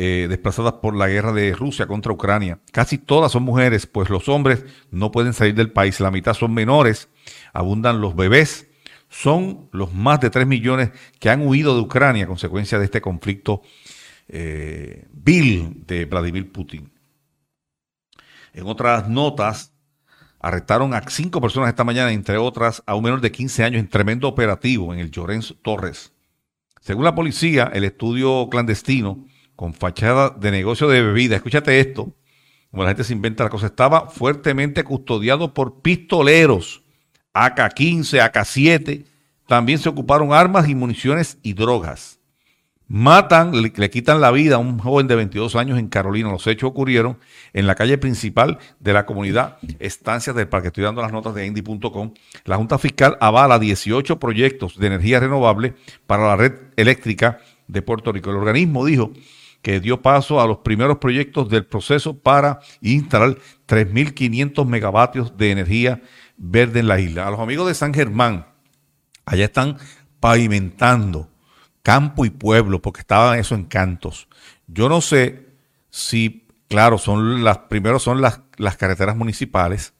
eh, 0.00 0.28
desplazadas 0.28 0.74
por 0.74 0.94
la 0.94 1.08
guerra 1.08 1.32
de 1.32 1.52
Rusia 1.52 1.88
contra 1.88 2.12
Ucrania. 2.12 2.60
Casi 2.70 2.98
todas 2.98 3.32
son 3.32 3.42
mujeres, 3.42 3.88
pues 3.88 4.08
los 4.10 4.28
hombres 4.28 4.64
no 4.92 5.10
pueden 5.10 5.32
salir 5.32 5.56
del 5.56 5.72
país. 5.72 5.98
La 5.98 6.12
mitad 6.12 6.34
son 6.34 6.54
menores, 6.54 7.08
abundan 7.52 8.00
los 8.00 8.14
bebés. 8.14 8.68
Son 9.08 9.68
los 9.72 9.92
más 9.92 10.20
de 10.20 10.30
3 10.30 10.46
millones 10.46 10.90
que 11.18 11.30
han 11.30 11.44
huido 11.44 11.74
de 11.74 11.80
Ucrania 11.80 12.26
a 12.26 12.28
consecuencia 12.28 12.78
de 12.78 12.84
este 12.84 13.00
conflicto 13.00 13.62
eh, 14.28 15.08
vil 15.10 15.84
de 15.84 16.04
Vladimir 16.04 16.52
Putin. 16.52 16.92
En 18.52 18.66
otras 18.68 19.08
notas, 19.08 19.72
arrestaron 20.38 20.94
a 20.94 21.02
cinco 21.08 21.40
personas 21.40 21.70
esta 21.70 21.82
mañana, 21.82 22.12
entre 22.12 22.36
otras 22.36 22.84
a 22.86 22.94
un 22.94 23.02
menor 23.02 23.20
de 23.20 23.32
15 23.32 23.64
años 23.64 23.80
en 23.80 23.88
tremendo 23.88 24.28
operativo 24.28 24.94
en 24.94 25.00
el 25.00 25.10
Llorens 25.10 25.56
Torres. 25.60 26.12
Según 26.82 27.02
la 27.02 27.16
policía, 27.16 27.68
el 27.74 27.82
estudio 27.82 28.48
clandestino 28.48 29.26
con 29.58 29.74
fachada 29.74 30.30
de 30.30 30.52
negocio 30.52 30.86
de 30.86 31.02
bebida, 31.02 31.34
escúchate 31.34 31.80
esto, 31.80 32.14
como 32.70 32.84
la 32.84 32.90
gente 32.90 33.02
se 33.02 33.12
inventa 33.12 33.42
la 33.42 33.50
cosa, 33.50 33.66
estaba 33.66 34.08
fuertemente 34.08 34.84
custodiado 34.84 35.52
por 35.52 35.82
pistoleros, 35.82 36.84
AK-15, 37.34 38.22
AK-7, 38.22 39.04
también 39.48 39.80
se 39.80 39.88
ocuparon 39.88 40.32
armas 40.32 40.68
y 40.68 40.76
municiones 40.76 41.38
y 41.42 41.54
drogas. 41.54 42.20
Matan, 42.86 43.50
le, 43.60 43.90
quitan 43.90 44.20
la 44.20 44.30
vida 44.30 44.54
a 44.54 44.58
un 44.58 44.78
joven 44.78 45.08
de 45.08 45.16
22 45.16 45.56
años 45.56 45.76
en 45.76 45.88
Carolina. 45.88 46.30
Los 46.30 46.46
hechos 46.46 46.70
ocurrieron 46.70 47.18
en 47.52 47.66
la 47.66 47.74
calle 47.74 47.98
principal 47.98 48.58
de 48.78 48.92
la 48.92 49.06
comunidad 49.06 49.58
Estancias 49.80 50.36
del 50.36 50.46
Parque. 50.46 50.68
Estoy 50.68 50.84
dando 50.84 51.02
las 51.02 51.10
notas 51.10 51.34
de 51.34 51.46
Indy.com. 51.46 52.14
La 52.44 52.56
Junta 52.56 52.78
Fiscal 52.78 53.18
avala 53.20 53.58
18 53.58 54.20
proyectos 54.20 54.78
de 54.78 54.86
energía 54.86 55.18
renovable 55.18 55.74
para 56.06 56.28
la 56.28 56.36
red 56.36 56.52
eléctrica 56.76 57.40
de 57.66 57.82
Puerto 57.82 58.12
Rico. 58.12 58.30
El 58.30 58.36
organismo 58.36 58.86
dijo 58.86 59.10
que 59.62 59.80
dio 59.80 60.02
paso 60.02 60.40
a 60.40 60.46
los 60.46 60.58
primeros 60.58 60.98
proyectos 60.98 61.48
del 61.48 61.66
proceso 61.66 62.18
para 62.18 62.60
instalar 62.80 63.38
3.500 63.66 64.66
megavatios 64.66 65.36
de 65.36 65.50
energía 65.50 66.02
verde 66.36 66.80
en 66.80 66.88
la 66.88 67.00
isla. 67.00 67.26
A 67.26 67.30
los 67.30 67.40
amigos 67.40 67.66
de 67.68 67.74
San 67.74 67.92
Germán, 67.92 68.46
allá 69.26 69.44
están 69.44 69.76
pavimentando 70.20 71.28
campo 71.82 72.24
y 72.24 72.30
pueblo, 72.30 72.82
porque 72.82 73.00
estaban 73.00 73.38
esos 73.38 73.58
encantos. 73.58 74.28
Yo 74.66 74.88
no 74.88 75.00
sé 75.00 75.48
si, 75.90 76.46
claro, 76.68 76.98
son 76.98 77.44
las, 77.44 77.58
primero 77.58 77.98
son 77.98 78.20
las, 78.20 78.42
las 78.56 78.76
carreteras 78.76 79.16
municipales. 79.16 79.94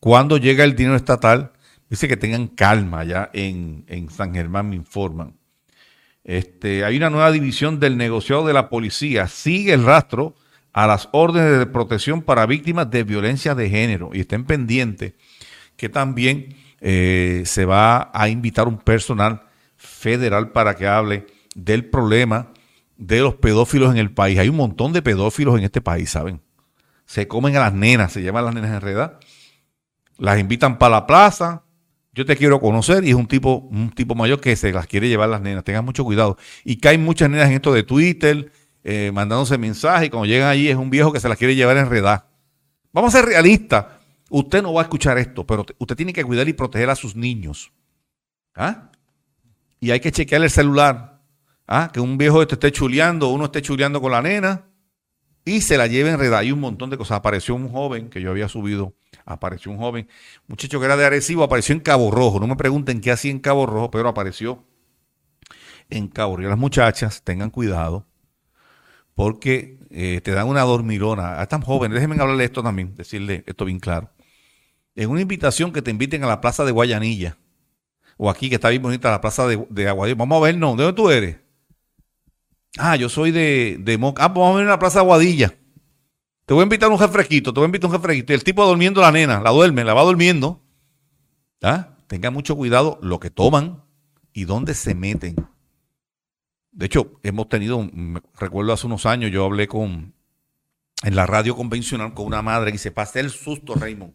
Cuando 0.00 0.38
llega 0.38 0.64
el 0.64 0.76
dinero 0.76 0.96
estatal, 0.96 1.52
dice 1.90 2.08
que 2.08 2.16
tengan 2.16 2.48
calma 2.48 3.00
allá 3.00 3.30
en, 3.32 3.84
en 3.88 4.10
San 4.10 4.34
Germán, 4.34 4.70
me 4.70 4.76
informan. 4.76 5.36
Este, 6.26 6.84
hay 6.84 6.96
una 6.96 7.08
nueva 7.08 7.30
división 7.30 7.78
del 7.78 7.96
negociado 7.96 8.44
de 8.44 8.52
la 8.52 8.68
policía. 8.68 9.28
Sigue 9.28 9.72
el 9.72 9.84
rastro 9.84 10.34
a 10.72 10.88
las 10.88 11.08
órdenes 11.12 11.56
de 11.56 11.66
protección 11.66 12.20
para 12.20 12.46
víctimas 12.46 12.90
de 12.90 13.04
violencia 13.04 13.54
de 13.54 13.70
género. 13.70 14.10
Y 14.12 14.20
estén 14.20 14.44
pendientes 14.44 15.14
que 15.76 15.88
también 15.88 16.56
eh, 16.80 17.44
se 17.46 17.64
va 17.64 18.10
a 18.12 18.28
invitar 18.28 18.66
un 18.66 18.78
personal 18.78 19.42
federal 19.76 20.50
para 20.50 20.74
que 20.74 20.88
hable 20.88 21.26
del 21.54 21.84
problema 21.84 22.48
de 22.96 23.20
los 23.20 23.36
pedófilos 23.36 23.92
en 23.92 23.98
el 23.98 24.10
país. 24.10 24.40
Hay 24.40 24.48
un 24.48 24.56
montón 24.56 24.92
de 24.92 25.02
pedófilos 25.02 25.56
en 25.56 25.64
este 25.64 25.80
país, 25.80 26.10
¿saben? 26.10 26.40
Se 27.04 27.28
comen 27.28 27.56
a 27.56 27.60
las 27.60 27.72
nenas, 27.72 28.12
se 28.12 28.22
llaman 28.24 28.46
las 28.46 28.54
nenas 28.54 28.72
enredadas, 28.72 29.12
las 30.18 30.40
invitan 30.40 30.76
para 30.76 30.96
la 30.96 31.06
plaza. 31.06 31.62
Yo 32.16 32.26
te 32.26 32.36
quiero 32.36 32.60
conocer 32.60 33.04
y 33.04 33.10
es 33.10 33.14
un 33.14 33.28
tipo, 33.28 33.68
un 33.70 33.90
tipo 33.90 34.14
mayor 34.14 34.40
que 34.40 34.56
se 34.56 34.72
las 34.72 34.86
quiere 34.86 35.08
llevar 35.08 35.28
las 35.28 35.40
nenas. 35.40 35.62
Tengan 35.62 35.84
mucho 35.84 36.02
cuidado. 36.02 36.36
Y 36.64 36.78
caen 36.78 37.04
muchas 37.04 37.30
nenas 37.30 37.48
en 37.48 37.54
esto 37.54 37.72
de 37.72 37.84
Twitter, 37.84 38.50
eh, 38.82 39.12
mandándose 39.14 39.58
mensajes 39.58 40.08
y 40.08 40.10
cuando 40.10 40.26
llegan 40.26 40.48
allí 40.48 40.68
es 40.68 40.76
un 40.76 40.90
viejo 40.90 41.12
que 41.12 41.20
se 41.20 41.28
las 41.28 41.38
quiere 41.38 41.54
llevar 41.54 41.76
enredadas. 41.76 42.24
Vamos 42.92 43.14
a 43.14 43.18
ser 43.18 43.28
realistas. 43.28 43.86
Usted 44.30 44.62
no 44.62 44.72
va 44.72 44.80
a 44.80 44.84
escuchar 44.84 45.18
esto, 45.18 45.46
pero 45.46 45.64
usted 45.78 45.94
tiene 45.94 46.12
que 46.12 46.24
cuidar 46.24 46.48
y 46.48 46.54
proteger 46.54 46.90
a 46.90 46.96
sus 46.96 47.14
niños. 47.14 47.70
¿Ah? 48.54 48.90
y 49.80 49.90
hay 49.90 50.00
que 50.00 50.12
chequear 50.12 50.42
el 50.42 50.50
celular. 50.50 51.20
¿ah? 51.66 51.90
Que 51.92 52.00
un 52.00 52.18
viejo 52.18 52.42
esté 52.42 52.72
chuleando, 52.72 53.28
uno 53.28 53.46
esté 53.46 53.62
chuleando 53.62 54.00
con 54.00 54.12
la 54.12 54.22
nena 54.22 54.64
y 55.44 55.60
se 55.60 55.76
la 55.76 55.86
lleve 55.86 56.10
enredada. 56.10 56.38
Hay 56.38 56.52
un 56.52 56.60
montón 56.60 56.90
de 56.90 56.96
cosas. 56.96 57.18
Apareció 57.18 57.54
un 57.54 57.68
joven 57.68 58.10
que 58.10 58.20
yo 58.20 58.30
había 58.30 58.48
subido. 58.48 58.94
Apareció 59.26 59.72
un 59.72 59.78
joven, 59.78 60.08
muchacho 60.46 60.78
que 60.78 60.86
era 60.86 60.96
de 60.96 61.04
Arecibo, 61.04 61.42
apareció 61.42 61.74
en 61.74 61.80
Cabo 61.80 62.12
Rojo. 62.12 62.38
No 62.38 62.46
me 62.46 62.54
pregunten 62.56 63.00
qué 63.00 63.10
hacía 63.10 63.32
en 63.32 63.40
Cabo 63.40 63.66
Rojo, 63.66 63.90
pero 63.90 64.08
apareció 64.08 64.64
en 65.90 66.06
Cabo 66.06 66.36
Rojo. 66.36 66.48
Las 66.48 66.58
muchachas 66.58 67.22
tengan 67.24 67.50
cuidado 67.50 68.06
porque 69.16 69.80
eh, 69.90 70.20
te 70.22 70.30
dan 70.30 70.46
una 70.46 70.62
dormirona. 70.62 71.40
A 71.40 71.42
estas 71.42 71.64
jóvenes, 71.64 71.96
déjenme 71.96 72.20
hablarle 72.20 72.44
esto 72.44 72.62
también, 72.62 72.94
decirle 72.94 73.42
esto 73.46 73.64
bien 73.64 73.80
claro. 73.80 74.10
En 74.94 75.10
una 75.10 75.20
invitación 75.20 75.72
que 75.72 75.82
te 75.82 75.90
inviten 75.90 76.22
a 76.22 76.28
la 76.28 76.40
plaza 76.40 76.64
de 76.64 76.70
Guayanilla 76.70 77.36
o 78.16 78.30
aquí 78.30 78.48
que 78.48 78.54
está 78.54 78.68
bien 78.70 78.82
bonita 78.82 79.10
la 79.10 79.20
plaza 79.20 79.46
de, 79.48 79.66
de 79.70 79.88
Aguadilla. 79.88 80.16
Vamos 80.16 80.38
a 80.38 80.44
ver, 80.44 80.56
no, 80.56 80.76
¿de 80.76 80.84
dónde 80.84 80.96
tú 80.96 81.10
eres? 81.10 81.36
Ah, 82.78 82.94
yo 82.96 83.08
soy 83.08 83.32
de, 83.32 83.76
de 83.80 83.98
Moca. 83.98 84.24
Ah, 84.24 84.32
pues 84.32 84.42
vamos 84.42 84.56
a 84.56 84.58
ver 84.60 84.68
la 84.68 84.78
plaza 84.78 85.00
de 85.00 85.04
Aguadilla. 85.04 85.54
Te 86.46 86.54
voy 86.54 86.60
a 86.60 86.62
invitar 86.62 86.90
un 86.90 86.98
refresquito, 86.98 87.52
te 87.52 87.58
voy 87.58 87.64
a 87.64 87.66
invitar 87.66 87.90
un 87.90 87.96
refresquito. 87.96 88.32
Y 88.32 88.36
el 88.36 88.44
tipo 88.44 88.64
durmiendo 88.64 89.00
la 89.00 89.10
nena, 89.10 89.40
la 89.40 89.50
duerme, 89.50 89.82
la 89.82 89.94
va 89.94 90.02
durmiendo. 90.02 90.62
¿Ah? 91.60 91.96
Tengan 92.06 92.32
mucho 92.32 92.54
cuidado 92.54 93.00
lo 93.02 93.18
que 93.18 93.30
toman 93.30 93.82
y 94.32 94.44
dónde 94.44 94.74
se 94.74 94.94
meten. 94.94 95.34
De 96.70 96.86
hecho, 96.86 97.18
hemos 97.24 97.48
tenido, 97.48 97.84
recuerdo 98.38 98.72
hace 98.72 98.86
unos 98.86 99.06
años, 99.06 99.32
yo 99.32 99.44
hablé 99.44 99.66
con, 99.66 100.14
en 101.02 101.16
la 101.16 101.26
radio 101.26 101.56
convencional 101.56 102.14
con 102.14 102.26
una 102.26 102.42
madre 102.42 102.70
que 102.70 102.78
se 102.78 102.92
pasé 102.92 103.20
el 103.20 103.30
susto, 103.30 103.74
Raymond. 103.74 104.14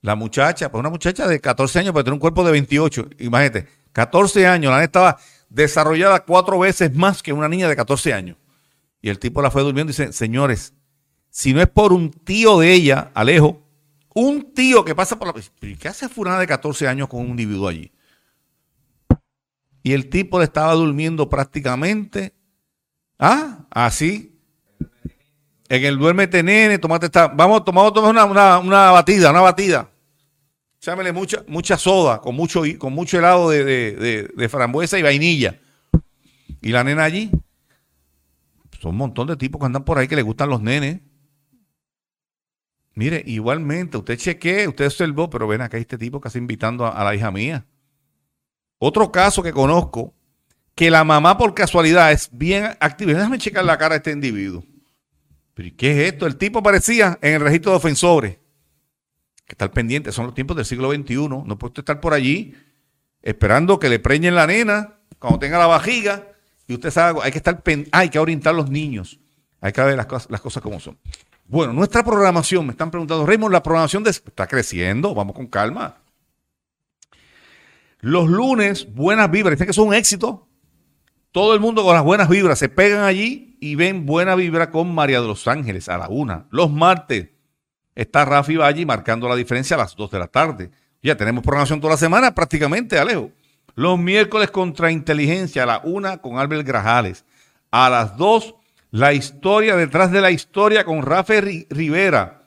La 0.00 0.14
muchacha, 0.16 0.70
pues 0.70 0.80
una 0.80 0.90
muchacha 0.90 1.28
de 1.28 1.38
14 1.38 1.80
años, 1.80 1.92
pero 1.92 2.04
tiene 2.04 2.14
un 2.14 2.20
cuerpo 2.20 2.44
de 2.44 2.52
28. 2.52 3.10
Imagínate, 3.18 3.68
14 3.92 4.46
años, 4.46 4.70
la 4.70 4.76
nena 4.76 4.84
estaba 4.84 5.18
desarrollada 5.50 6.24
cuatro 6.24 6.58
veces 6.58 6.94
más 6.94 7.22
que 7.22 7.34
una 7.34 7.48
niña 7.48 7.68
de 7.68 7.76
14 7.76 8.14
años. 8.14 8.38
Y 9.02 9.10
el 9.10 9.18
tipo 9.18 9.42
la 9.42 9.50
fue 9.50 9.62
durmiendo 9.62 9.90
y 9.90 9.94
dice, 9.94 10.12
señores, 10.12 10.72
si 11.32 11.54
no 11.54 11.62
es 11.62 11.68
por 11.68 11.94
un 11.94 12.10
tío 12.10 12.58
de 12.58 12.74
ella, 12.74 13.10
Alejo, 13.14 13.66
un 14.14 14.52
tío 14.52 14.84
que 14.84 14.94
pasa 14.94 15.18
por 15.18 15.28
la... 15.28 15.42
¿Qué 15.78 15.88
hace 15.88 16.10
Furana 16.10 16.38
de 16.38 16.46
14 16.46 16.86
años 16.86 17.08
con 17.08 17.22
un 17.22 17.30
individuo 17.30 17.68
allí? 17.68 17.90
Y 19.82 19.94
el 19.94 20.10
tipo 20.10 20.38
le 20.38 20.44
estaba 20.44 20.74
durmiendo 20.74 21.30
prácticamente, 21.30 22.34
ah, 23.18 23.64
así, 23.70 24.38
en 25.70 25.84
el 25.86 25.96
duérmete 25.96 26.42
nene, 26.42 26.78
tomate 26.78 27.06
esta, 27.06 27.28
vamos, 27.28 27.64
tomamos, 27.64 27.94
tomamos 27.94 28.30
una, 28.30 28.58
una 28.58 28.90
batida, 28.90 29.30
una 29.30 29.40
batida. 29.40 29.88
Chámele 30.80 31.12
mucha, 31.12 31.42
mucha 31.48 31.78
soda, 31.78 32.20
con 32.20 32.36
mucho, 32.36 32.62
con 32.76 32.92
mucho 32.92 33.18
helado 33.18 33.48
de, 33.48 34.48
frambuesa 34.50 34.98
y 34.98 35.02
vainilla. 35.02 35.58
Y 36.60 36.72
la 36.72 36.84
nena 36.84 37.04
allí. 37.04 37.30
Son 38.80 38.90
un 38.90 38.98
montón 38.98 39.28
de 39.28 39.36
tipos 39.36 39.58
que 39.58 39.64
andan 39.64 39.84
por 39.84 39.96
ahí 39.96 40.06
que 40.06 40.16
le 40.16 40.22
gustan 40.22 40.50
los 40.50 40.60
nenes. 40.60 41.00
Mire, 42.94 43.22
igualmente, 43.26 43.96
usted 43.96 44.18
chequee, 44.18 44.68
usted 44.68 44.86
observó, 44.86 45.30
pero 45.30 45.46
ven 45.46 45.62
acá 45.62 45.78
este 45.78 45.96
tipo 45.96 46.20
está 46.24 46.38
invitando 46.38 46.86
a, 46.86 47.02
la 47.02 47.14
hija 47.14 47.30
mía. 47.30 47.64
Otro 48.78 49.10
caso 49.10 49.42
que 49.42 49.52
conozco, 49.52 50.14
que 50.74 50.90
la 50.90 51.04
mamá 51.04 51.38
por 51.38 51.54
casualidad 51.54 52.12
es 52.12 52.28
bien 52.32 52.64
activa. 52.80 53.12
Déjame 53.12 53.38
checar 53.38 53.64
la 53.64 53.78
cara 53.78 53.94
de 53.94 53.98
este 53.98 54.10
individuo. 54.12 54.64
¿Pero 55.54 55.70
qué 55.76 55.92
es 55.92 56.12
esto? 56.12 56.26
El 56.26 56.36
tipo 56.36 56.58
aparecía 56.58 57.18
en 57.22 57.34
el 57.34 57.40
registro 57.40 57.72
de 57.72 57.76
ofensores 57.76 58.38
que 59.44 59.52
estar 59.52 59.70
pendiente, 59.70 60.12
son 60.12 60.26
los 60.26 60.34
tiempos 60.34 60.56
del 60.56 60.64
siglo 60.64 60.90
XXI, 60.92 61.16
no 61.16 61.58
puede 61.58 61.74
estar 61.78 62.00
por 62.00 62.14
allí 62.14 62.54
esperando 63.22 63.78
que 63.78 63.88
le 63.88 63.98
preñen 63.98 64.34
la 64.34 64.46
nena 64.46 64.94
cuando 65.18 65.38
tenga 65.38 65.58
la 65.58 65.66
vajiga 65.66 66.28
y 66.66 66.74
usted 66.74 66.90
sabe, 66.90 67.20
hay 67.22 67.32
que 67.32 67.38
estar 67.38 67.62
hay 67.92 68.08
que 68.08 68.18
orientar 68.18 68.54
a 68.54 68.56
los 68.56 68.70
niños, 68.70 69.20
hay 69.60 69.72
que 69.72 69.82
ver 69.82 69.96
las 69.96 70.06
cosas, 70.06 70.30
las 70.30 70.40
cosas 70.40 70.62
como 70.62 70.80
son. 70.80 70.98
Bueno, 71.52 71.74
nuestra 71.74 72.02
programación, 72.02 72.64
me 72.64 72.72
están 72.72 72.90
preguntando, 72.90 73.26
Raymond, 73.26 73.52
la 73.52 73.62
programación 73.62 74.06
está 74.06 74.46
creciendo, 74.46 75.14
vamos 75.14 75.36
con 75.36 75.48
calma. 75.48 75.98
Los 78.00 78.26
lunes, 78.30 78.90
buenas 78.94 79.30
vibras, 79.30 79.52
dicen 79.52 79.66
que 79.66 79.72
es 79.72 79.76
un 79.76 79.92
éxito. 79.92 80.48
Todo 81.30 81.52
el 81.52 81.60
mundo 81.60 81.84
con 81.84 81.94
las 81.94 82.04
buenas 82.04 82.30
vibras 82.30 82.58
se 82.58 82.70
pegan 82.70 83.04
allí 83.04 83.58
y 83.60 83.74
ven 83.74 84.06
buena 84.06 84.34
vibra 84.34 84.70
con 84.70 84.94
María 84.94 85.20
de 85.20 85.26
los 85.26 85.46
Ángeles 85.46 85.90
a 85.90 85.98
la 85.98 86.08
una. 86.08 86.46
Los 86.48 86.72
martes, 86.72 87.28
está 87.94 88.24
Rafi 88.24 88.56
Valle 88.56 88.86
marcando 88.86 89.28
la 89.28 89.36
diferencia 89.36 89.74
a 89.76 89.80
las 89.80 89.94
2 89.94 90.10
de 90.10 90.18
la 90.18 90.28
tarde. 90.28 90.70
Ya 91.02 91.18
tenemos 91.18 91.44
programación 91.44 91.82
toda 91.82 91.92
la 91.92 91.98
semana 91.98 92.34
prácticamente, 92.34 92.98
Alejo. 92.98 93.30
Los 93.74 93.98
miércoles 93.98 94.50
contra 94.50 94.90
inteligencia 94.90 95.64
a 95.64 95.66
la 95.66 95.82
1 95.84 96.22
con 96.22 96.38
Albert 96.38 96.66
Grajales. 96.66 97.26
A 97.70 97.90
las 97.90 98.16
2, 98.16 98.54
la 98.92 99.12
historia 99.12 99.74
detrás 99.74 100.12
de 100.12 100.20
la 100.20 100.30
historia 100.30 100.84
con 100.84 101.02
Rafi 101.02 101.66
Rivera. 101.68 102.44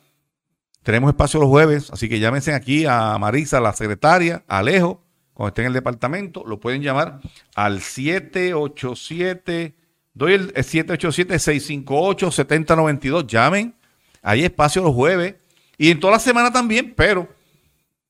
Tenemos 0.84 1.10
espacio 1.10 1.42
los 1.42 1.50
jueves, 1.50 1.92
así 1.92 2.08
que 2.08 2.20
llámense 2.20 2.54
aquí 2.54 2.86
a 2.86 3.18
Marisa, 3.18 3.60
la 3.60 3.74
secretaria, 3.74 4.46
Alejo, 4.48 5.04
cuando 5.34 5.50
esté 5.50 5.64
en 5.64 5.68
el 5.68 5.74
departamento, 5.74 6.46
lo 6.46 6.62
pueden 6.62 6.82
llamar 6.82 7.20
al 7.56 7.82
787 7.82 9.76
Doy 10.16 10.34
el 10.34 10.52
787-658-7092. 10.54 13.28
Llamen. 13.28 13.76
Hay 14.24 14.44
espacio 14.44 14.82
los 14.82 14.96
jueves 14.96 15.36
y 15.78 15.92
en 15.92 16.00
toda 16.00 16.14
la 16.14 16.20
semana 16.20 16.54
también, 16.54 16.96
pero 16.96 17.28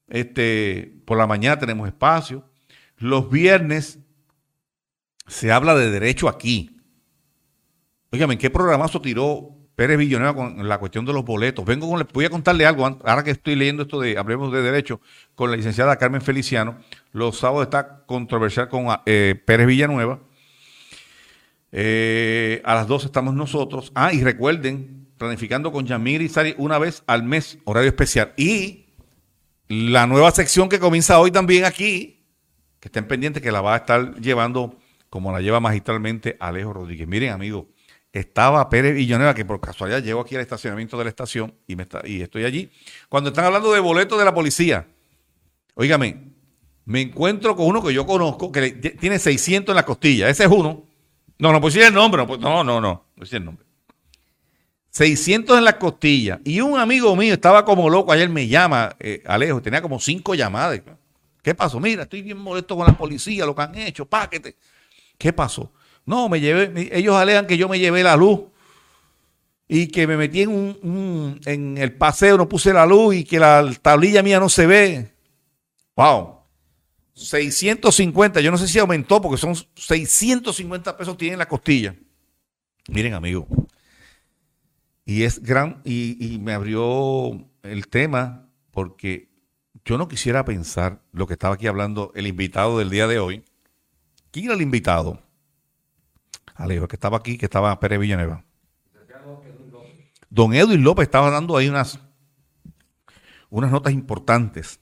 este, 0.08 0.94
por 1.04 1.18
la 1.18 1.28
mañana 1.28 1.60
tenemos 1.60 1.86
espacio. 1.88 2.48
Los 2.98 3.30
viernes 3.30 4.00
se 5.28 5.52
habla 5.52 5.76
de 5.76 5.90
derecho 5.90 6.30
aquí. 6.30 6.75
Óigame, 8.16 8.38
¿qué 8.38 8.50
programazo 8.50 9.02
tiró 9.02 9.50
Pérez 9.76 9.98
Villanueva 9.98 10.34
con 10.34 10.70
la 10.70 10.78
cuestión 10.78 11.06
de 11.06 11.12
los 11.12 11.26
boletos? 11.26 11.66
Vengo 11.66 11.90
con, 11.90 12.08
voy 12.14 12.24
a 12.24 12.30
contarle 12.30 12.66
algo, 12.66 12.86
ahora 12.86 13.26
que 13.26 13.32
estoy 13.32 13.58
leyendo 13.58 13.84
esto 13.84 14.00
de 14.00 14.18
Hablemos 14.18 14.54
de 14.54 14.62
Derecho, 14.62 15.02
con 15.36 15.52
la 15.52 15.58
licenciada 15.58 15.98
Carmen 15.98 16.22
Feliciano. 16.22 16.78
Los 17.12 17.40
sábados 17.40 17.64
está 17.64 18.06
controversial 18.06 18.70
con 18.70 18.88
eh, 19.06 19.36
Pérez 19.46 19.68
Villanueva. 19.68 20.22
Eh, 21.74 22.62
a 22.64 22.76
las 22.76 22.88
12 22.88 23.08
estamos 23.08 23.34
nosotros. 23.34 23.92
Ah, 23.96 24.14
y 24.14 24.24
recuerden, 24.24 25.10
planificando 25.18 25.74
con 25.74 25.86
Yamir 25.86 26.22
y 26.22 26.30
Sari 26.30 26.56
una 26.58 26.80
vez 26.80 27.04
al 27.08 27.24
mes, 27.24 27.58
horario 27.66 27.90
especial. 27.90 28.32
Y 28.38 28.86
la 29.68 30.08
nueva 30.08 30.32
sección 30.32 30.70
que 30.70 30.80
comienza 30.80 31.20
hoy 31.20 31.32
también 31.32 31.66
aquí, 31.66 32.24
que 32.80 32.88
estén 32.88 33.10
pendientes 33.10 33.44
que 33.44 33.52
la 33.52 33.60
va 33.60 33.74
a 33.74 33.78
estar 33.80 34.16
llevando 34.22 34.78
como 35.10 35.34
la 35.34 35.42
lleva 35.42 35.60
magistralmente 35.60 36.38
Alejo 36.40 36.72
Rodríguez. 36.72 37.10
Miren, 37.10 37.34
amigos, 37.34 37.66
estaba 38.20 38.70
Pérez 38.70 38.96
Villanueva, 38.96 39.34
que 39.34 39.44
por 39.44 39.60
casualidad 39.60 40.02
llegó 40.02 40.22
aquí 40.22 40.36
al 40.36 40.42
estacionamiento 40.42 40.98
de 40.98 41.04
la 41.04 41.10
estación 41.10 41.54
y, 41.68 41.76
me 41.76 41.84
está, 41.84 42.02
y 42.06 42.22
estoy 42.22 42.46
allí. 42.46 42.72
Cuando 43.10 43.30
están 43.30 43.44
hablando 43.44 43.74
de 43.74 43.82
boletos 43.82 44.18
de 44.18 44.24
la 44.24 44.34
policía, 44.34 44.88
óigame, 45.74 46.32
me 46.86 47.02
encuentro 47.02 47.58
con 47.58 47.68
uno 47.68 47.84
que 47.84 47.94
yo 47.94 48.06
conozco 48.06 48.54
que 48.54 48.72
tiene 48.72 49.20
600 49.20 49.74
en 49.74 49.76
la 49.76 49.84
costilla. 49.84 50.30
Ese 50.30 50.46
es 50.46 50.50
uno. 50.50 50.86
No, 51.38 51.52
no, 51.52 51.70
sí 51.70 51.82
el 51.82 51.94
nombre. 51.94 52.26
No, 52.26 52.38
no, 52.38 52.64
no, 52.64 52.80
no, 52.80 53.06
no 53.18 53.26
el 53.30 53.46
nombre. 53.46 53.66
600 54.92 55.58
en 55.58 55.66
la 55.66 55.78
costilla. 55.78 56.40
Y 56.46 56.62
un 56.62 56.80
amigo 56.80 57.14
mío 57.18 57.34
estaba 57.34 57.66
como 57.66 57.90
loco. 57.90 58.14
Ayer 58.14 58.30
me 58.30 58.48
llama, 58.48 58.96
eh, 58.98 59.24
Alejo, 59.26 59.62
tenía 59.62 59.82
como 59.82 60.00
cinco 60.00 60.36
llamadas. 60.36 60.80
¿Qué 61.42 61.54
pasó? 61.54 61.82
Mira, 61.82 62.04
estoy 62.04 62.22
bien 62.22 62.38
molesto 62.38 62.78
con 62.78 62.88
la 62.88 62.98
policía, 62.98 63.46
lo 63.46 63.54
que 63.54 63.62
han 63.62 63.76
hecho, 63.76 64.06
páquete. 64.06 64.56
¿Qué 65.18 65.34
pasó? 65.34 65.74
No, 66.06 66.30
me 66.30 66.40
llevé, 66.40 66.90
ellos 66.98 67.16
alegan 67.16 67.48
que 67.48 67.58
yo 67.58 67.68
me 67.68 67.80
llevé 67.80 68.04
la 68.04 68.16
luz 68.16 68.42
y 69.68 69.88
que 69.88 70.06
me 70.06 70.18
metí 70.18 70.44
en, 70.44 70.50
un, 70.50 71.42
en 71.46 71.78
el 71.78 71.94
paseo, 71.94 72.38
no 72.38 72.48
puse 72.48 72.72
la 72.74 72.86
luz 72.86 73.16
y 73.16 73.24
que 73.24 73.40
la 73.40 73.74
tablilla 73.82 74.22
mía 74.22 74.40
no 74.40 74.50
se 74.50 74.68
ve. 74.68 75.12
Wow. 75.96 76.36
650, 77.14 78.42
yo 78.42 78.52
no 78.52 78.58
sé 78.58 78.68
si 78.68 78.78
aumentó 78.78 79.22
porque 79.22 79.38
son 79.38 79.56
650 79.56 80.98
pesos 80.98 81.18
tienen 81.18 81.40
la 81.40 81.48
costilla. 81.48 81.96
Miren, 82.90 83.14
amigo. 83.14 83.48
Y 85.06 85.24
es 85.24 85.42
gran, 85.42 85.82
y, 85.86 86.34
y 86.34 86.40
me 86.40 86.54
abrió 86.54 87.48
el 87.64 87.88
tema 87.88 88.50
porque 88.72 89.30
yo 89.86 89.98
no 89.98 90.08
quisiera 90.08 90.46
pensar 90.46 91.02
lo 91.12 91.26
que 91.26 91.34
estaba 91.34 91.56
aquí 91.56 91.68
hablando 91.68 92.12
el 92.16 92.28
invitado 92.28 92.78
del 92.78 92.90
día 92.90 93.08
de 93.08 93.20
hoy. 93.20 93.44
¿Quién 94.32 94.46
era 94.46 94.56
el 94.56 94.62
invitado? 94.62 95.25
Alejo, 96.56 96.88
que 96.88 96.96
estaba 96.96 97.18
aquí, 97.18 97.38
que 97.38 97.46
estaba 97.46 97.80
Pérez 97.80 98.00
Villanueva. 98.00 98.44
Don 100.30 100.54
Edwin 100.54 100.84
López 100.84 101.04
estaba 101.04 101.30
dando 101.30 101.56
ahí 101.56 101.70
unas, 101.70 102.00
unas 103.50 103.72
notas 103.72 103.94
importantes. 103.94 104.80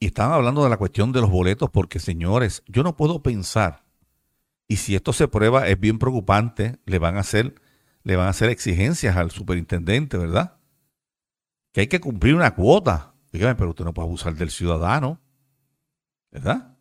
Y 0.00 0.06
estaban 0.06 0.32
hablando 0.32 0.64
de 0.64 0.70
la 0.70 0.76
cuestión 0.76 1.12
de 1.12 1.20
los 1.20 1.30
boletos, 1.30 1.70
porque 1.70 1.98
señores, 1.98 2.62
yo 2.66 2.82
no 2.82 2.96
puedo 2.96 3.22
pensar, 3.22 3.84
y 4.68 4.76
si 4.76 4.94
esto 4.94 5.14
se 5.14 5.26
prueba, 5.28 5.66
es 5.66 5.80
bien 5.80 5.98
preocupante, 5.98 6.78
le 6.84 6.98
van 6.98 7.16
a 7.16 7.20
hacer, 7.20 7.54
le 8.04 8.16
van 8.16 8.26
a 8.26 8.30
hacer 8.30 8.50
exigencias 8.50 9.16
al 9.16 9.30
superintendente, 9.30 10.18
¿verdad? 10.18 10.58
Que 11.72 11.80
hay 11.80 11.86
que 11.86 12.00
cumplir 12.00 12.34
una 12.34 12.54
cuota. 12.54 13.14
Dígame, 13.32 13.54
pero 13.54 13.70
usted 13.70 13.84
no 13.84 13.94
puede 13.94 14.06
abusar 14.06 14.34
del 14.34 14.50
ciudadano, 14.50 15.20
¿verdad? 16.30 16.76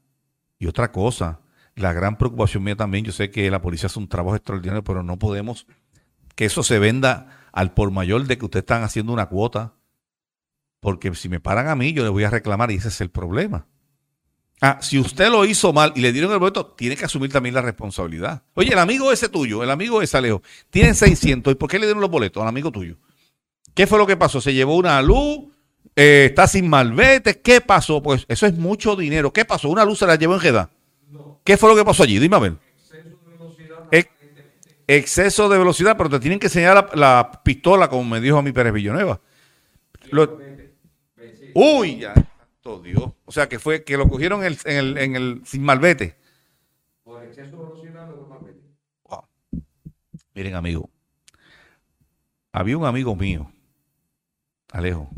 Y 0.60 0.68
otra 0.68 0.92
cosa, 0.92 1.40
la 1.78 1.94
gran 1.94 2.18
preocupación 2.18 2.64
mía 2.64 2.76
también, 2.76 3.06
yo 3.06 3.12
sé 3.12 3.30
que 3.30 3.50
la 3.52 3.62
policía 3.62 3.86
hace 3.86 4.00
un 4.00 4.10
trabajo 4.10 4.36
extraordinario, 4.36 4.84
pero 4.84 5.04
no 5.04 5.18
podemos 5.18 5.68
que 6.36 6.46
eso 6.46 6.64
se 6.64 6.80
venda 6.80 7.48
al 7.52 7.74
por 7.74 7.92
mayor 7.92 8.26
de 8.26 8.38
que 8.38 8.46
ustedes 8.46 8.64
están 8.64 8.84
haciendo 8.84 9.14
una 9.14 9.28
cuota, 9.28 9.76
porque 10.80 11.14
si 11.16 11.30
me 11.30 11.40
paran 11.40 11.68
a 11.68 11.76
mí, 11.76 11.94
yo 11.94 12.04
le 12.04 12.10
voy 12.10 12.24
a 12.24 12.30
reclamar 12.32 12.72
y 12.72 12.76
ese 12.76 12.88
es 12.88 13.00
el 13.02 13.10
problema. 13.10 13.68
Ah, 14.60 14.80
si 14.82 14.98
usted 14.98 15.30
lo 15.30 15.46
hizo 15.46 15.72
mal 15.72 15.94
y 15.96 16.02
le 16.02 16.12
dieron 16.12 16.32
el 16.32 16.40
boleto, 16.40 16.66
tiene 16.66 16.96
que 16.96 17.06
asumir 17.06 17.32
también 17.32 17.54
la 17.54 17.62
responsabilidad. 17.62 18.42
Oye, 18.56 18.74
el 18.74 18.80
amigo 18.80 19.12
ese 19.12 19.30
tuyo, 19.30 19.62
el 19.64 19.70
amigo 19.70 20.02
ese 20.02 20.18
Alejo, 20.18 20.42
tiene 20.72 20.96
600, 20.96 21.54
¿y 21.54 21.56
por 21.56 21.70
qué 21.70 21.78
le 21.78 21.86
dieron 21.86 22.02
los 22.02 22.10
boletos 22.10 22.42
al 22.42 22.50
amigo 22.50 22.72
tuyo? 22.72 22.98
¿Qué 23.76 23.86
fue 23.86 24.00
lo 24.00 24.08
que 24.08 24.18
pasó? 24.18 24.42
¿Se 24.42 24.56
llevó 24.56 24.76
una 24.76 25.00
luz? 25.04 25.46
Eh, 25.96 26.26
¿Está 26.30 26.48
sin 26.48 26.68
malvete? 26.68 27.40
¿Qué 27.40 27.62
pasó? 27.62 28.02
Pues 28.02 28.26
eso 28.28 28.48
es 28.48 28.58
mucho 28.58 28.96
dinero. 28.96 29.32
¿Qué 29.32 29.46
pasó? 29.46 29.70
¿Una 29.70 29.86
luz 29.86 30.00
se 30.00 30.08
la 30.08 30.16
llevó 30.16 30.34
en 30.34 30.40
Jeddah? 30.40 30.72
¿Qué 31.48 31.56
fue 31.56 31.70
lo 31.70 31.78
que 31.78 31.86
pasó 31.86 32.04
allí? 32.04 32.20
Dime 32.20 32.36
a 32.36 32.40
ver. 32.40 32.58
Exceso 34.86 35.48
de 35.48 35.58
velocidad, 35.58 35.96
pero 35.96 36.10
te 36.10 36.20
tienen 36.20 36.40
que 36.40 36.48
enseñar 36.48 36.94
la, 36.94 37.42
pistola, 37.42 37.88
como 37.88 38.04
me 38.04 38.20
dijo 38.20 38.38
a 38.38 38.42
mi 38.42 38.52
Pérez 38.52 38.74
Villanueva. 38.74 39.22
uy, 41.54 42.00
ya, 42.00 42.14
todo 42.60 42.82
Dios. 42.82 43.14
O 43.24 43.32
sea, 43.32 43.48
que 43.48 43.60
fue 43.60 43.86
que 43.86 43.96
lo 43.96 44.10
cogieron 44.10 44.44
en 44.44 44.58
el, 44.66 44.98
en 44.98 45.16
el, 45.16 45.42
sin 45.46 45.64
malvete. 45.64 46.18
Por 47.06 47.24
exceso 47.24 47.56
de 47.56 47.64
velocidad 47.64 48.10
malvete. 48.30 48.62
Miren, 50.34 50.56
amigo. 50.56 50.90
Había 52.52 52.78
un 52.78 52.86
amigo 52.86 53.16
mío, 53.16 53.50
Alejo, 54.74 55.10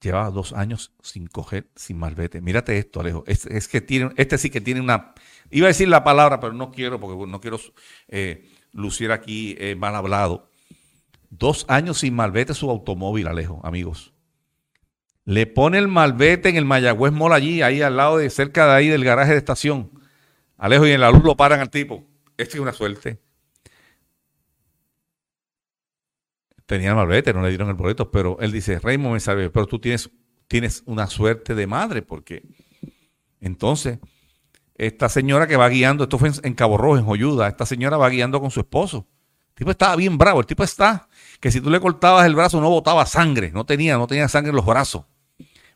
llevaba 0.00 0.30
dos 0.30 0.52
años 0.52 0.92
sin 1.02 1.26
coger, 1.26 1.68
sin 1.74 1.98
malvete. 1.98 2.40
Mírate 2.40 2.78
esto, 2.78 3.00
Alejo. 3.00 3.24
Es, 3.26 3.68
que 3.68 3.80
tiene, 3.80 4.10
este 4.16 4.38
sí 4.38 4.50
que 4.50 4.60
tiene 4.60 4.80
una. 4.80 5.14
Iba 5.50 5.66
a 5.66 5.68
decir 5.68 5.88
la 5.88 6.04
palabra, 6.04 6.40
pero 6.40 6.52
no 6.52 6.70
quiero, 6.70 7.00
porque 7.00 7.26
no 7.26 7.40
quiero 7.40 7.58
eh, 8.08 8.48
lucir 8.72 9.12
aquí 9.12 9.56
eh, 9.58 9.74
mal 9.76 9.94
hablado. 9.94 10.50
Dos 11.30 11.66
años 11.68 11.98
sin 11.98 12.14
malvete 12.14 12.54
su 12.54 12.70
automóvil, 12.70 13.26
Alejo, 13.26 13.60
amigos. 13.64 14.12
Le 15.24 15.46
pone 15.46 15.78
el 15.78 15.88
malvete 15.88 16.48
en 16.48 16.56
el 16.56 16.64
Mayagüez 16.64 17.12
Mall 17.12 17.32
allí, 17.32 17.62
ahí 17.62 17.82
al 17.82 17.96
lado 17.96 18.18
de, 18.18 18.30
cerca 18.30 18.66
de 18.66 18.72
ahí 18.72 18.88
del 18.88 19.04
garaje 19.04 19.32
de 19.32 19.38
estación. 19.38 19.90
Alejo, 20.56 20.86
y 20.86 20.92
en 20.92 21.00
la 21.00 21.10
luz 21.10 21.24
lo 21.24 21.36
paran 21.36 21.60
al 21.60 21.70
tipo. 21.70 22.04
Esta 22.36 22.56
es 22.56 22.60
una 22.60 22.72
suerte. 22.72 23.18
Tenía 26.66 26.90
el 26.90 26.96
malvete, 26.96 27.32
no 27.32 27.42
le 27.42 27.48
dieron 27.48 27.68
el 27.68 27.74
boleto, 27.74 28.10
pero 28.10 28.36
él 28.40 28.52
dice, 28.52 28.78
Raymond 28.78 29.14
me 29.14 29.20
salve, 29.20 29.50
pero 29.50 29.66
tú 29.66 29.78
tienes, 29.78 30.10
tienes 30.48 30.82
una 30.86 31.06
suerte 31.06 31.54
de 31.54 31.66
madre, 31.66 32.02
porque 32.02 32.42
entonces 33.40 33.98
esta 34.74 35.08
señora 35.08 35.46
que 35.46 35.56
va 35.56 35.68
guiando, 35.68 36.04
esto 36.04 36.18
fue 36.18 36.30
en, 36.42 36.54
Cabo 36.54 36.76
Rojo, 36.76 36.98
en 36.98 37.04
Joyuda, 37.04 37.48
esta 37.48 37.64
señora 37.64 37.96
va 37.96 38.08
guiando 38.08 38.40
con 38.40 38.50
su 38.50 38.60
esposo. 38.60 39.06
El 39.50 39.54
tipo 39.54 39.70
estaba 39.70 39.96
bien 39.96 40.18
bravo, 40.18 40.40
el 40.40 40.46
tipo 40.46 40.64
está, 40.64 41.08
que 41.40 41.50
si 41.50 41.60
tú 41.60 41.70
le 41.70 41.80
cortabas 41.80 42.26
el 42.26 42.34
brazo 42.34 42.60
no 42.60 42.68
botaba 42.68 43.06
sangre, 43.06 43.52
no 43.52 43.64
tenía, 43.64 43.96
no 43.96 44.06
tenía 44.06 44.28
sangre 44.28 44.50
en 44.50 44.56
los 44.56 44.66
brazos. 44.66 45.04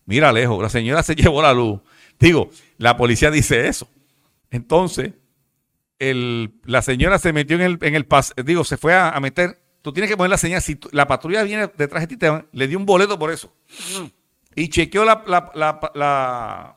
Mira 0.05 0.32
lejos, 0.32 0.61
la 0.61 0.68
señora 0.68 1.03
se 1.03 1.14
llevó 1.16 1.41
la 1.41 1.55
luz. 1.55 1.80
Digo, 2.18 2.51
la 2.76 2.97
policía 2.97 3.30
dice 3.30 3.68
eso. 3.68 3.88
Entonces, 4.51 5.12
el, 5.99 6.61
la 6.64 6.82
señora 6.82 7.18
se 7.18 7.32
metió 7.32 7.57
en 7.57 7.62
el, 7.62 7.78
en 7.80 7.95
el 7.95 8.07
digo, 8.45 8.64
se 8.64 8.76
fue 8.76 8.95
a 8.95 9.18
meter 9.20 9.60
tú 9.83 9.93
tienes 9.93 10.11
que 10.11 10.16
poner 10.16 10.31
la 10.31 10.39
señal. 10.39 10.62
Si 10.62 10.78
la 10.93 11.07
patrulla 11.07 11.43
viene 11.43 11.70
detrás 11.76 12.07
de 12.07 12.16
ti, 12.16 12.26
le 12.53 12.68
dio 12.68 12.78
un 12.78 12.87
boleto 12.87 13.18
por 13.18 13.31
eso. 13.31 13.53
Y 14.55 14.68
chequeó 14.68 15.05
la, 15.05 16.76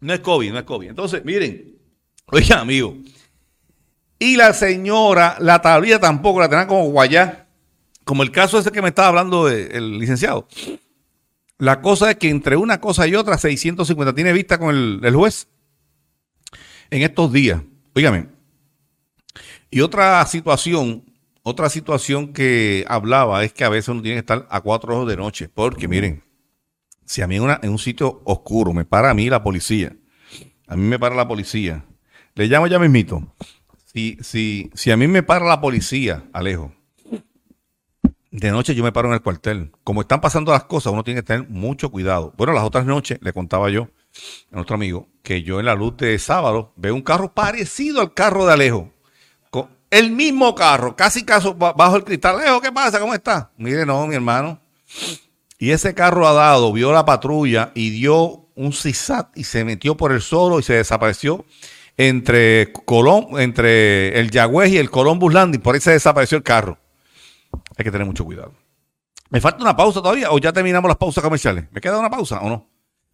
No 0.00 0.12
es 0.12 0.20
COVID, 0.20 0.52
no 0.52 0.58
es 0.58 0.64
COVID. 0.64 0.88
Entonces, 0.88 1.24
miren, 1.24 1.78
oiga, 2.26 2.60
amigo. 2.60 2.96
Y 4.18 4.36
la 4.36 4.52
señora, 4.52 5.36
la 5.38 5.62
tablilla 5.62 6.00
tampoco 6.00 6.40
la 6.40 6.48
tenían 6.48 6.66
como 6.66 6.90
guayá. 6.90 7.46
Como 8.04 8.24
el 8.24 8.32
caso 8.32 8.58
ese 8.58 8.72
que 8.72 8.82
me 8.82 8.88
estaba 8.88 9.08
hablando 9.08 9.48
el 9.48 9.98
licenciado. 9.98 10.48
La 11.62 11.80
cosa 11.80 12.10
es 12.10 12.16
que 12.16 12.28
entre 12.28 12.56
una 12.56 12.80
cosa 12.80 13.06
y 13.06 13.14
otra, 13.14 13.38
650 13.38 14.16
tiene 14.16 14.32
vista 14.32 14.58
con 14.58 14.74
el, 14.74 15.14
juez 15.14 15.46
en 16.90 17.02
estos 17.02 17.32
días. 17.32 17.62
Óigame. 17.94 18.26
Y 19.70 19.80
otra 19.80 20.26
situación, 20.26 21.04
otra 21.44 21.70
situación 21.70 22.32
que 22.32 22.84
hablaba 22.88 23.44
es 23.44 23.52
que 23.52 23.62
a 23.62 23.68
veces 23.68 23.90
uno 23.90 24.02
tiene 24.02 24.16
que 24.16 24.20
estar 24.22 24.48
a 24.50 24.60
cuatro 24.60 24.96
ojos 24.96 25.08
de 25.08 25.16
noche. 25.16 25.48
Porque 25.48 25.86
miren, 25.86 26.24
si 27.04 27.22
a 27.22 27.28
mí 27.28 27.36
en, 27.36 27.56
en 27.62 27.70
un 27.70 27.78
sitio 27.78 28.22
oscuro 28.24 28.72
me 28.72 28.84
para 28.84 29.10
a 29.10 29.14
mí 29.14 29.30
la 29.30 29.44
policía, 29.44 29.94
a 30.66 30.74
mí 30.74 30.82
me 30.82 30.98
para 30.98 31.14
la 31.14 31.28
policía, 31.28 31.84
le 32.34 32.48
llamo 32.48 32.66
ya 32.66 32.80
mismito. 32.80 33.36
Si, 33.84 34.18
si, 34.20 34.68
si 34.74 34.90
a 34.90 34.96
mí 34.96 35.06
me 35.06 35.22
para 35.22 35.46
la 35.46 35.60
policía, 35.60 36.24
Alejo, 36.32 36.74
de 38.32 38.50
noche 38.50 38.74
yo 38.74 38.82
me 38.82 38.92
paro 38.92 39.08
en 39.08 39.14
el 39.14 39.20
cuartel. 39.20 39.70
Como 39.84 40.00
están 40.00 40.20
pasando 40.20 40.52
las 40.52 40.64
cosas, 40.64 40.92
uno 40.92 41.04
tiene 41.04 41.20
que 41.20 41.26
tener 41.26 41.48
mucho 41.48 41.90
cuidado. 41.90 42.32
Bueno, 42.36 42.54
las 42.54 42.64
otras 42.64 42.86
noches 42.86 43.18
le 43.20 43.32
contaba 43.32 43.68
yo 43.70 43.90
a 44.50 44.56
nuestro 44.56 44.74
amigo 44.74 45.08
que 45.22 45.42
yo 45.42 45.60
en 45.60 45.66
la 45.66 45.74
luz 45.74 45.96
de 45.98 46.18
sábado 46.18 46.72
veo 46.76 46.94
un 46.94 47.02
carro 47.02 47.32
parecido 47.34 48.00
al 48.00 48.14
carro 48.14 48.46
de 48.46 48.54
Alejo. 48.54 48.90
El 49.90 50.10
mismo 50.10 50.54
carro, 50.54 50.96
casi 50.96 51.22
caso 51.22 51.54
bajo 51.54 51.96
el 51.96 52.04
cristal. 52.04 52.40
Alejo, 52.40 52.62
¿qué 52.62 52.72
pasa? 52.72 52.98
¿Cómo 52.98 53.12
está? 53.12 53.50
Mire, 53.58 53.84
no, 53.84 54.06
mi 54.06 54.14
hermano. 54.14 54.58
Y 55.58 55.70
ese 55.70 55.92
carro 55.92 56.26
ha 56.26 56.32
dado, 56.32 56.72
vio 56.72 56.92
la 56.92 57.04
patrulla 57.04 57.72
y 57.74 57.90
dio 57.90 58.48
un 58.54 58.72
CISAT 58.72 59.36
y 59.36 59.44
se 59.44 59.66
metió 59.66 59.94
por 59.94 60.12
el 60.12 60.22
solo 60.22 60.58
y 60.58 60.62
se 60.62 60.72
desapareció 60.72 61.44
entre 61.98 62.72
Colón, 62.72 63.38
entre 63.38 64.18
el 64.18 64.30
Yagüez 64.30 64.72
y 64.72 64.78
el 64.78 64.90
Columbus 64.90 65.34
Landing. 65.34 65.60
Por 65.60 65.74
ahí 65.74 65.82
se 65.82 65.90
desapareció 65.90 66.38
el 66.38 66.42
carro. 66.42 66.78
Hay 67.76 67.84
que 67.84 67.90
tener 67.90 68.06
mucho 68.06 68.24
cuidado. 68.24 68.54
¿Me 69.30 69.40
falta 69.40 69.62
una 69.62 69.76
pausa 69.76 70.02
todavía 70.02 70.30
o 70.30 70.38
ya 70.38 70.52
terminamos 70.52 70.88
las 70.88 70.98
pausas 70.98 71.24
comerciales? 71.24 71.66
¿Me 71.72 71.80
queda 71.80 71.98
una 71.98 72.10
pausa 72.10 72.40
o 72.40 72.48
no? 72.48 72.68